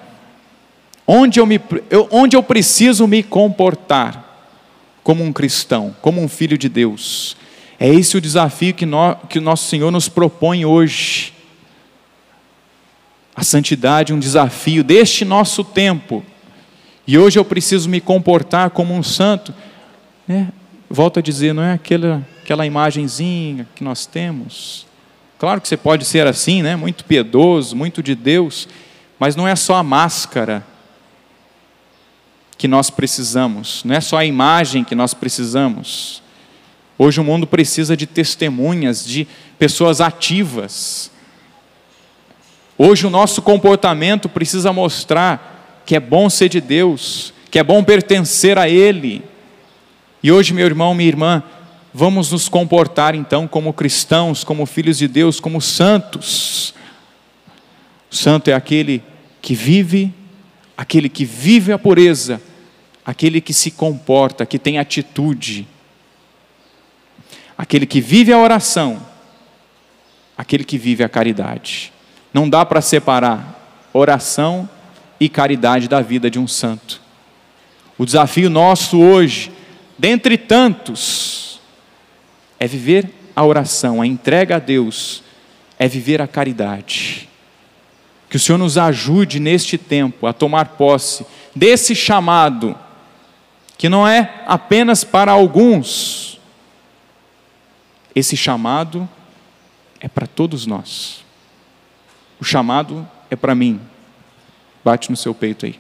onde 1.05 1.39
eu, 1.39 1.45
me, 1.45 1.59
eu, 1.89 2.07
onde 2.11 2.35
eu 2.35 2.43
preciso 2.43 3.07
me 3.07 3.21
comportar 3.21 4.29
como 5.03 5.23
um 5.23 5.33
cristão, 5.33 5.95
como 6.01 6.21
um 6.21 6.29
filho 6.29 6.57
de 6.57 6.69
Deus. 6.69 7.35
É 7.79 7.89
esse 7.89 8.15
o 8.15 8.21
desafio 8.21 8.73
que, 8.73 8.85
no, 8.85 9.15
que 9.27 9.39
o 9.39 9.41
nosso 9.41 9.67
Senhor 9.67 9.91
nos 9.91 10.07
propõe 10.07 10.63
hoje. 10.63 11.33
A 13.41 13.43
santidade, 13.43 14.13
um 14.13 14.19
desafio 14.19 14.83
deste 14.83 15.25
nosso 15.25 15.63
tempo, 15.63 16.23
E 17.07 17.17
hoje 17.17 17.39
eu 17.39 17.43
preciso 17.43 17.89
me 17.89 17.99
comportar 17.99 18.69
como 18.69 18.93
um 18.93 19.01
santo. 19.01 19.51
É, 20.29 20.45
volto 20.87 21.17
a 21.17 21.23
dizer, 21.23 21.51
não 21.51 21.63
é 21.63 21.73
aquela, 21.73 22.23
aquela 22.43 22.67
imagenzinha 22.67 23.67
que 23.73 23.83
nós 23.83 24.05
temos. 24.05 24.85
Claro 25.39 25.59
que 25.59 25.67
você 25.67 25.75
pode 25.75 26.05
ser 26.05 26.27
assim, 26.27 26.61
né? 26.61 26.75
muito 26.75 27.03
piedoso, 27.03 27.75
muito 27.75 28.03
de 28.03 28.13
Deus, 28.13 28.67
mas 29.17 29.35
não 29.35 29.47
é 29.47 29.55
só 29.55 29.73
a 29.73 29.81
máscara 29.81 30.63
que 32.59 32.67
nós 32.67 32.91
precisamos, 32.91 33.83
não 33.83 33.95
é 33.95 34.01
só 34.01 34.17
a 34.17 34.23
imagem 34.23 34.83
que 34.83 34.93
nós 34.93 35.15
precisamos. 35.15 36.21
Hoje 36.95 37.19
o 37.19 37.23
mundo 37.23 37.47
precisa 37.47 37.97
de 37.97 38.05
testemunhas, 38.05 39.03
de 39.03 39.27
pessoas 39.57 39.99
ativas. 39.99 41.09
Hoje 42.83 43.05
o 43.05 43.11
nosso 43.11 43.43
comportamento 43.43 44.27
precisa 44.27 44.73
mostrar 44.73 45.83
que 45.85 45.95
é 45.95 45.99
bom 45.99 46.27
ser 46.31 46.49
de 46.49 46.59
Deus, 46.59 47.31
que 47.51 47.59
é 47.59 47.63
bom 47.63 47.83
pertencer 47.83 48.57
a 48.57 48.67
Ele. 48.67 49.21
E 50.23 50.31
hoje, 50.31 50.51
meu 50.51 50.65
irmão, 50.65 50.95
minha 50.95 51.07
irmã, 51.07 51.43
vamos 51.93 52.31
nos 52.31 52.49
comportar 52.49 53.13
então 53.13 53.47
como 53.47 53.71
cristãos, 53.71 54.43
como 54.43 54.65
filhos 54.65 54.97
de 54.97 55.07
Deus, 55.07 55.39
como 55.39 55.61
santos. 55.61 56.73
O 58.09 58.15
santo 58.15 58.49
é 58.49 58.55
aquele 58.55 59.03
que 59.43 59.53
vive, 59.53 60.11
aquele 60.75 61.07
que 61.07 61.23
vive 61.23 61.71
a 61.71 61.77
pureza, 61.77 62.41
aquele 63.05 63.41
que 63.41 63.53
se 63.53 63.69
comporta, 63.69 64.43
que 64.43 64.57
tem 64.57 64.79
atitude, 64.79 65.67
aquele 67.55 67.85
que 67.85 68.01
vive 68.01 68.33
a 68.33 68.39
oração, 68.39 69.05
aquele 70.35 70.63
que 70.63 70.79
vive 70.79 71.03
a 71.03 71.09
caridade. 71.09 71.93
Não 72.33 72.49
dá 72.49 72.65
para 72.65 72.81
separar 72.81 73.55
oração 73.93 74.69
e 75.19 75.27
caridade 75.27 75.87
da 75.87 76.01
vida 76.01 76.29
de 76.29 76.39
um 76.39 76.47
santo. 76.47 77.01
O 77.97 78.05
desafio 78.05 78.49
nosso 78.49 78.99
hoje, 78.99 79.51
dentre 79.97 80.37
tantos, 80.37 81.59
é 82.59 82.67
viver 82.67 83.09
a 83.35 83.43
oração, 83.43 84.01
a 84.01 84.07
entrega 84.07 84.55
a 84.55 84.59
Deus, 84.59 85.23
é 85.77 85.87
viver 85.87 86.21
a 86.21 86.27
caridade. 86.27 87.29
Que 88.29 88.37
o 88.37 88.39
Senhor 88.39 88.57
nos 88.57 88.77
ajude 88.77 89.39
neste 89.39 89.77
tempo 89.77 90.25
a 90.25 90.33
tomar 90.33 90.69
posse 90.69 91.25
desse 91.55 91.93
chamado 91.93 92.75
que 93.81 93.89
não 93.89 94.07
é 94.07 94.43
apenas 94.45 95.03
para 95.03 95.31
alguns. 95.31 96.39
Esse 98.13 98.37
chamado 98.37 99.09
é 99.99 100.07
para 100.07 100.27
todos 100.27 100.67
nós. 100.67 101.25
O 102.41 102.43
chamado 102.43 103.07
é 103.29 103.35
para 103.35 103.53
mim. 103.53 103.79
Bate 104.83 105.11
no 105.11 105.15
seu 105.15 105.31
peito 105.31 105.67
aí. 105.67 105.79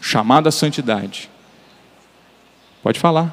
O 0.00 0.04
chamado 0.04 0.48
à 0.48 0.52
santidade. 0.52 1.30
Pode 2.82 2.98
falar. 2.98 3.32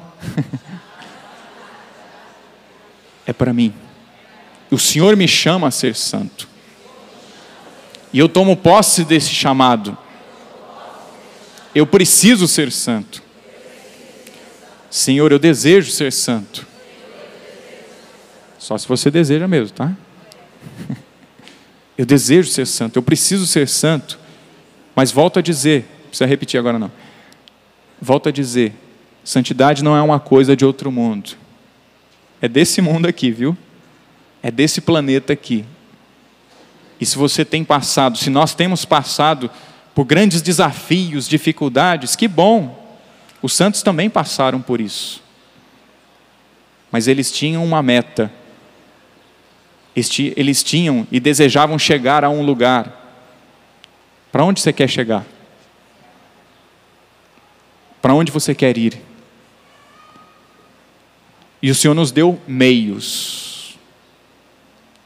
é 3.26 3.32
para 3.32 3.52
mim. 3.52 3.74
O 4.70 4.78
Senhor 4.78 5.16
me 5.16 5.26
chama 5.26 5.66
a 5.66 5.72
ser 5.72 5.96
santo. 5.96 6.48
E 8.12 8.18
eu 8.20 8.28
tomo 8.28 8.56
posse 8.56 9.04
desse 9.04 9.30
chamado. 9.30 9.98
Eu 11.74 11.84
preciso 11.84 12.46
ser 12.46 12.70
santo. 12.70 13.20
Senhor, 14.88 15.32
eu 15.32 15.38
desejo 15.40 15.90
ser 15.90 16.12
santo. 16.12 16.64
Só 18.56 18.78
se 18.78 18.86
você 18.86 19.10
deseja 19.10 19.48
mesmo, 19.48 19.74
tá? 19.74 19.92
Eu 21.96 22.04
desejo 22.04 22.50
ser 22.50 22.66
santo, 22.66 22.98
eu 22.98 23.02
preciso 23.02 23.46
ser 23.46 23.68
santo. 23.68 24.18
Mas 24.94 25.10
volto 25.10 25.38
a 25.38 25.42
dizer, 25.42 25.86
não 26.02 26.08
precisa 26.08 26.26
repetir 26.26 26.58
agora 26.58 26.78
não. 26.78 26.90
Volto 28.00 28.28
a 28.28 28.32
dizer, 28.32 28.72
santidade 29.24 29.82
não 29.82 29.96
é 29.96 30.02
uma 30.02 30.20
coisa 30.20 30.56
de 30.56 30.64
outro 30.64 30.90
mundo. 30.90 31.32
É 32.40 32.48
desse 32.48 32.80
mundo 32.80 33.06
aqui, 33.06 33.30
viu? 33.30 33.56
É 34.42 34.50
desse 34.50 34.80
planeta 34.80 35.32
aqui. 35.32 35.64
E 37.00 37.06
se 37.06 37.16
você 37.16 37.44
tem 37.44 37.64
passado, 37.64 38.18
se 38.18 38.30
nós 38.30 38.54
temos 38.54 38.84
passado 38.84 39.50
por 39.94 40.04
grandes 40.04 40.42
desafios, 40.42 41.28
dificuldades, 41.28 42.16
que 42.16 42.28
bom. 42.28 42.82
Os 43.40 43.52
santos 43.54 43.82
também 43.82 44.10
passaram 44.10 44.60
por 44.60 44.80
isso. 44.80 45.22
Mas 46.90 47.08
eles 47.08 47.30
tinham 47.30 47.64
uma 47.64 47.82
meta. 47.82 48.30
Eles 49.96 50.62
tinham 50.62 51.06
e 51.10 51.20
desejavam 51.20 51.78
chegar 51.78 52.24
a 52.24 52.30
um 52.30 52.42
lugar. 52.42 53.02
Para 54.32 54.44
onde 54.44 54.60
você 54.60 54.72
quer 54.72 54.88
chegar? 54.88 55.24
Para 58.02 58.14
onde 58.14 58.32
você 58.32 58.54
quer 58.54 58.76
ir? 58.76 59.00
E 61.62 61.70
o 61.70 61.74
Senhor 61.74 61.94
nos 61.94 62.10
deu 62.10 62.38
meios. 62.46 63.78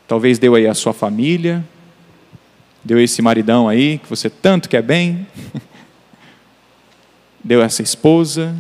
Talvez 0.08 0.38
deu 0.38 0.54
aí 0.54 0.66
a 0.66 0.74
sua 0.74 0.94
família, 0.94 1.62
deu 2.82 2.98
esse 2.98 3.20
maridão 3.20 3.68
aí 3.68 3.98
que 3.98 4.08
você 4.08 4.30
tanto 4.30 4.68
quer 4.68 4.82
bem. 4.82 5.26
deu 7.44 7.62
essa 7.62 7.82
esposa, 7.82 8.56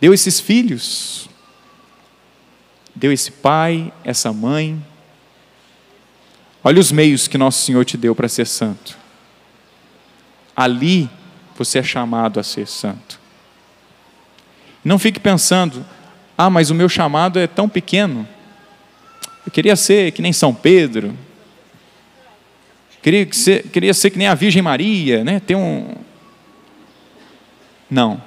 deu 0.00 0.14
esses 0.14 0.38
filhos, 0.38 1.28
deu 2.94 3.10
esse 3.10 3.32
pai, 3.32 3.92
essa 4.04 4.32
mãe. 4.32 4.80
Olha 6.66 6.80
os 6.80 6.90
meios 6.90 7.28
que 7.28 7.36
nosso 7.36 7.62
Senhor 7.62 7.84
te 7.84 7.98
deu 7.98 8.14
para 8.14 8.26
ser 8.26 8.46
santo. 8.46 8.96
Ali 10.56 11.10
você 11.56 11.80
é 11.80 11.82
chamado 11.82 12.40
a 12.40 12.42
ser 12.42 12.66
santo. 12.66 13.20
Não 14.82 14.98
fique 14.98 15.20
pensando, 15.20 15.84
ah, 16.36 16.48
mas 16.48 16.70
o 16.70 16.74
meu 16.74 16.88
chamado 16.88 17.38
é 17.38 17.46
tão 17.46 17.68
pequeno. 17.68 18.26
Eu 19.44 19.52
queria 19.52 19.76
ser 19.76 20.12
que 20.12 20.22
nem 20.22 20.32
São 20.32 20.54
Pedro. 20.54 21.14
Queria 23.02 23.30
ser, 23.30 23.68
queria 23.68 23.92
ser 23.92 24.08
que 24.08 24.16
nem 24.16 24.26
a 24.26 24.34
Virgem 24.34 24.62
Maria, 24.62 25.22
né? 25.22 25.40
Ter 25.40 25.54
um, 25.54 25.94
não. 27.90 28.20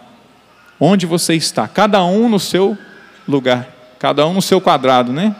Onde 0.79 1.05
você 1.05 1.33
está? 1.33 1.67
Cada 1.67 2.03
um 2.05 2.29
no 2.29 2.39
seu 2.39 2.77
lugar, 3.27 3.67
cada 3.97 4.25
um 4.27 4.33
no 4.33 4.41
seu 4.41 4.61
quadrado, 4.61 5.11
né? 5.11 5.35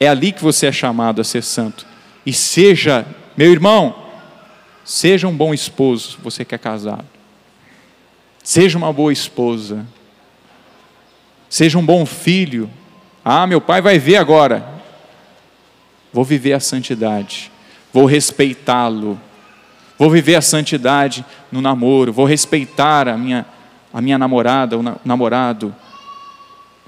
É 0.00 0.08
ali 0.08 0.32
que 0.32 0.42
você 0.42 0.66
é 0.66 0.72
chamado 0.72 1.20
a 1.20 1.24
ser 1.24 1.42
santo. 1.42 1.86
E 2.24 2.32
seja, 2.32 3.06
meu 3.36 3.52
irmão, 3.52 3.94
seja 4.84 5.28
um 5.28 5.36
bom 5.36 5.54
esposo, 5.54 6.18
você 6.22 6.44
que 6.44 6.54
é 6.54 6.58
casado. 6.58 7.06
Seja 8.42 8.78
uma 8.78 8.92
boa 8.92 9.12
esposa. 9.12 9.86
Seja 11.48 11.78
um 11.78 11.84
bom 11.84 12.06
filho. 12.06 12.70
Ah, 13.22 13.46
meu 13.46 13.60
pai 13.60 13.82
vai 13.82 13.98
ver 13.98 14.16
agora. 14.16 14.66
Vou 16.12 16.24
viver 16.24 16.54
a 16.54 16.60
santidade. 16.60 17.52
Vou 17.92 18.06
respeitá-lo 18.06 19.20
Vou 20.00 20.08
viver 20.08 20.34
a 20.34 20.40
santidade 20.40 21.22
no 21.52 21.60
namoro, 21.60 22.10
vou 22.10 22.24
respeitar 22.24 23.06
a 23.06 23.18
minha, 23.18 23.44
a 23.92 24.00
minha 24.00 24.16
namorada, 24.16 24.78
o 24.78 24.98
namorado. 25.04 25.76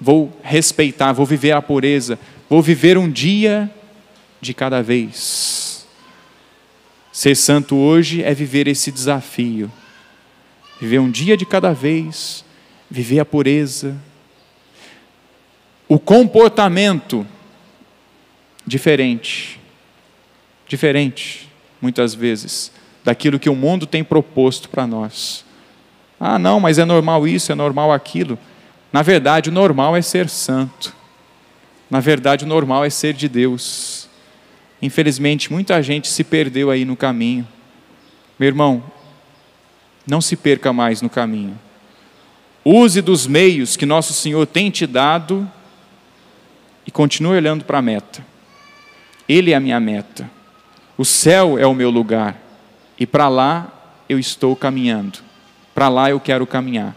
Vou 0.00 0.34
respeitar, 0.42 1.12
vou 1.12 1.26
viver 1.26 1.52
a 1.52 1.60
pureza, 1.60 2.18
vou 2.52 2.60
viver 2.60 2.98
um 2.98 3.10
dia 3.10 3.70
de 4.38 4.52
cada 4.52 4.82
vez. 4.82 5.86
Ser 7.10 7.34
santo 7.34 7.76
hoje 7.76 8.22
é 8.22 8.34
viver 8.34 8.68
esse 8.68 8.92
desafio. 8.92 9.72
Viver 10.78 10.98
um 10.98 11.10
dia 11.10 11.34
de 11.34 11.46
cada 11.46 11.72
vez, 11.72 12.44
viver 12.90 13.20
a 13.20 13.24
pureza. 13.24 13.96
O 15.88 15.98
comportamento 15.98 17.26
diferente. 18.66 19.58
Diferente, 20.68 21.48
muitas 21.80 22.12
vezes 22.12 22.70
daquilo 23.02 23.38
que 23.38 23.48
o 23.48 23.56
mundo 23.56 23.86
tem 23.86 24.04
proposto 24.04 24.68
para 24.68 24.86
nós. 24.86 25.42
Ah, 26.20 26.38
não, 26.38 26.60
mas 26.60 26.78
é 26.78 26.84
normal 26.84 27.26
isso, 27.26 27.50
é 27.50 27.54
normal 27.54 27.90
aquilo. 27.90 28.38
Na 28.92 29.00
verdade, 29.00 29.48
o 29.48 29.52
normal 29.52 29.96
é 29.96 30.02
ser 30.02 30.28
santo. 30.28 31.00
Na 31.92 32.00
verdade, 32.00 32.46
o 32.46 32.48
normal 32.48 32.86
é 32.86 32.88
ser 32.88 33.12
de 33.12 33.28
Deus. 33.28 34.08
Infelizmente, 34.80 35.52
muita 35.52 35.82
gente 35.82 36.08
se 36.08 36.24
perdeu 36.24 36.70
aí 36.70 36.86
no 36.86 36.96
caminho. 36.96 37.46
Meu 38.38 38.46
irmão, 38.46 38.82
não 40.06 40.18
se 40.18 40.34
perca 40.34 40.72
mais 40.72 41.02
no 41.02 41.10
caminho. 41.10 41.54
Use 42.64 43.02
dos 43.02 43.26
meios 43.26 43.76
que 43.76 43.84
nosso 43.84 44.14
Senhor 44.14 44.46
tem 44.46 44.70
te 44.70 44.86
dado 44.86 45.46
e 46.86 46.90
continue 46.90 47.36
olhando 47.36 47.62
para 47.62 47.80
a 47.80 47.82
meta. 47.82 48.24
Ele 49.28 49.50
é 49.50 49.54
a 49.54 49.60
minha 49.60 49.78
meta. 49.78 50.30
O 50.96 51.04
céu 51.04 51.58
é 51.58 51.66
o 51.66 51.74
meu 51.74 51.90
lugar. 51.90 52.40
E 52.98 53.06
para 53.06 53.28
lá 53.28 53.70
eu 54.08 54.18
estou 54.18 54.56
caminhando. 54.56 55.18
Para 55.74 55.90
lá 55.90 56.08
eu 56.08 56.18
quero 56.18 56.46
caminhar. 56.46 56.96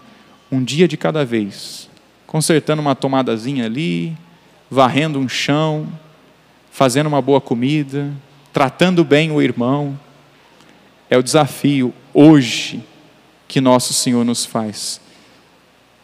Um 0.50 0.64
dia 0.64 0.88
de 0.88 0.96
cada 0.96 1.26
vez. 1.26 1.90
Consertando 2.26 2.82
uma 2.82 2.96
tomadazinha 2.96 3.66
ali, 3.66 4.16
varrendo 4.70 5.20
um 5.20 5.30
chão, 5.30 5.88
fazendo 6.72 7.08
uma 7.08 7.22
boa 7.22 7.40
comida, 7.40 8.12
tratando 8.52 9.04
bem 9.04 9.32
o 9.32 9.42
irmão. 9.42 10.00
É 11.10 11.18
o 11.18 11.24
desafio 11.24 11.94
hoje 12.14 12.84
que 13.48 13.62
nosso 13.62 13.94
Senhor 13.94 14.24
nos 14.26 14.46
faz. 14.46 15.00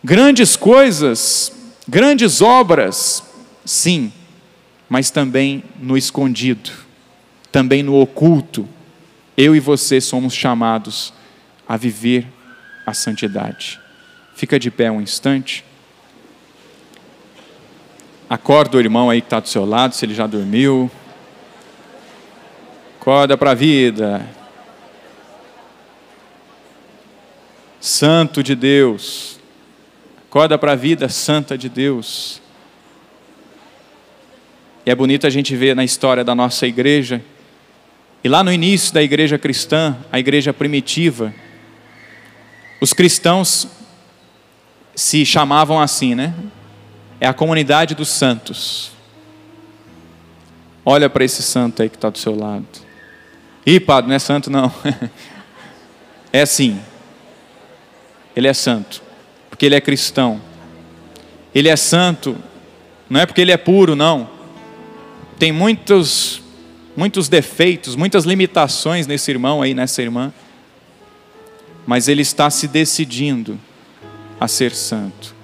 Grandes 0.03 0.55
coisas, 0.55 1.51
grandes 1.87 2.41
obras, 2.41 3.23
sim, 3.65 4.11
mas 4.89 5.11
também 5.11 5.63
no 5.79 5.97
escondido, 5.97 6.71
também 7.51 7.83
no 7.83 7.99
oculto. 7.99 8.67
Eu 9.37 9.55
e 9.55 9.59
você 9.59 10.01
somos 10.01 10.33
chamados 10.33 11.13
a 11.67 11.77
viver 11.77 12.27
a 12.85 12.93
santidade. 12.93 13.79
Fica 14.35 14.59
de 14.59 14.69
pé 14.69 14.91
um 14.91 15.01
instante. 15.01 15.63
Acorda 18.31 18.77
o 18.77 18.79
irmão 18.79 19.09
aí 19.09 19.19
que 19.19 19.25
está 19.25 19.41
do 19.41 19.49
seu 19.49 19.65
lado, 19.65 19.93
se 19.93 20.05
ele 20.05 20.13
já 20.13 20.25
dormiu. 20.25 20.89
Acorda 22.97 23.37
para 23.37 23.51
a 23.51 23.53
vida. 23.53 24.25
Santo 27.81 28.41
de 28.41 28.55
Deus. 28.55 29.37
Acorda 30.29 30.57
para 30.57 30.71
a 30.71 30.75
vida 30.75 31.09
santa 31.09 31.57
de 31.57 31.67
Deus. 31.67 32.41
E 34.85 34.89
é 34.91 34.95
bonito 34.95 35.27
a 35.27 35.29
gente 35.29 35.53
ver 35.53 35.75
na 35.75 35.83
história 35.83 36.23
da 36.23 36.33
nossa 36.33 36.65
igreja, 36.65 37.21
e 38.23 38.29
lá 38.29 38.45
no 38.45 38.53
início 38.53 38.93
da 38.93 39.03
igreja 39.03 39.37
cristã, 39.37 39.97
a 40.09 40.17
igreja 40.17 40.53
primitiva, 40.53 41.33
os 42.79 42.93
cristãos 42.93 43.67
se 44.95 45.25
chamavam 45.25 45.81
assim, 45.81 46.15
né? 46.15 46.33
É 47.21 47.27
a 47.27 47.33
comunidade 47.35 47.93
dos 47.93 48.09
santos. 48.09 48.91
Olha 50.83 51.07
para 51.07 51.23
esse 51.23 51.43
santo 51.43 51.83
aí 51.83 51.87
que 51.87 51.95
está 51.95 52.09
do 52.09 52.17
seu 52.17 52.35
lado. 52.35 52.65
Ih, 53.63 53.79
padre, 53.79 54.09
não 54.09 54.15
é 54.15 54.19
santo 54.19 54.49
não. 54.49 54.73
É 56.33 56.43
assim. 56.43 56.79
Ele 58.33 58.47
é 58.47 58.53
santo, 58.53 59.03
porque 59.49 59.65
ele 59.65 59.75
é 59.75 59.81
cristão. 59.81 60.41
Ele 61.53 61.67
é 61.67 61.75
santo, 61.75 62.37
não 63.09 63.19
é 63.19 63.25
porque 63.25 63.41
ele 63.41 63.51
é 63.51 63.57
puro, 63.57 63.97
não. 63.97 64.29
Tem 65.37 65.51
muitos, 65.51 66.41
muitos 66.95 67.27
defeitos, 67.27 67.97
muitas 67.97 68.23
limitações 68.23 69.05
nesse 69.05 69.29
irmão 69.29 69.61
aí, 69.61 69.73
nessa 69.73 70.01
irmã. 70.01 70.31
Mas 71.85 72.07
ele 72.07 72.21
está 72.21 72.49
se 72.49 72.65
decidindo 72.65 73.59
a 74.39 74.47
ser 74.47 74.73
santo. 74.73 75.40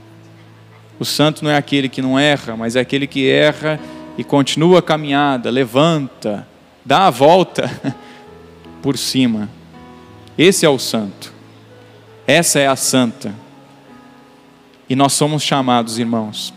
O 1.00 1.06
santo 1.06 1.44
não 1.44 1.52
é 1.52 1.58
aquele 1.58 1.88
que 1.90 2.02
não 2.02 2.18
erra, 2.18 2.56
mas 2.56 2.76
é 2.76 2.80
aquele 2.80 3.06
que 3.06 3.30
erra 3.30 3.80
e 4.18 4.24
continua 4.24 4.80
a 4.80 4.82
caminhada, 4.82 5.50
levanta, 5.50 6.48
dá 6.84 7.06
a 7.06 7.10
volta 7.10 7.70
por 8.82 8.98
cima. 8.98 9.50
Esse 10.38 10.66
é 10.66 10.70
o 10.70 10.80
santo. 10.80 11.34
Essa 12.26 12.60
é 12.60 12.68
a 12.68 12.76
santa. 12.76 13.34
E 14.90 14.96
nós 14.96 15.14
somos 15.14 15.44
chamados, 15.44 16.00
irmãos, 16.00 16.54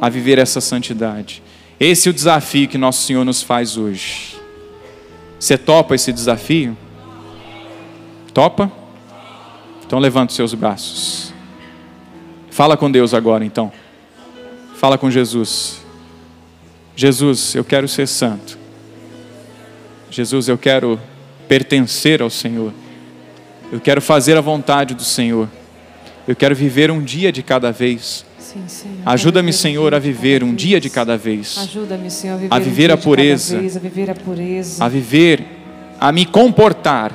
a 0.00 0.08
viver 0.08 0.38
essa 0.38 0.60
santidade. 0.60 1.42
Esse 1.78 2.08
é 2.08 2.10
o 2.10 2.14
desafio 2.14 2.68
que 2.68 2.78
nosso 2.78 3.02
Senhor 3.02 3.24
nos 3.24 3.42
faz 3.42 3.76
hoje. 3.76 4.36
Você 5.38 5.56
topa 5.56 5.94
esse 5.94 6.12
desafio? 6.12 6.76
Topa? 8.32 8.70
Então 9.86 9.98
levante 9.98 10.30
os 10.30 10.36
seus 10.36 10.54
braços. 10.54 11.35
Fala 12.56 12.74
com 12.74 12.90
Deus 12.90 13.12
agora, 13.12 13.44
então. 13.44 13.70
Fala 14.76 14.96
com 14.96 15.10
Jesus. 15.10 15.82
Jesus, 16.96 17.54
eu 17.54 17.62
quero 17.62 17.86
ser 17.86 18.08
santo. 18.08 18.58
Jesus, 20.10 20.48
eu 20.48 20.56
quero 20.56 20.98
pertencer 21.46 22.22
ao 22.22 22.30
Senhor. 22.30 22.72
Eu 23.70 23.78
quero 23.78 24.00
fazer 24.00 24.38
a 24.38 24.40
vontade 24.40 24.94
do 24.94 25.04
Senhor. 25.04 25.50
Eu 26.26 26.34
quero 26.34 26.54
viver 26.54 26.90
um 26.90 27.02
dia 27.02 27.30
de 27.30 27.42
cada 27.42 27.70
vez. 27.70 28.24
Ajuda-me, 29.04 29.52
Senhor, 29.52 29.94
a 29.94 29.98
viver 29.98 30.42
um 30.42 30.54
dia 30.54 30.80
de 30.80 30.88
cada 30.88 31.18
vez. 31.18 31.58
Ajuda-me, 31.58 32.10
Senhor, 32.10 32.40
a 32.50 32.58
viver, 32.58 32.90
a, 32.90 32.96
pureza, 32.96 33.58
a 33.58 33.60
viver 33.78 34.10
a 34.10 34.14
pureza. 34.14 34.82
A 34.82 34.88
viver 34.88 35.44
a 36.00 36.12
me 36.12 36.24
comportar, 36.24 37.12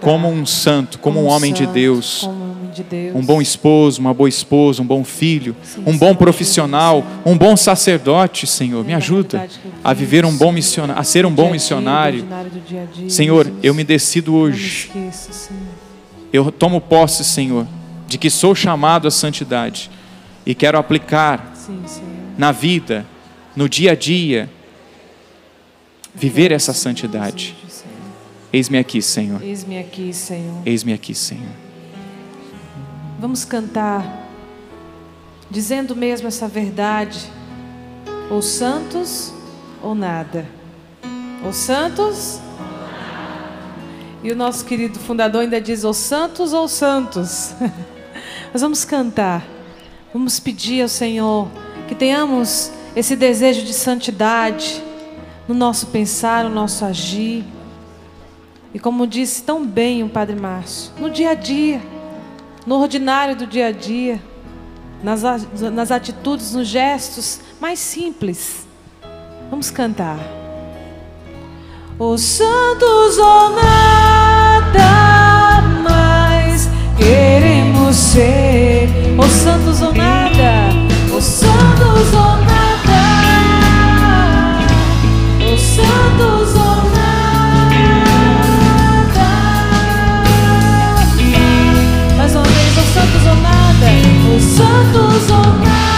como 0.00 0.28
um 0.28 0.44
santo, 0.44 0.98
como, 0.98 1.20
um, 1.20 1.26
homem, 1.26 1.52
de 1.52 1.66
Deus, 1.66 2.28
de 2.70 2.82
Deus, 2.82 3.16
um 3.16 3.22
bom 3.22 3.40
esposo, 3.40 4.00
uma 4.00 4.14
boa 4.14 4.28
esposa, 4.28 4.82
um 4.82 4.86
bom 4.86 5.04
filho, 5.04 5.56
Sim, 5.62 5.82
um 5.86 5.96
bom 5.96 6.14
profissional, 6.14 7.04
um 7.24 7.36
bom 7.36 7.56
sacerdote, 7.56 8.46
Senhor, 8.46 8.84
me 8.84 8.94
ajuda 8.94 9.48
a 9.82 9.92
viver 9.92 10.24
um 10.24 10.36
bom 10.36 10.52
missionário, 10.52 11.00
a 11.00 11.04
ser 11.04 11.26
um 11.26 11.32
bom 11.32 11.50
missionário. 11.50 12.24
Senhor, 13.08 13.50
eu 13.62 13.74
me 13.74 13.84
decido 13.84 14.34
hoje. 14.34 14.90
Eu 16.32 16.50
tomo 16.52 16.80
posse, 16.80 17.24
Senhor, 17.24 17.66
de 18.06 18.16
que 18.16 18.30
sou 18.30 18.54
chamado 18.54 19.08
à 19.08 19.10
santidade 19.10 19.90
e 20.46 20.54
quero 20.54 20.78
aplicar 20.78 21.52
na 22.38 22.52
vida, 22.52 23.04
no 23.54 23.68
dia 23.68 23.92
a 23.92 23.94
dia, 23.94 24.48
viver 26.14 26.52
essa 26.52 26.72
santidade. 26.72 27.56
Eis-me 28.52 28.78
aqui, 28.78 29.00
Senhor. 29.00 29.42
Eis-me 29.42 29.78
aqui, 29.78 30.12
Senhor. 30.12 30.62
Eis-me 30.66 30.92
aqui, 30.92 31.14
Senhor. 31.14 31.69
Vamos 33.20 33.44
cantar 33.44 34.02
dizendo 35.50 35.94
mesmo 35.94 36.26
essa 36.26 36.48
verdade, 36.48 37.30
ou 38.30 38.40
santos 38.40 39.30
ou 39.82 39.94
nada. 39.94 40.48
Ou 41.44 41.52
santos 41.52 42.40
e 44.22 44.32
o 44.32 44.36
nosso 44.36 44.64
querido 44.64 44.98
fundador 44.98 45.42
ainda 45.42 45.60
diz: 45.60 45.84
ou 45.84 45.92
santos 45.92 46.54
ou 46.54 46.66
santos. 46.66 47.54
Nós 48.54 48.62
vamos 48.62 48.86
cantar, 48.86 49.46
vamos 50.14 50.40
pedir 50.40 50.80
ao 50.80 50.88
Senhor 50.88 51.46
que 51.88 51.94
tenhamos 51.94 52.72
esse 52.96 53.14
desejo 53.14 53.66
de 53.66 53.74
santidade 53.74 54.82
no 55.46 55.54
nosso 55.54 55.88
pensar, 55.88 56.44
no 56.44 56.50
nosso 56.50 56.86
agir. 56.86 57.44
E 58.72 58.78
como 58.78 59.06
disse 59.06 59.42
tão 59.42 59.66
bem 59.66 60.02
o 60.02 60.08
Padre 60.08 60.36
Márcio, 60.36 60.90
no 60.98 61.10
dia 61.10 61.32
a 61.32 61.34
dia, 61.34 61.82
no 62.66 62.76
ordinário 62.76 63.36
do 63.36 63.46
dia 63.46 63.68
a 63.68 63.72
dia, 63.72 64.20
nas, 65.02 65.22
nas 65.72 65.90
atitudes, 65.90 66.52
nos 66.52 66.68
gestos 66.68 67.40
mais 67.60 67.78
simples. 67.78 68.66
Vamos 69.50 69.70
cantar. 69.70 70.18
Os 71.98 72.20
santos 72.22 73.18
ou 73.18 73.50
nada 73.50 74.80
mais 75.82 76.68
queremos 76.96 77.96
ser, 77.96 78.88
os 79.18 79.30
santos 79.30 79.82
ou 79.82 79.92
nada, 79.92 80.70
os 81.14 81.24
santos 81.24 82.14
ou 82.14 82.36
nada, 82.46 83.00
os 85.52 85.60
santos 85.60 86.49
os 94.34 94.42
santos 94.42 95.30
ou 95.30 95.89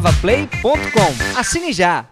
novaplay.com. 0.00 1.38
Assine 1.38 1.72
já! 1.72 2.06